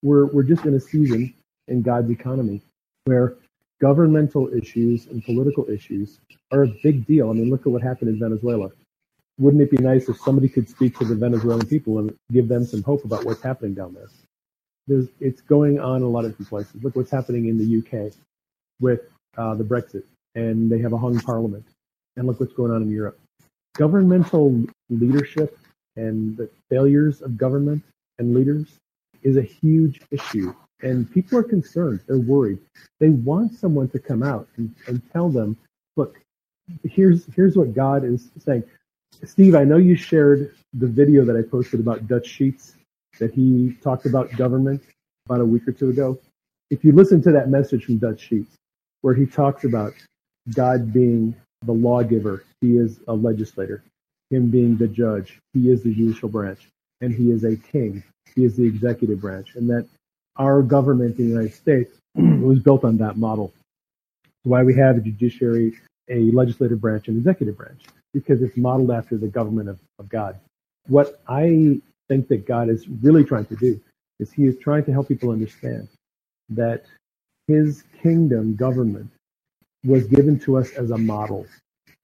[0.02, 1.34] we're we're just in a season
[1.68, 2.62] in God's economy
[3.04, 3.36] where
[3.80, 6.20] governmental issues and political issues
[6.52, 7.30] are a big deal.
[7.30, 8.70] I mean, look at what happened in Venezuela.
[9.38, 12.64] Wouldn't it be nice if somebody could speak to the Venezuelan people and give them
[12.66, 14.08] some hope about what's happening down there?
[14.86, 16.84] There's, it's going on in a lot of different places.
[16.84, 18.12] Look what's happening in the UK
[18.80, 19.00] with
[19.38, 20.04] uh, the Brexit,
[20.34, 21.66] and they have a hung parliament.
[22.16, 23.18] And look what's going on in Europe.
[23.74, 25.58] Governmental leadership
[25.96, 27.82] and the failures of government
[28.18, 28.66] and leaders
[29.22, 32.00] is a huge issue and people are concerned.
[32.06, 32.58] They're worried.
[32.98, 35.56] They want someone to come out and, and tell them,
[35.96, 36.20] look,
[36.84, 38.64] here's here's what God is saying.
[39.24, 42.74] Steve, I know you shared the video that I posted about Dutch Sheets
[43.18, 44.82] that he talked about government
[45.26, 46.18] about a week or two ago.
[46.70, 48.56] If you listen to that message from Dutch Sheets,
[49.02, 49.92] where he talks about
[50.54, 53.82] God being the lawgiver, he is a legislator,
[54.30, 56.68] him being the judge, he is the judicial branch,
[57.00, 58.02] and he is a king,
[58.34, 59.86] he is the executive branch, and that
[60.36, 63.52] our government in the United States was built on that model.
[64.42, 67.82] Why we have a judiciary, a legislative branch, and executive branch,
[68.14, 70.40] because it's modeled after the government of, of God.
[70.86, 73.80] What I think that God is really trying to do
[74.18, 75.88] is He is trying to help people understand
[76.48, 76.84] that
[77.46, 79.10] His kingdom government
[79.84, 81.46] was given to us as a model,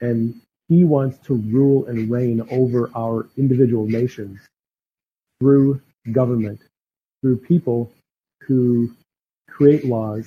[0.01, 4.41] and He wants to rule and reign over our individual nations
[5.41, 5.81] through
[6.13, 6.61] government,
[7.21, 7.93] through people
[8.43, 8.95] who
[9.49, 10.27] create laws,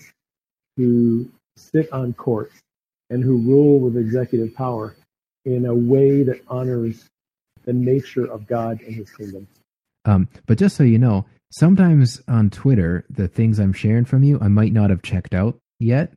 [0.78, 2.56] who sit on courts,
[3.10, 4.95] and who rule with executive power
[5.45, 7.06] in a way that honors
[7.66, 9.47] the nature of God and his kingdom.
[10.06, 14.39] Um, but just so you know, sometimes on Twitter, the things I'm sharing from you,
[14.41, 16.12] I might not have checked out yet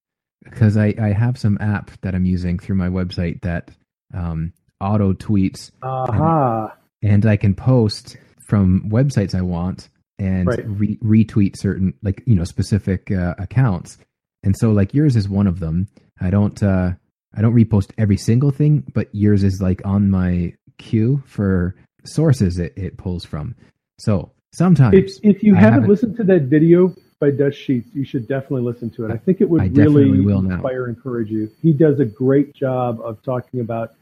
[0.44, 3.70] because I, I have some app that I'm using through my website that
[4.14, 5.70] um, auto tweets.
[5.82, 6.68] Uh-huh.
[7.02, 9.88] And, and I can post from websites I want
[10.18, 10.62] and right.
[10.66, 13.98] re- retweet certain like you know specific uh, accounts
[14.42, 15.88] and so like yours is one of them
[16.20, 16.90] i don't uh
[17.34, 21.74] i don't repost every single thing but yours is like on my queue for
[22.04, 23.54] sources it, it pulls from
[23.98, 28.04] so sometimes if, if you haven't, haven't, listened to that video by dutch sheets you
[28.04, 31.50] should definitely listen to it i think it would I really inspire and encourage you
[31.62, 33.94] he does a great job of talking about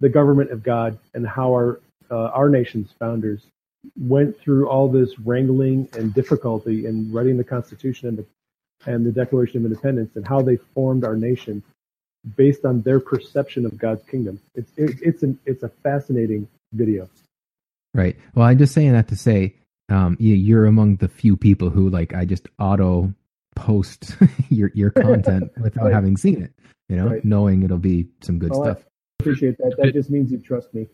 [0.00, 3.42] the government of god and how our uh, our nation's founders
[3.98, 8.26] went through all this wrangling and difficulty in writing the Constitution and the,
[8.90, 11.62] and the Declaration of Independence and how they formed our nation
[12.36, 14.40] based on their perception of God's kingdom.
[14.54, 17.08] It's it, it's an it's a fascinating video.
[17.94, 18.16] Right.
[18.34, 19.54] Well, I'm just saying that to say
[19.88, 23.12] um, you're among the few people who like I just auto
[23.56, 24.16] post
[24.50, 25.94] your your content without Right.
[25.94, 26.52] having seen it.
[26.88, 27.24] You know, Right.
[27.24, 28.84] knowing it'll be some good Well, I stuff.
[29.20, 29.74] appreciate that.
[29.78, 30.86] That just means you trust me.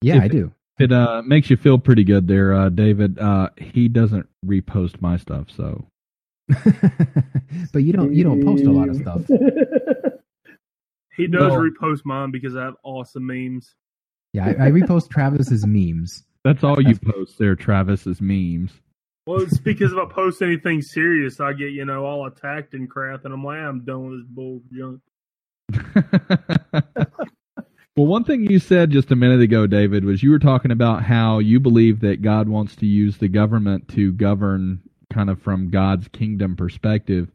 [0.00, 0.52] Yeah, if I do.
[0.78, 3.18] It uh, makes you feel pretty good there, uh, David.
[3.18, 5.86] Uh, he doesn't repost my stuff, so
[7.72, 9.22] but you don't you don't post a lot of stuff.
[11.16, 13.74] He does Well- repost mine because I have awesome memes.
[14.32, 16.24] Yeah, I, I repost Travis's memes.
[16.44, 18.70] That's all you post there, Travis, is memes.
[19.26, 22.88] Well, it's because if I post anything serious, I get you know all attacked and
[22.88, 25.00] crap, and I'm like, I'm done with this bull junk.
[27.96, 31.02] well, one thing you said just a minute ago, David, was you were talking about
[31.02, 34.82] how you believe that God wants to use the government to govern
[35.12, 37.30] kind of from God's kingdom perspective.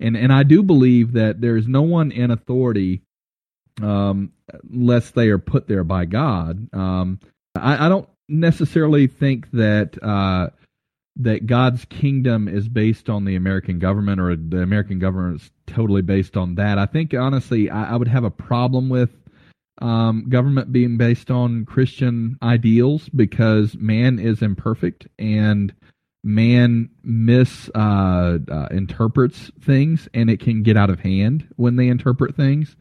[0.00, 3.02] And and I do believe that there's no one in authority
[3.82, 4.30] um
[4.70, 6.68] unless they are put there by God.
[6.72, 7.20] Um
[7.56, 10.48] I, I don't necessarily think that uh
[11.16, 16.02] that God's kingdom is based on the American government or the American government is totally
[16.02, 16.76] based on that.
[16.76, 19.10] I think honestly, I, I would have a problem with
[19.80, 25.72] um, government being based on Christian ideals because man is imperfect and
[26.22, 32.34] man misinterprets uh, uh, things and it can get out of hand when they interpret
[32.34, 32.76] things.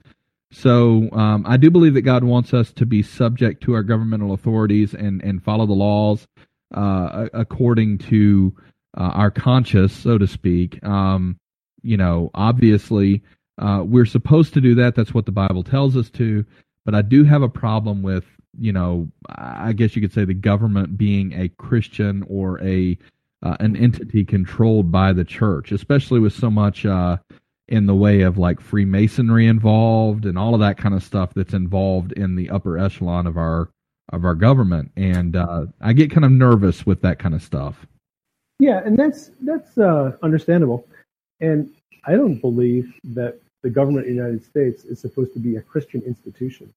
[0.54, 4.34] So um, I do believe that God wants us to be subject to our governmental
[4.34, 6.28] authorities and and follow the laws
[6.74, 8.56] uh, according to
[8.96, 10.84] uh, our conscience, so to speak.
[10.86, 11.38] Um,
[11.82, 13.24] you know, obviously,
[13.58, 14.96] uh, we're supposed to do that.
[14.96, 16.46] That's what the Bible tells us to.
[16.86, 18.26] But I do have a problem with,
[18.58, 22.98] you know, I guess you could say the government being a Christian or a
[23.42, 27.18] uh, an entity controlled by the church, especially with so much uh,
[27.68, 31.54] in the way of like Freemasonry involved and all of that kind of stuff that's
[31.54, 33.70] involved in the upper echelon of our
[34.10, 34.92] of our government.
[34.98, 37.88] And uh, I get kind of nervous with that kind of stuff.
[38.60, 40.86] Yeah, and that's that's uh, understandable.
[41.40, 41.70] And
[42.06, 45.62] I don't believe that the government of the United States is supposed to be a
[45.62, 46.74] Christian institution.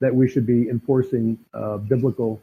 [0.00, 2.40] That we should be enforcing a biblical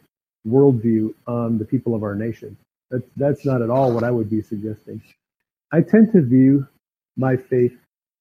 [0.47, 2.55] worldview on the people of our nation.
[2.91, 5.01] That's that's not at all what I would be suggesting.
[5.71, 6.67] I tend to view
[7.17, 7.73] my faith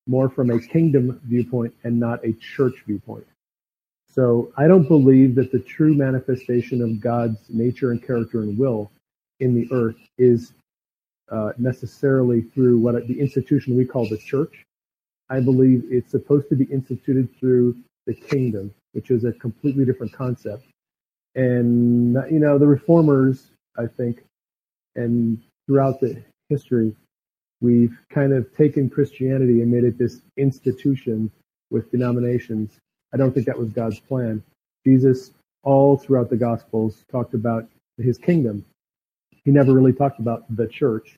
[0.07, 3.27] more from a kingdom viewpoint and not a church viewpoint.
[4.09, 8.91] So I don't believe that the true manifestation of God's nature and character and will
[9.41, 10.55] in the earth is
[11.31, 14.65] uh, necessarily through what the institution we call the church.
[15.29, 17.77] I believe it's supposed to be instituted through
[18.07, 20.65] the kingdom, which is a completely different concept.
[21.35, 24.25] And you know, the reformers, I think,
[24.95, 26.95] and throughout the history,
[27.67, 31.31] we've kind of taken Christianity and made it this institution
[31.71, 32.79] with denominations.
[33.13, 34.43] I don't think that was God's plan.
[34.87, 35.33] Jesus,
[35.65, 37.67] all throughout the Gospels, talked about
[37.99, 38.65] his kingdom.
[39.45, 41.17] He never really talked about the church,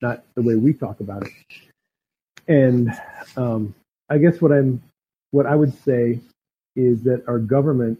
[0.00, 1.32] not the way we talk about it.
[2.46, 2.92] And
[3.36, 3.74] um,
[4.08, 4.82] I guess what I'm,
[5.32, 6.20] what I would say
[6.76, 7.98] is that our government,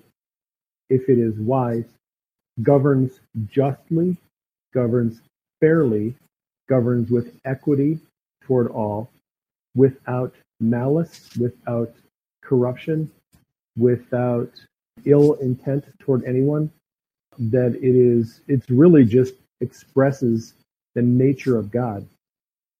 [0.88, 1.86] if it is wise,
[2.62, 4.16] governs justly,
[4.72, 5.20] governs
[5.60, 6.14] fairly,
[6.70, 7.98] governs with equity
[8.44, 9.10] toward all,
[9.74, 11.92] without malice, without
[12.42, 13.10] corruption,
[13.76, 14.50] without
[15.04, 16.70] ill intent toward anyone.
[17.38, 20.54] That it is, it's really just expresses
[20.94, 22.06] the nature of God,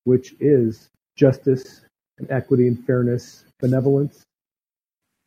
[0.05, 1.83] which is justice
[2.19, 4.23] and equity and fairness, benevolence.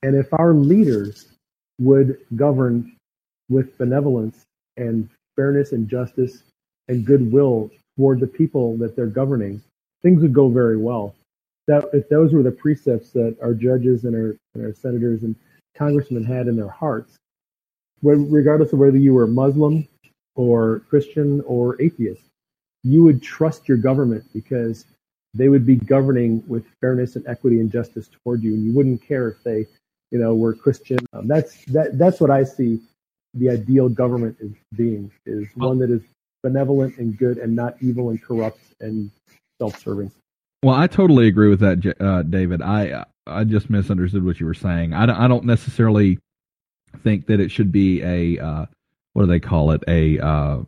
[0.03, 1.27] And if our leaders
[1.79, 2.95] would govern
[3.49, 4.43] with benevolence
[4.77, 6.43] and fairness and justice
[6.87, 9.61] and goodwill toward the people that they're governing,
[10.01, 11.15] things would go very well.
[11.67, 15.35] That if those were the precepts that our judges and our, and our senators and
[15.75, 17.15] congressmen had in their hearts,
[18.01, 19.87] regardless of whether you were Muslim
[20.35, 22.23] or Christian or atheist,
[22.83, 24.85] you would trust your government because
[25.33, 29.01] they would be governing with fairness and equity and justice toward you, and you wouldn't
[29.01, 29.65] care if they,
[30.11, 30.99] you know, were Christian.
[31.13, 31.97] Um, that's that.
[31.97, 32.81] That's what I see.
[33.35, 36.03] The ideal government is being is one that is
[36.43, 39.09] benevolent and good, and not evil and corrupt and
[39.59, 40.11] self-serving.
[40.61, 42.61] Well, I totally agree with that, uh, David.
[42.61, 44.93] I I just misunderstood what you were saying.
[44.93, 46.19] I don't, I don't necessarily
[47.03, 48.65] think that it should be a uh,
[49.13, 50.63] what do they call it a uh,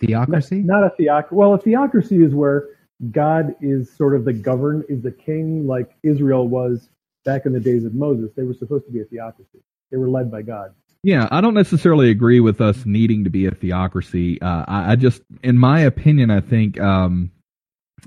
[0.00, 0.56] Theocracy?
[0.56, 1.34] Not a theocracy.
[1.34, 2.68] Well, a theocracy is where
[3.10, 6.88] God is sort of the govern, is the king, like Israel was
[7.24, 8.30] back in the days of Moses.
[8.36, 9.60] They were supposed to be a theocracy.
[9.90, 10.74] They were led by God.
[11.04, 14.40] Yeah, I don't necessarily agree with us needing to be a theocracy.
[14.40, 17.30] Uh, I, I just, in my opinion, I think um,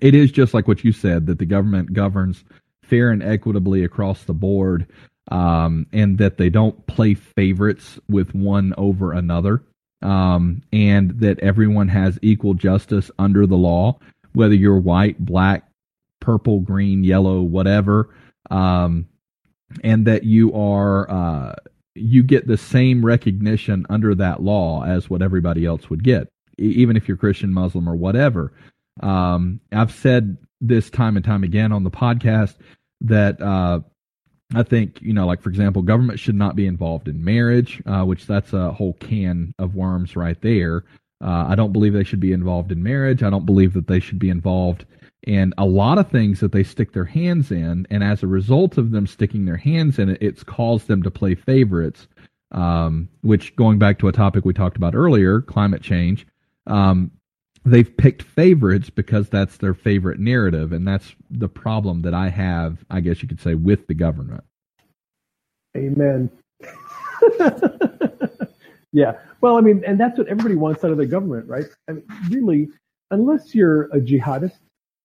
[0.01, 2.43] it is just like what you said that the government governs
[2.83, 4.87] fair and equitably across the board,
[5.29, 9.61] um, and that they don't play favorites with one over another,
[10.01, 13.99] um, and that everyone has equal justice under the law,
[14.33, 15.69] whether you're white, black,
[16.19, 18.09] purple, green, yellow, whatever,
[18.49, 19.07] um,
[19.83, 21.55] and that you are uh,
[21.99, 26.27] you get the same recognition under that law as what everybody else would get,
[26.57, 28.53] even if you're Christian, Muslim, or whatever.
[29.01, 32.55] Um, I've said this time and time again on the podcast
[33.01, 33.81] that uh,
[34.55, 38.03] I think you know, like for example, government should not be involved in marriage, uh,
[38.03, 40.83] which that's a whole can of worms right there.
[41.23, 43.23] Uh, I don't believe they should be involved in marriage.
[43.23, 44.85] I don't believe that they should be involved
[45.27, 48.77] in a lot of things that they stick their hands in, and as a result
[48.77, 52.07] of them sticking their hands in it, it's caused them to play favorites.
[52.53, 56.25] Um, which, going back to a topic we talked about earlier, climate change,
[56.65, 57.11] um,
[57.65, 62.85] they've picked favorites because that's their favorite narrative, and that's the problem that I have,
[62.89, 64.45] I guess you could say, with the government.
[65.75, 66.31] Amen.
[68.93, 69.19] yeah.
[69.41, 71.65] Well, I mean, and that's what everybody wants out of the government, right?
[71.89, 72.69] I mean, really,
[73.11, 74.59] unless you're a jihadist,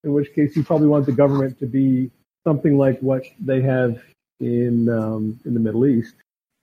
[0.05, 2.11] in which case you probably want the government to be
[2.45, 4.03] something like what they have
[4.41, 6.15] in um, in the Middle East.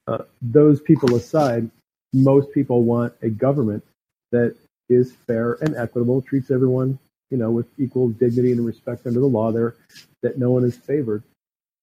[0.08, 1.70] Uh, those people aside,
[2.14, 3.84] most people want a government
[4.32, 4.56] that
[4.90, 6.98] is fair and equitable, treats everyone,
[7.30, 9.76] you know, with equal dignity and respect under the law there,
[10.24, 11.24] that no one is favored,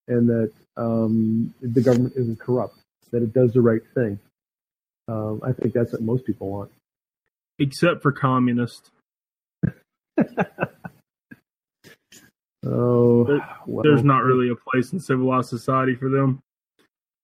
[0.09, 2.77] and that um, the government isn't corrupt,
[3.13, 4.19] that it does the right thing.
[5.09, 6.73] Um, I think that's what most people want.
[7.59, 8.91] Except for communists.
[12.67, 16.43] oh, there, well, there's not really a place in civilized society for them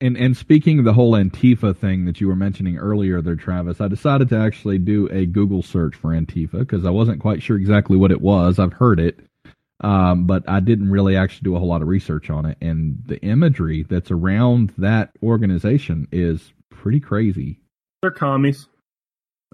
[0.02, 3.80] and and speaking of the whole Antifa thing that you were mentioning earlier there, Travis,
[3.80, 7.56] I decided to actually do a Google search for Antifa because I wasn't quite sure
[7.56, 8.58] exactly what it was.
[8.58, 9.20] I've heard it,
[9.80, 12.58] um, but I didn't really actually do a whole lot of research on it.
[12.60, 17.60] And the imagery that's around that organization is pretty crazy.
[18.02, 18.66] They're commies.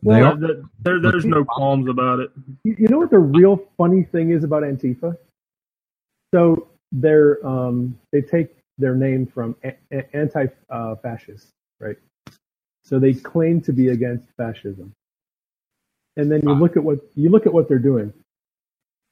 [0.03, 2.31] Well, they are, there, there's no qualms about it.
[2.65, 5.15] You know what the real funny thing is about Antifa?
[6.35, 11.49] So they're um, they take their name from a- anti-fascist,
[11.81, 11.97] right?
[12.85, 14.93] So they claim to be against fascism.
[16.17, 18.13] And then you look at what you look at what they're doing.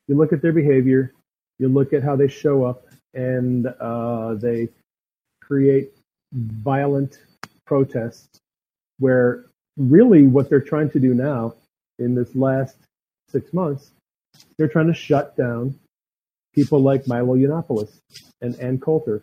[0.08, 1.12] You look at their behavior.
[1.58, 4.68] You look at how they show up, and uh, they
[5.40, 5.92] create
[6.32, 7.18] violent
[7.66, 8.38] protests.
[8.98, 9.46] Where
[9.76, 11.54] really what they're trying to do now,
[11.98, 12.76] in this last
[13.28, 13.90] six months,
[14.56, 15.78] they're trying to shut down
[16.56, 18.00] people like Milo Yiannopoulos
[18.40, 19.22] and Ann Coulter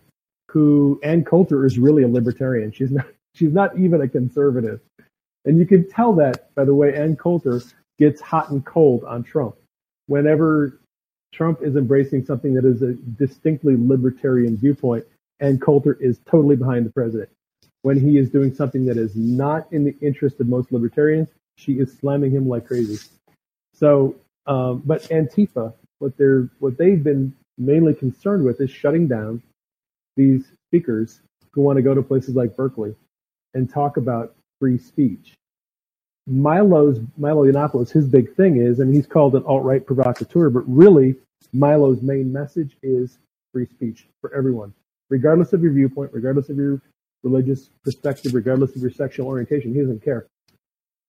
[0.54, 2.72] who Ann Coulter is really a libertarian.
[2.72, 4.80] She's not she's not even a conservative.
[5.46, 7.62] And you can tell that by the way Ann Coulter
[7.98, 9.56] gets hot and cold on Trump.
[10.06, 10.80] Whenever
[11.34, 15.06] Trump is embracing something that is a distinctly libertarian viewpoint,
[15.40, 17.30] Ann Coulter is totally behind the president.
[17.82, 21.74] When he is doing something that is not in the interest of most libertarians, she
[21.74, 23.04] is slamming him like crazy.
[23.74, 24.16] So,
[24.46, 25.74] um, but Antifa,
[26.04, 29.42] what they're what they've been mainly concerned with is shutting down
[30.18, 31.22] these speakers
[31.54, 32.94] who want to go to places like Berkeley
[33.54, 35.34] and talk about free speech.
[36.28, 41.16] Milo's Milo Yiannopoulos, his big thing is, and he's called an alt-right provocateur, but really
[41.54, 43.18] Milo's main message is
[43.54, 44.74] free speech for everyone,
[45.10, 46.82] regardless of your viewpoint, regardless of your
[47.24, 49.74] religious perspective, regardless of your sexual orientation.
[49.74, 50.26] He doesn't care.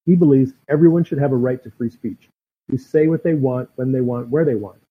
[0.07, 2.29] He believes everyone should have a right to free speech,
[2.71, 4.84] to say what they want, when they want, where they want.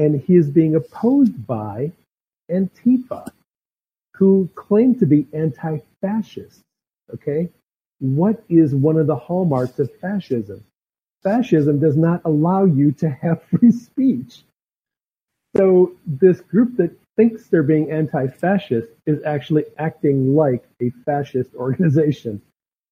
[0.00, 1.92] And he is being opposed by
[2.50, 3.30] Antifa,
[4.16, 6.62] who claim to be anti-fascist.
[7.12, 7.50] Okay,
[7.98, 10.64] what is one of the hallmarks of fascism?
[11.22, 14.42] Fascism does not allow you to have free speech.
[15.54, 22.40] So this group that thinks they're being anti-fascist is actually acting like a fascist organization,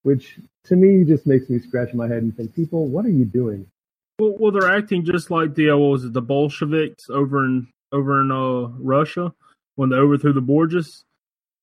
[0.03, 3.25] which to me just makes me scratch my head and think, people, what are you
[3.25, 3.65] doing?
[4.19, 7.67] Well, well they're acting just like the uh, what was it, the Bolsheviks over in
[7.91, 9.33] over in uh, Russia
[9.75, 11.03] when they overthrew the Borgias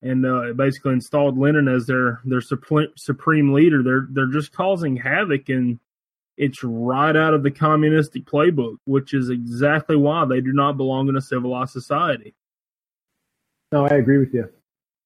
[0.03, 3.83] and uh, basically installed Lenin as their their supreme leader.
[3.83, 5.79] They're they're just causing havoc, and
[6.37, 11.09] it's right out of the communistic playbook, which is exactly why they do not belong
[11.09, 12.35] in a civilized society.
[13.73, 14.49] No, I agree with you.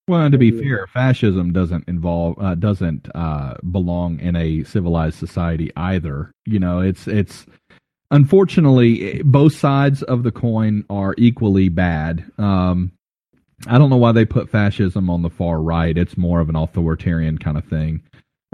[0.09, 5.18] Well, and to be fair, fascism doesn't involve uh, doesn't uh, belong in a civilized
[5.18, 6.32] society either.
[6.47, 7.47] You know, it's it's
[8.10, 12.24] unfortunately both sides of the coin are equally bad.
[12.39, 12.93] Um,
[13.66, 15.97] I don't know why they put fascism on the far right.
[15.97, 18.02] It's more of an authoritarian kind of thing.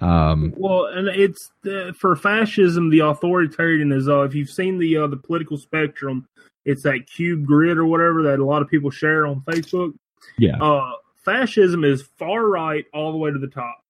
[0.00, 2.90] Um, well, and it's uh, for fascism.
[2.90, 6.28] The authoritarian is uh, if you've seen the uh, the political spectrum,
[6.64, 9.94] it's that cube grid or whatever that a lot of people share on Facebook.
[10.38, 10.92] Yeah, uh,
[11.26, 13.82] fascism is far right all the way to the top.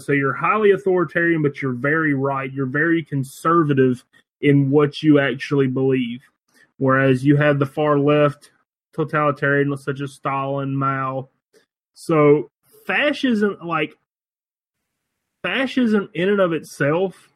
[0.00, 2.52] So you're highly authoritarian, but you're very right.
[2.52, 4.04] You're very conservative
[4.40, 6.20] in what you actually believe.
[6.82, 8.50] whereas you have the far left
[8.92, 11.28] totalitarian such as Stalin, Mao.
[11.94, 12.50] So
[12.88, 13.94] fascism, like
[15.44, 17.28] fascism in and of itself,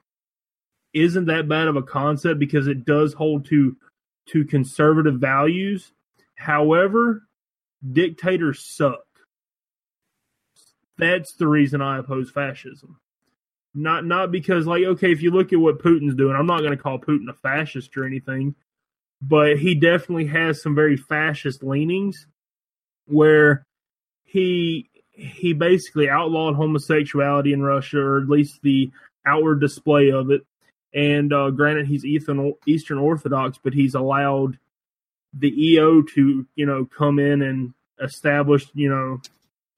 [0.93, 3.77] isn't that bad of a concept because it does hold to
[4.31, 5.93] to conservative values.
[6.35, 7.23] However,
[7.93, 9.06] dictators suck.
[10.99, 12.99] That's the reason I oppose fascism.
[13.75, 16.77] Not not because like okay, if you look at what Putin's doing, I'm not going
[16.77, 18.55] to call Putin a fascist or anything,
[19.21, 22.27] but he definitely has some very fascist leanings
[23.07, 23.67] where
[24.25, 28.91] he he basically outlawed homosexuality in Russia or at least the
[29.27, 30.43] outward display of it.
[30.95, 34.59] And uh, granted, he's Eastern Orthodox, but he's allowed
[35.35, 39.21] the EO to you know come in and establish you know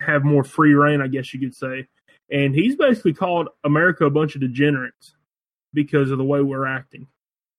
[0.01, 1.87] have more free reign, I guess you could say.
[2.31, 5.15] And he's basically called America a bunch of degenerates
[5.73, 7.07] because of the way we're acting.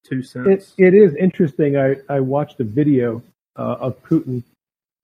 [0.06, 0.74] Two cents.
[0.78, 1.78] It, it is interesting.
[1.78, 3.22] I, I watched a video
[3.57, 4.44] uh, of Putin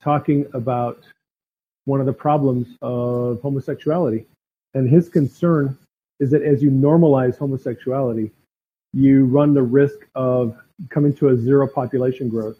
[0.02, 1.04] talking about
[1.86, 4.26] one of the problems of homosexuality.
[4.74, 5.78] And his concern
[6.20, 8.32] is that as you normalize homosexuality,
[8.94, 10.58] you run the risk of
[10.90, 12.58] coming to a zero population growth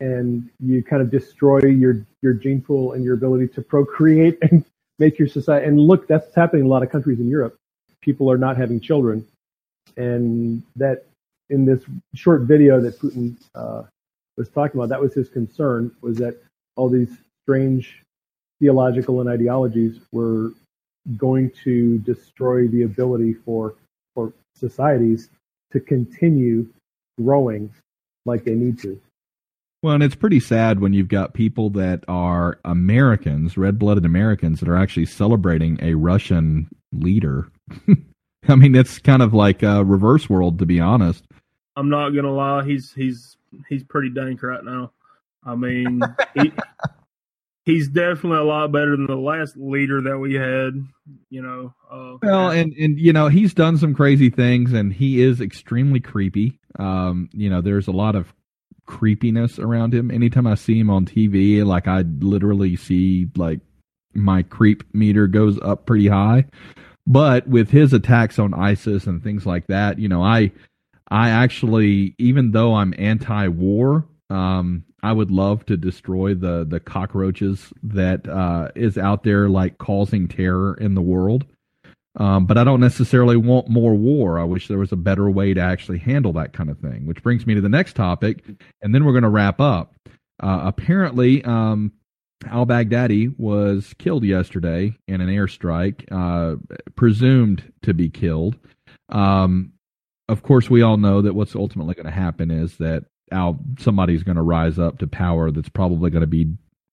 [0.00, 4.64] and you kind of destroy your your gene pool and your ability to procreate and
[4.98, 7.56] make your society and look that's happening in a lot of countries in Europe.
[8.00, 9.26] People are not having children.
[9.96, 11.06] And that
[11.50, 11.82] in this
[12.14, 13.82] short video that Putin uh,
[14.36, 16.40] was talking about that was his concern was that
[16.76, 18.02] all these strange
[18.60, 20.52] theological and ideologies were
[21.16, 23.74] going to destroy the ability for
[24.14, 25.30] for societies
[25.72, 26.68] to continue
[27.20, 27.72] growing
[28.26, 29.00] like they need to
[29.82, 34.60] well, and it's pretty sad when you've got people that are Americans, red blooded Americans,
[34.60, 37.48] that are actually celebrating a Russian leader.
[38.48, 41.24] I mean, it's kind of like a reverse world, to be honest.
[41.76, 43.36] I'm not gonna lie, he's he's
[43.68, 44.92] he's pretty dank right now.
[45.44, 46.02] I mean,
[46.34, 46.52] he,
[47.64, 50.74] he's definitely a lot better than the last leader that we had.
[51.30, 51.74] You know.
[51.88, 56.00] Uh, well, and and you know he's done some crazy things, and he is extremely
[56.00, 56.58] creepy.
[56.80, 58.34] Um, you know, there's a lot of
[58.88, 60.10] creepiness around him.
[60.10, 63.60] Anytime I see him on TV, like I literally see like
[64.14, 66.46] my creep meter goes up pretty high.
[67.06, 70.50] But with his attacks on ISIS and things like that, you know, I
[71.10, 77.72] I actually even though I'm anti-war, um, I would love to destroy the the cockroaches
[77.82, 81.44] that uh, is out there like causing terror in the world.
[82.18, 84.38] Um, but I don't necessarily want more war.
[84.38, 87.06] I wish there was a better way to actually handle that kind of thing.
[87.06, 88.44] Which brings me to the next topic,
[88.82, 89.94] and then we're going to wrap up.
[90.42, 91.92] Uh, apparently, um,
[92.46, 96.56] al Baghdadi was killed yesterday in an airstrike, uh,
[96.96, 98.56] presumed to be killed.
[99.08, 99.72] Um,
[100.28, 104.22] of course, we all know that what's ultimately going to happen is that Al somebody's
[104.22, 106.48] going to rise up to power that's probably going to be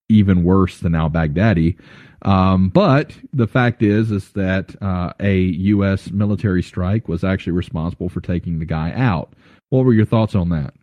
[0.09, 1.77] even worse than al Baghdadi.
[2.21, 6.09] Um, but the fact is, is that uh, a U.S.
[6.11, 9.33] military strike was actually responsible for taking the guy out.
[9.69, 10.73] What were your thoughts on that?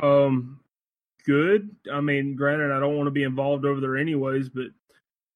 [0.00, 0.60] Um,
[1.24, 1.74] good.
[1.92, 4.66] I mean, granted, I don't want to be involved over there anyways, but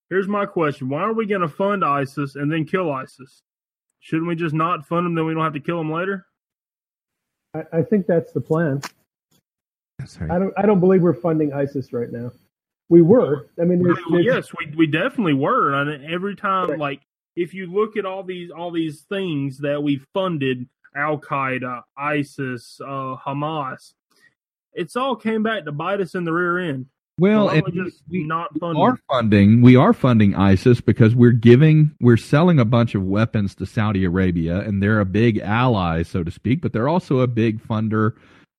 [0.09, 3.43] here's my question: Why are we going to fund ISIS and then kill ISIS?
[4.01, 6.27] Shouldn't we just not fund them, then we don't have to kill them later?
[7.55, 8.81] I, I think that's the plan.
[10.05, 10.31] Sorry.
[10.31, 10.55] I don't.
[10.57, 12.33] I don't believe we're funding ISIS right now.
[12.89, 13.49] We were.
[13.61, 15.75] I mean, there's, there's, yes, we we definitely were.
[15.75, 16.79] And every time, right.
[16.79, 17.01] like,
[17.37, 22.81] if you look at all these all these things that we funded, Al Qaeda, ISIS,
[22.85, 23.95] uh, Hamas,
[24.73, 26.87] it's all came back to bite us in the rear end.
[27.21, 27.63] Well, and
[28.09, 28.81] we, not funding?
[28.81, 29.61] we are funding.
[29.61, 34.07] We are funding ISIS because we're giving, we're selling a bunch of weapons to Saudi
[34.07, 36.63] Arabia, and they're a big ally, so to speak.
[36.63, 38.15] But they're also a big funder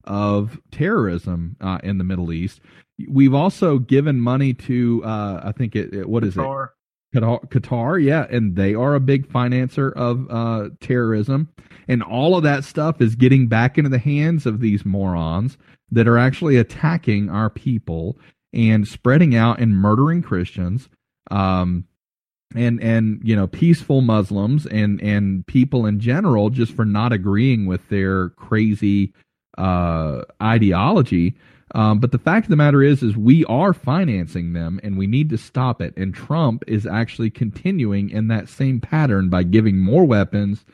[0.06, 2.61] of terrorism uh, in the Middle East.
[3.07, 6.65] We've also given money to, uh, I think it, it what is Qatar.
[6.65, 6.72] it?
[7.14, 11.49] Qatar, Qatar, yeah, and they are a big financer of uh, terrorism,
[11.88, 15.57] and all of that stuff is getting back into the hands of these morons
[15.91, 18.18] that are actually attacking our people
[18.53, 20.88] and spreading out and murdering Christians,
[21.32, 21.86] um,
[22.56, 27.65] and and you know peaceful Muslims and and people in general just for not agreeing
[27.65, 29.14] with their crazy
[29.57, 31.36] uh, ideology.
[31.73, 35.07] Um, but the fact of the matter is, is we are financing them, and we
[35.07, 35.95] need to stop it.
[35.95, 40.65] And Trump is actually continuing in that same pattern by giving more weapons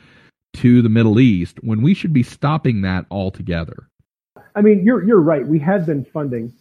[0.53, 3.87] to the Middle East when we should be stopping that altogether.
[4.55, 5.45] I mean, you're you're right.
[5.45, 6.51] We had been funding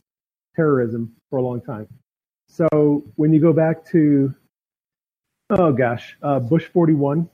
[0.55, 1.89] terrorism for a long time.
[2.49, 4.35] So when you go back to,
[5.51, 7.29] oh gosh, uh, Bush 41,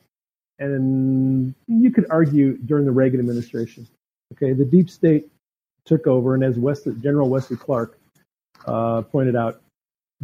[0.58, 3.88] and you could argue during the Reagan administration,
[4.32, 5.28] okay, the deep state
[5.84, 6.56] took over, and as
[7.00, 7.98] General Wesley Clark
[8.66, 9.60] uh, pointed out,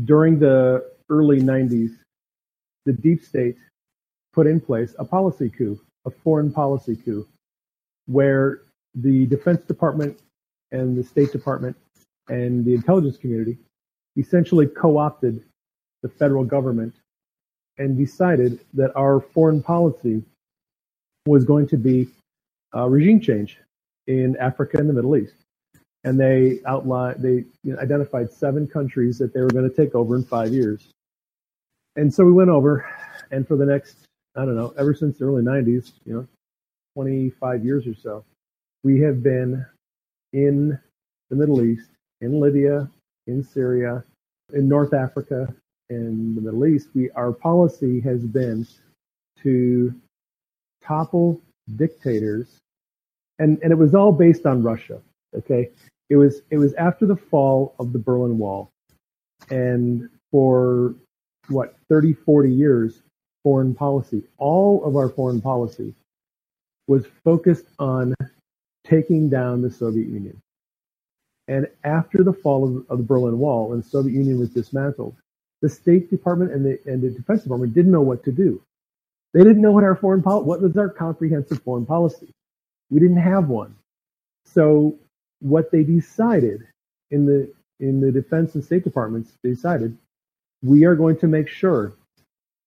[0.05, 1.97] during the early 90s,
[2.87, 3.57] the deep state
[4.33, 7.27] put in place a policy coup, a foreign policy coup,
[8.07, 8.63] where
[8.95, 10.19] the Defense Department
[10.73, 11.77] and the State Department
[12.29, 13.59] and the intelligence community
[14.17, 15.43] essentially co-opted
[16.03, 16.95] the federal government
[17.79, 20.23] and decided that our foreign policy
[21.27, 22.09] was going to be
[22.75, 23.59] uh, regime change
[24.09, 25.35] in Africa and the Middle East.
[26.03, 29.95] And they outlined, they you know, identified seven countries that they were going to take
[29.95, 30.89] over in five years.
[31.95, 32.89] And so we went over,
[33.31, 33.97] and for the next,
[34.37, 36.27] I don't know, ever since the early 90s, you know,
[36.95, 38.25] 25 years or so,
[38.85, 39.65] we have been
[40.33, 40.79] in
[41.31, 41.91] the Middle East,
[42.21, 42.89] in Libya,
[43.27, 44.05] in Syria,
[44.53, 45.53] in North Africa,
[45.91, 46.89] in the Middle East.
[46.95, 48.67] We, our policy has been
[49.43, 49.95] to
[50.83, 51.41] topple
[51.77, 52.59] dictators,
[53.39, 55.01] and, and it was all based on Russia.
[55.37, 55.71] Okay,
[56.11, 58.71] it was it was after the fall of the Berlin Wall,
[59.51, 60.95] and for
[61.49, 63.03] what 30, 40 years,
[63.43, 65.95] foreign policy, all of our foreign policy
[66.87, 68.15] was focused on
[68.85, 70.41] taking down the Soviet Union.
[71.49, 75.17] And after the fall of, of the Berlin Wall and the Soviet Union was dismantled,
[75.63, 78.63] the State Department and the, and the Defense Department didn't know what to do.
[79.35, 82.31] They didn't know what our foreign policy, what was our comprehensive foreign policy.
[82.91, 83.75] We didn't have one.
[84.45, 84.99] So
[85.41, 86.67] what they decided
[87.11, 89.97] in the in the Defense and State Departments, they decided
[90.63, 91.93] we are going to make sure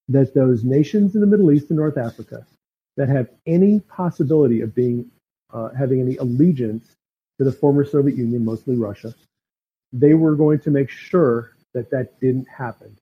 [0.08, 2.46] that those nations in the Middle East and North Africa
[2.98, 5.10] that have any possibility of being
[5.54, 6.96] uh, having any allegiance
[7.38, 9.14] to the former Soviet Union, mostly Russia,
[9.92, 12.96] they were going to make sure that that didn't happen,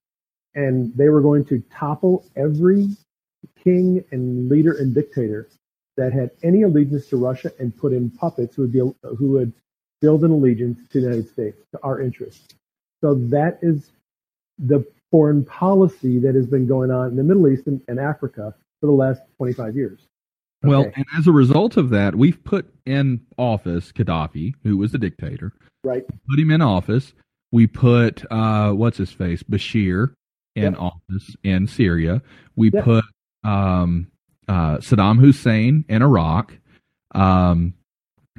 [0.54, 2.88] and they were going to topple every
[3.62, 5.48] king and leader and dictator
[6.00, 8.78] that had any allegiance to Russia and put in puppets who would be,
[9.18, 9.52] who would
[10.00, 12.54] build an allegiance to the United States, to our interests.
[13.02, 13.90] So that is
[14.58, 18.54] the foreign policy that has been going on in the Middle East and, and Africa
[18.80, 20.00] for the last 25 years.
[20.64, 20.70] Okay.
[20.70, 24.98] Well, and as a result of that, we've put in office Gaddafi, who was a
[24.98, 25.52] dictator.
[25.84, 26.06] Right.
[26.06, 27.12] Put him in office.
[27.52, 30.14] We put uh, what's his face, Bashir,
[30.56, 30.80] in yep.
[30.80, 32.22] office in Syria.
[32.56, 32.84] We yep.
[32.84, 33.04] put
[33.44, 34.06] um,
[34.48, 36.56] uh, Saddam Hussein in Iraq.
[37.14, 37.74] Um,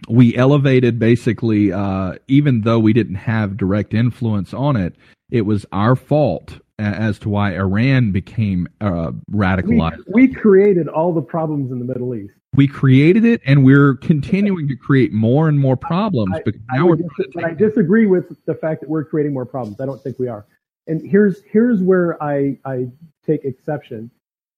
[0.09, 4.95] we elevated basically, uh, even though we didn't have direct influence on it,
[5.29, 10.03] it was our fault as to why Iran became uh, radicalized.
[10.07, 12.33] We, we, created all the problems in the Middle East.
[12.55, 16.35] We created it, and we're continuing to create more and more problems.
[16.35, 16.97] I, now I, we're.
[17.33, 19.79] but I disagree with the fact that we're creating more problems.
[19.79, 20.45] I don't think we are.
[20.87, 22.87] And here's here's where I I
[23.25, 24.09] take exception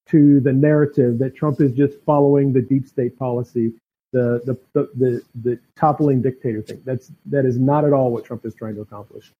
[0.10, 3.74] to the narrative that Trump is just following the deep state policy,
[4.12, 6.82] the the the the, the toppling dictator thing.
[6.86, 9.32] That's that is not at all what Trump is trying to accomplish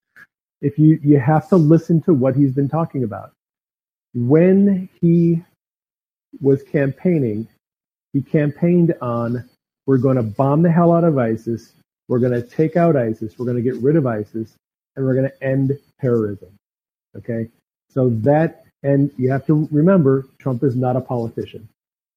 [0.64, 3.34] if you you have to listen to what he's been talking about.
[4.16, 5.44] When he
[6.42, 7.48] was campaigning,
[8.14, 9.48] he campaigned on
[9.86, 11.74] we're going to bomb the hell out of ISIS,
[12.08, 14.56] we're going to take out ISIS, we're going to get rid of ISIS,
[14.96, 16.50] and we're going to end terrorism.
[17.18, 17.50] Okay?
[17.90, 21.68] So that and you have to remember Trump is not a politician.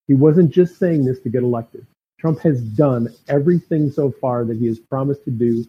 [0.08, 1.86] He wasn't just saying this to get elected.
[2.18, 5.64] Trump has done everything so far that he has promised to do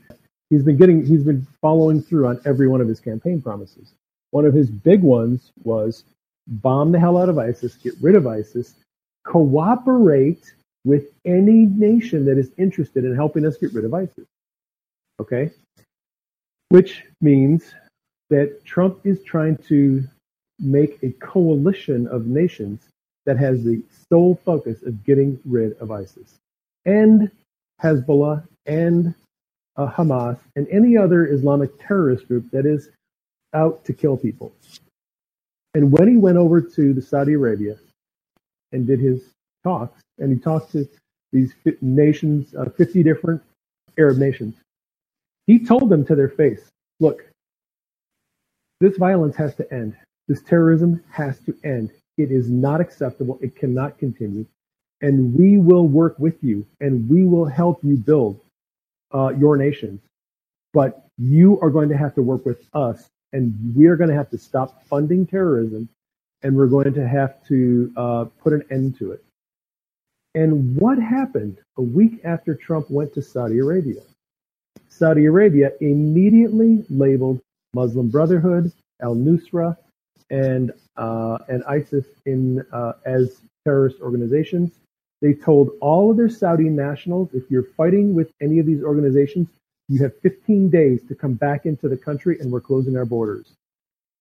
[0.50, 3.94] he's been getting he's been following through on every one of his campaign promises.
[4.32, 6.04] One of his big ones was
[6.48, 8.76] bomb the hell out of ISIS, get rid of ISIS,
[9.26, 10.54] cooperate
[10.86, 14.26] with any nation that is interested in helping us get rid of ISIS.
[15.20, 15.52] Okay?
[16.70, 17.74] Which means
[18.30, 20.08] that Trump is trying to
[20.60, 22.82] make a coalition of nations
[23.26, 26.36] that has the sole focus of getting rid of ISIS
[26.86, 27.30] and
[27.82, 29.14] Hezbollah and
[29.76, 32.90] uh, Hamas, and any other Islamic terrorist group that is
[33.54, 34.52] out to kill people.
[35.76, 37.78] And when he went over to the Saudi Arabia
[38.72, 39.30] and did his
[39.64, 40.90] talks, and he talked to
[41.32, 43.44] these nations, uh, 50 different
[44.00, 44.56] Arab nations,
[45.46, 46.68] he told them to their face,
[47.00, 47.26] look,
[48.80, 49.96] this violence has to end.
[50.28, 51.92] This terrorism has to end.
[52.18, 53.40] It is not acceptable.
[53.42, 54.46] It cannot continue.
[55.02, 58.42] And we will work with you and we will help you build
[59.14, 60.02] uh, your nations,
[60.74, 64.16] but you are going to have to work with us, and we are going to
[64.16, 65.90] have to stop funding terrorism,
[66.44, 69.24] and we're going to have to uh, put an end to it.
[70.36, 74.02] And what happened a week after Trump went to Saudi Arabia?
[74.90, 77.42] Saudi Arabia immediately labeled
[77.74, 78.72] Muslim Brotherhood,
[79.02, 79.78] Al Nusra,
[80.30, 84.72] and uh, and ISIS in uh, as terrorist organizations,
[85.22, 89.48] They told all of their Saudi nationals, if you're fighting with any of these organizations,
[89.90, 93.54] you have 15 days to come back into the country and we're closing our borders.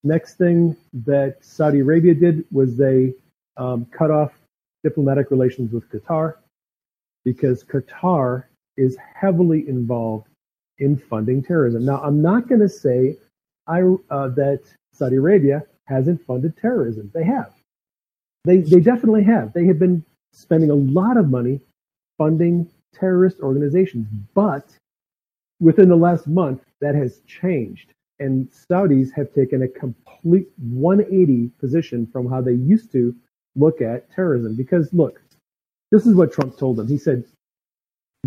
[0.04, 3.14] Next thing that Saudi Arabia did was they
[3.56, 4.32] um, cut off
[4.84, 6.34] diplomatic relations with Qatar
[7.24, 8.44] because Qatar
[8.76, 10.28] is heavily involved
[10.78, 11.84] in funding terrorism.
[11.84, 13.16] Now, I'm not going to say
[13.66, 14.60] I, uh, that
[14.92, 17.10] Saudi Arabia hasn't funded terrorism.
[17.14, 17.52] They have.
[18.44, 19.52] They, they definitely have.
[19.52, 21.60] They have been spending a lot of money
[22.18, 24.06] funding terrorist organizations.
[24.34, 24.68] But
[25.60, 27.92] within the last month, that has changed.
[28.18, 33.14] And Saudis have taken a complete 180 position from how they used to
[33.54, 34.56] look at terrorism.
[34.56, 35.20] Because look,
[35.90, 36.88] this is what Trump told them.
[36.88, 37.24] He said,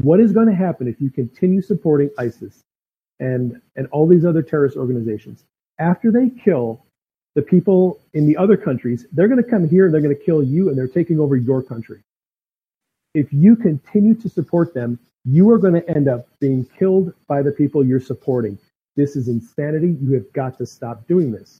[0.02, 2.61] what is going to happen if you continue supporting ISIS
[3.19, 5.44] and, and all these other terrorist organizations?
[5.80, 6.86] After they kill
[7.39, 10.21] the people in the other countries, they're going to come here and they're going to
[10.21, 12.01] kill you and they're taking over your country.
[13.13, 17.41] If you continue to support them, you are going to end up being killed by
[17.41, 18.57] the people you're supporting.
[18.97, 19.95] This is insanity.
[20.01, 21.59] You have got to stop doing this.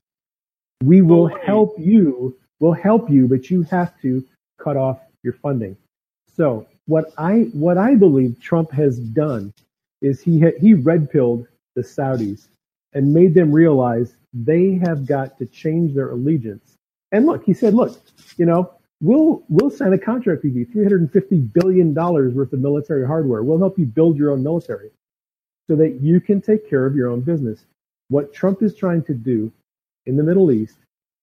[0.84, 2.36] We will help you.
[2.60, 4.22] We'll help you, but you have to
[4.62, 5.78] cut off your funding.
[6.36, 9.54] So what I what I believe Trump has done
[10.02, 12.50] is he ha- he red pilled the Saudis
[12.92, 16.76] and made them realize they have got to change their allegiance.
[17.12, 18.00] And look, he said, look,
[18.38, 22.34] you know, we'll we'll sign a contract with you, three hundred and fifty billion dollars
[22.34, 23.44] worth of military hardware.
[23.44, 24.92] We'll help you build your own military
[25.70, 27.66] so that you can take care of your own business.
[28.10, 29.52] What Trump is trying to do
[30.06, 30.78] in the Middle East,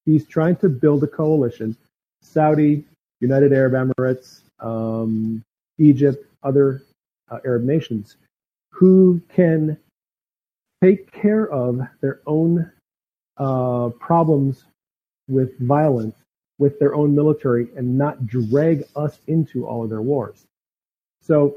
[0.04, 1.76] he's trying to build a coalition,
[2.22, 2.84] Saudi,
[3.20, 5.42] United Arab Emirates, um,
[5.78, 6.82] Egypt, other
[7.30, 8.16] uh, Arab nations,
[8.70, 9.76] who can
[10.82, 12.70] take care of their own
[13.38, 14.64] uh, problems
[15.28, 16.16] with violence
[16.58, 20.46] with their own military and not drag us into all of their wars.
[21.20, 21.56] So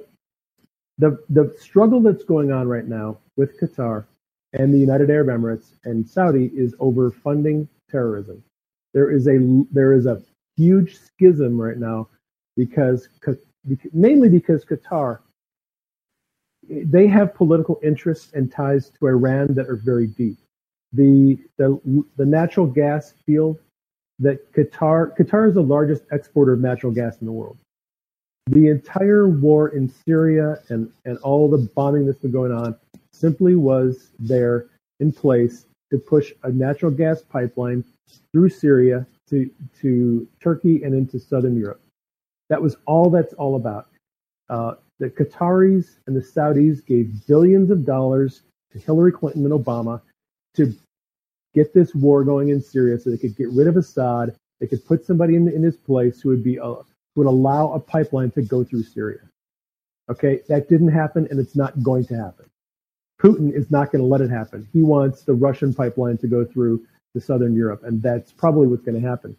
[0.98, 4.06] the the struggle that's going on right now with Qatar
[4.54, 8.44] and the United Arab Emirates and Saudi is over funding terrorism.
[8.94, 10.22] There is a there is a
[10.58, 12.10] huge schism right now
[12.58, 13.08] because
[13.94, 15.20] mainly because Qatar
[16.70, 20.38] they have political interests and ties to Iran that are very deep.
[20.94, 23.60] The the the natural gas field
[24.20, 27.58] that Qatar Qatar is the largest exporter of natural gas in the world.
[28.48, 32.76] The entire war in Syria and, and all the bombing that's been going on
[33.14, 34.66] simply was there
[35.00, 37.84] in place to push a natural gas pipeline
[38.32, 39.50] through Syria to
[39.82, 41.82] to Turkey and into southern Europe.
[42.50, 43.88] That was all that's all about.
[44.50, 48.42] Uh, the Qataris and the Saudis gave billions of dollars
[48.72, 50.02] to Hillary Clinton and Obama
[50.56, 50.74] to
[51.54, 54.36] get this war going in Syria so they could get rid of Assad.
[54.60, 56.76] They could put somebody in, in his place who would be uh,
[57.16, 59.20] would allow a pipeline to go through Syria.
[60.10, 62.46] Okay, that didn't happen, and it's not going to happen.
[63.22, 64.68] Putin is not going to let it happen.
[64.74, 68.84] He wants the Russian pipeline to go through to southern Europe, and that's probably what's
[68.84, 69.36] going to happen.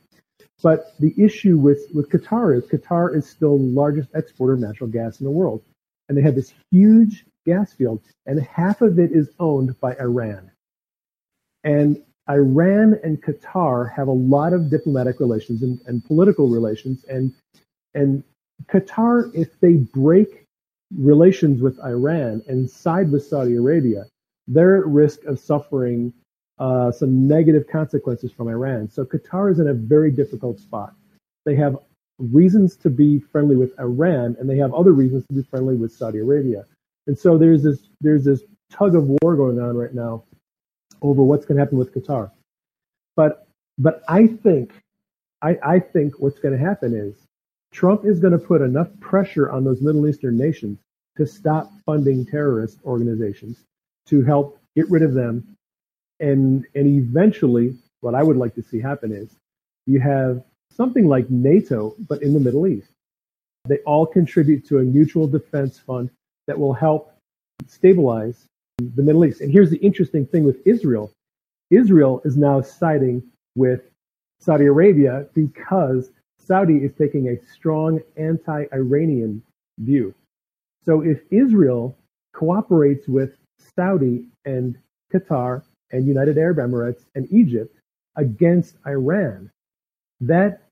[0.62, 4.90] But the issue with, with Qatar is Qatar is still the largest exporter of natural
[4.90, 5.62] gas in the world.
[6.08, 10.50] And they have this huge gas field, and half of it is owned by Iran.
[11.64, 17.04] And Iran and Qatar have a lot of diplomatic relations and, and political relations.
[17.04, 17.32] And,
[17.94, 18.22] and
[18.66, 20.46] Qatar, if they break
[20.96, 24.06] relations with Iran and side with Saudi Arabia,
[24.46, 26.12] they're at risk of suffering
[26.58, 28.88] uh, some negative consequences from Iran.
[28.90, 30.94] So Qatar is in a very difficult spot.
[31.46, 31.78] They have
[32.18, 35.92] reasons to be friendly with Iran, and they have other reasons to be friendly with
[35.92, 36.66] Saudi Arabia.
[37.06, 40.24] And so there's this there's this tug of war going on right now
[41.02, 42.30] over what's going to happen with Qatar.
[43.16, 43.46] But
[43.78, 44.72] but I think
[45.42, 47.14] I, I think what's going to happen is
[47.72, 50.78] Trump is going to put enough pressure on those Middle Eastern nations
[51.16, 53.58] to stop funding terrorist organizations,
[54.06, 55.56] to help get rid of them,
[56.18, 59.34] and and eventually, what I would like to see happen is
[59.86, 60.42] you have
[60.76, 62.88] something like NATO, but in the Middle East.
[63.66, 66.10] They all contribute to a mutual defense fund
[66.46, 67.12] that will help
[67.66, 68.46] stabilize
[68.80, 69.40] the Middle East.
[69.40, 71.12] And here's the interesting thing with Israel
[71.70, 73.22] Israel is now siding
[73.54, 73.82] with
[74.40, 79.42] Saudi Arabia because Saudi is taking a strong anti Iranian
[79.78, 80.14] view.
[80.84, 81.96] So if Israel
[82.32, 83.36] cooperates with
[83.76, 84.76] Saudi and
[85.12, 85.62] Qatar
[85.92, 87.76] and United Arab Emirates and Egypt
[88.16, 89.50] against Iran,
[90.20, 90.62] that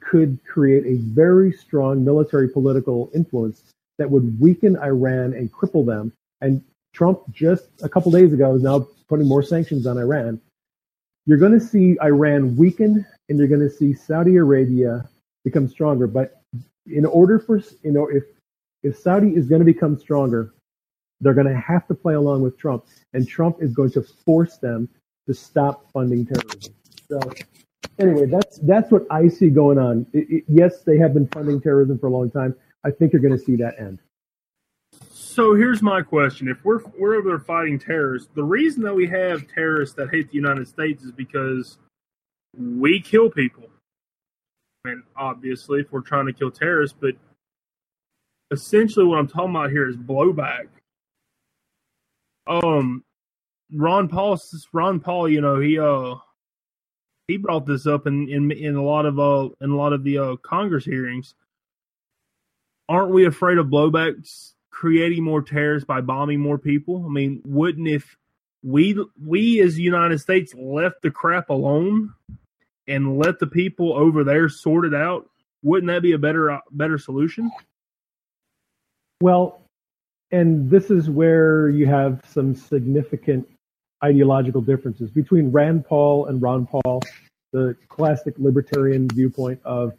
[0.00, 3.62] could create a very strong military political influence
[3.98, 6.62] that would weaken Iran and cripple them and
[6.94, 10.40] Trump just a couple days ago is now putting more sanctions on Iran.
[11.26, 15.08] You're going to see Iran weaken and you're going to see Saudi Arabia
[15.44, 16.06] become stronger.
[16.06, 16.40] But
[16.86, 18.24] in order for you know if
[18.82, 20.54] if Saudi is going to become stronger,
[21.20, 24.58] they're going to have to play along with Trump, and Trump is going to force
[24.58, 24.88] them
[25.26, 26.74] to stop funding terrorism.
[27.10, 27.20] So
[27.98, 30.06] anyway, that's that's what I see going on.
[30.12, 32.54] It, it, yes, they have been funding terrorism for a long time.
[32.84, 34.00] I think you're going to see that end.
[35.34, 39.08] So here's my question: If we're we're over there fighting terrorists, the reason that we
[39.08, 41.76] have terrorists that hate the United States is because
[42.56, 43.64] we kill people.
[44.84, 47.16] Mean, obviously, if we're trying to kill terrorists, but
[48.52, 50.68] essentially, what I'm talking about here is blowback.
[52.46, 53.02] Um,
[53.72, 54.38] Ron Paul,
[54.72, 56.14] Ron Paul, you know, he uh
[57.26, 60.04] he brought this up in in in a lot of uh in a lot of
[60.04, 61.34] the uh Congress hearings.
[62.88, 67.04] Aren't we afraid of blowbacks creating more terrorists by bombing more people?
[67.06, 68.16] I mean, wouldn't if
[68.62, 72.12] we we as the United States left the crap alone
[72.88, 75.30] and let the people over there sort it out,
[75.62, 77.50] wouldn't that be a better uh, better solution?
[79.22, 79.62] Well,
[80.32, 83.48] and this is where you have some significant
[84.02, 87.00] ideological differences between Rand Paul and Ron Paul,
[87.52, 89.92] the classic libertarian viewpoint of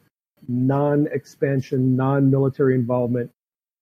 [0.50, 3.32] non expansion, non military involvement.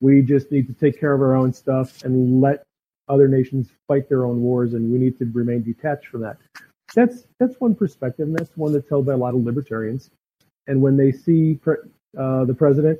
[0.04, 2.66] We just need to take care of our own stuff and let
[3.08, 6.36] other nations fight their own wars, and we need to remain detached from that.
[6.94, 10.12] That's that's one perspective, and that's one that's held by a lot of libertarians.
[10.68, 11.78] And when they see pre-
[12.18, 13.00] uh, the president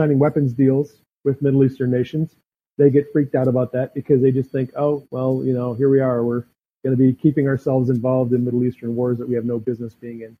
[0.00, 2.34] signing weapons deals with Middle Eastern nations,
[2.78, 5.88] they get freaked out about that because they just think, oh, well, you know, here
[5.88, 6.46] we are, we're
[6.84, 9.94] going to be keeping ourselves involved in Middle Eastern wars that we have no business
[9.94, 10.36] being in.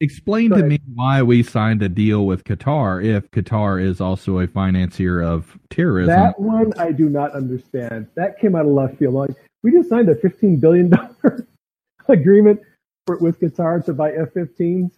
[0.00, 4.46] Explain to me why we signed a deal with Qatar if Qatar is also a
[4.46, 6.14] financier of terrorism.
[6.14, 8.06] That one I do not understand.
[8.14, 9.14] That came out of left field.
[9.14, 9.30] Like
[9.62, 11.46] we just signed a fifteen billion dollar
[12.08, 12.60] agreement
[13.06, 14.90] for, with Qatar to buy F-15s,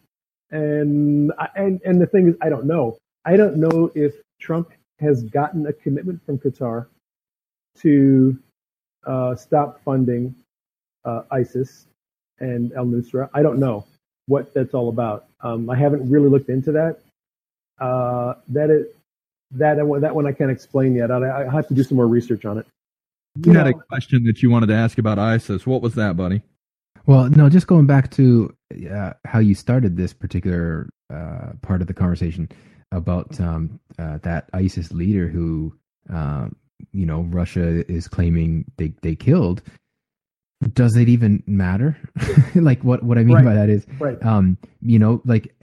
[0.50, 2.98] and and and the thing is, I don't know.
[3.24, 6.88] I don't know if Trump has gotten a commitment from Qatar
[7.82, 8.36] to
[9.06, 10.34] uh, stop funding
[11.04, 11.86] uh, ISIS
[12.40, 13.30] and Al Nusra.
[13.32, 13.86] I don't know
[14.28, 15.26] what that's all about.
[15.40, 17.00] Um, I haven't really looked into that.
[17.80, 18.86] Uh, that is
[19.52, 21.10] that that one I can't explain yet.
[21.10, 22.66] I, I have to do some more research on it.
[23.36, 25.66] You, you had know, a question that you wanted to ask about ISIS.
[25.66, 26.42] What was that, buddy?
[27.06, 28.54] Well, no, just going back to
[28.90, 32.50] uh, how you started this particular uh, part of the conversation
[32.92, 35.74] about um, uh, that ISIS leader who,
[36.10, 36.56] um,
[36.92, 39.62] you know, Russia is claiming they they killed
[40.72, 41.96] does it even matter?
[42.54, 43.44] like what what I mean right.
[43.44, 44.22] by that is, right.
[44.24, 45.54] um, you know, like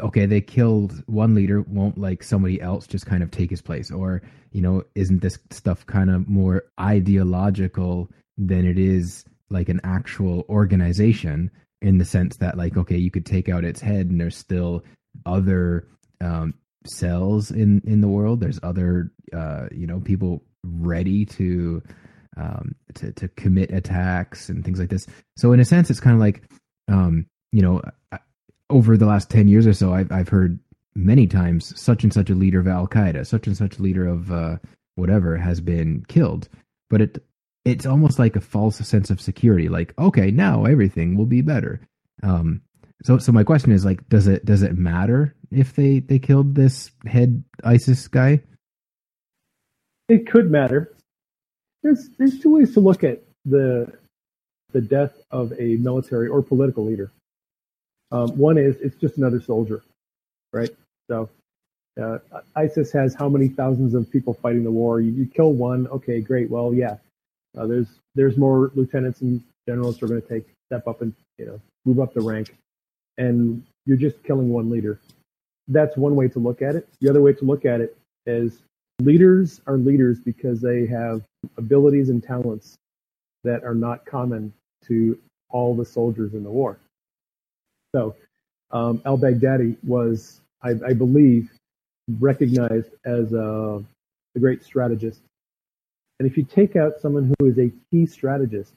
[0.00, 3.90] okay, they killed one leader, won't like somebody else just kind of take his place,
[3.90, 4.22] or
[4.52, 10.44] you know, isn't this stuff kind of more ideological than it is like an actual
[10.48, 11.50] organization
[11.80, 14.82] in the sense that like okay, you could take out its head and there's still
[15.26, 15.86] other
[16.20, 16.54] um,
[16.86, 18.40] cells in in the world.
[18.40, 21.82] There's other uh, you know people ready to
[22.38, 25.06] um, to to commit attacks and things like this.
[25.36, 26.42] So in a sense, it's kind of like
[26.88, 27.82] um, you know
[28.70, 30.58] over the last ten years or so, I've I've heard
[30.94, 34.32] many times such and such a leader of Al Qaeda, such and such leader of
[34.32, 34.56] uh,
[34.94, 36.48] whatever has been killed,
[36.88, 37.24] but it
[37.64, 39.68] it's almost like a false sense of security.
[39.68, 41.80] Like okay, now everything will be better.
[42.22, 42.62] Um,
[43.02, 46.54] so so my question is like, does it does it matter if they they killed
[46.54, 48.42] this head ISIS guy?
[50.08, 50.96] It could matter
[51.82, 53.92] there's there's two ways to look at the
[54.72, 57.10] the death of a military or political leader.
[58.10, 59.82] Um, one is it's just another soldier,
[60.52, 60.70] right?
[61.10, 61.28] So
[62.00, 62.18] uh,
[62.56, 65.00] ISIS has how many thousands of people fighting the war?
[65.00, 66.48] You, you kill one, okay, great.
[66.50, 66.96] Well, yeah,
[67.56, 71.14] uh, there's there's more lieutenants and generals who are going to take step up and
[71.38, 72.56] you know move up the rank,
[73.16, 75.00] and you're just killing one leader.
[75.66, 76.88] That's one way to look at it.
[77.00, 77.96] The other way to look at it
[78.26, 78.62] is
[79.00, 81.22] leaders are leaders because they have
[81.56, 82.76] abilities and talents
[83.44, 84.52] that are not common
[84.86, 85.18] to
[85.50, 86.78] all the soldiers in the war.
[87.94, 88.16] So,
[88.70, 91.50] um, al Baghdadi was, I, I, believe,
[92.18, 93.82] recognized as a,
[94.34, 95.20] a great strategist.
[96.18, 98.72] And if you take out someone who is a key strategist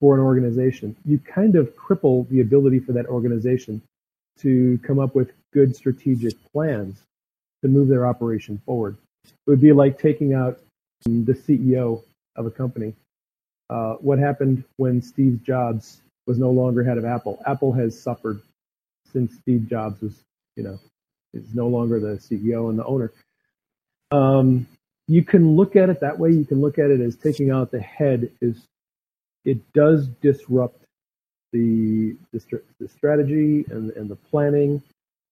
[0.00, 3.82] for an organization, you kind of cripple the ability for that organization
[4.38, 7.02] to come up with good strategic plans
[7.62, 8.96] to move their operation forward.
[9.24, 10.58] It would be like taking out
[11.04, 12.02] the CEO
[12.36, 12.94] of a company.
[13.70, 17.42] Uh, what happened when Steve Jobs was no longer head of Apple?
[17.46, 18.40] Apple has suffered
[19.12, 20.22] since Steve Jobs was,
[20.56, 20.78] you know,
[21.32, 23.12] is no longer the CEO and the owner.
[24.10, 24.66] Um,
[25.08, 26.30] you can look at it that way.
[26.30, 28.66] You can look at it as taking out the head is
[29.44, 30.84] it does disrupt
[31.52, 34.82] the the, the strategy and, and the planning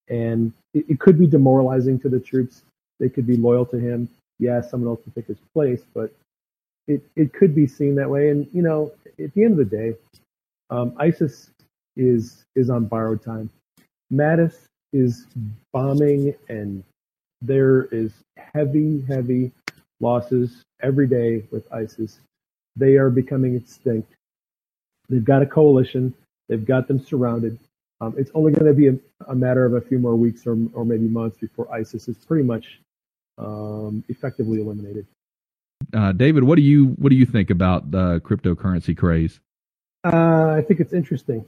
[0.09, 2.63] and it, it could be demoralizing to the troops.
[3.01, 4.07] They could be loyal to him.
[4.39, 6.13] Yeah, someone else will take his place, but
[6.87, 8.29] it, it could be seen that way.
[8.29, 9.95] And you know, at the end of the day,
[10.69, 11.49] um, ISIS
[11.97, 13.49] is is on borrowed time.
[14.13, 15.25] Mattis is
[15.73, 16.83] bombing, and
[17.41, 19.51] there is heavy, heavy
[19.99, 22.19] losses every day with ISIS.
[22.75, 24.13] They are becoming extinct.
[25.09, 26.13] They've got a coalition.
[26.49, 27.57] They've got them surrounded.
[27.99, 28.97] Um, it's only going to be a,
[29.27, 32.43] a, matter of a few more weeks or, or maybe months before ISIS is pretty
[32.43, 32.79] much
[33.37, 35.07] um, effectively eliminated.
[35.93, 39.39] Uh, David, what do you what do you think about the cryptocurrency craze?
[40.03, 41.45] Uh, I think it's interesting.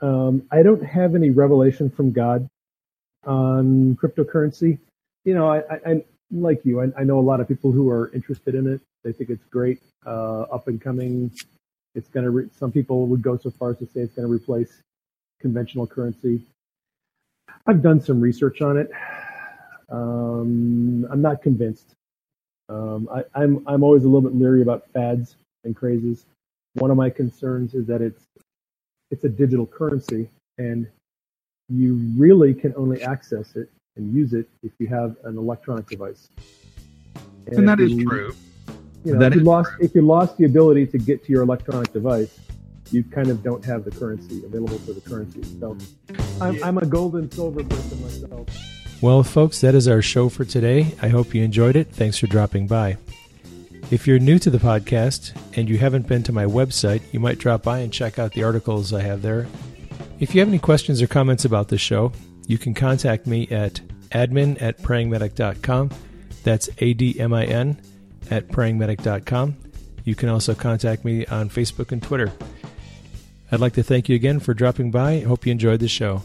[0.00, 2.48] Um, I don't have any revelation from God
[3.24, 4.78] on cryptocurrency.
[5.24, 6.80] You know, I, I, I like you.
[6.80, 8.80] I, I, know a lot of people who are interested in it.
[9.04, 11.30] They think it's great, uh, up and coming.
[11.94, 12.30] It's going to.
[12.30, 14.82] Re- some people would go so far as to say it's going to replace
[15.40, 16.42] conventional currency.
[17.66, 18.90] I've done some research on it.
[19.92, 21.94] Um, I'm not convinced.
[22.68, 26.24] Um, I, I'm I'm always a little bit leery about fads and crazes.
[26.74, 28.24] One of my concerns is that it's
[29.10, 30.88] it's a digital currency, and
[31.68, 36.30] you really can only access it and use it if you have an electronic device.
[37.46, 38.34] And, and that is you, true.
[39.04, 39.84] You know, if you lost true.
[39.84, 42.40] if you lost the ability to get to your electronic device,
[42.90, 45.42] you kind of don't have the currency available for the currency.
[45.60, 45.76] So
[46.40, 46.66] I'm, yeah.
[46.66, 48.48] I'm a gold and silver person myself.
[49.02, 50.94] Well, folks, that is our show for today.
[51.02, 51.88] I hope you enjoyed it.
[51.88, 52.98] Thanks for dropping by.
[53.90, 57.38] If you're new to the podcast and you haven't been to my website, you might
[57.38, 59.48] drop by and check out the articles I have there.
[60.20, 62.12] If you have any questions or comments about the show,
[62.46, 63.80] you can contact me at
[64.12, 65.90] admin at prayingmedic.com.
[66.44, 67.82] That's A D M I N
[68.30, 69.56] at prayingmedic.com.
[70.04, 72.30] You can also contact me on Facebook and Twitter.
[73.50, 75.20] I'd like to thank you again for dropping by.
[75.20, 76.22] Hope you enjoyed the show.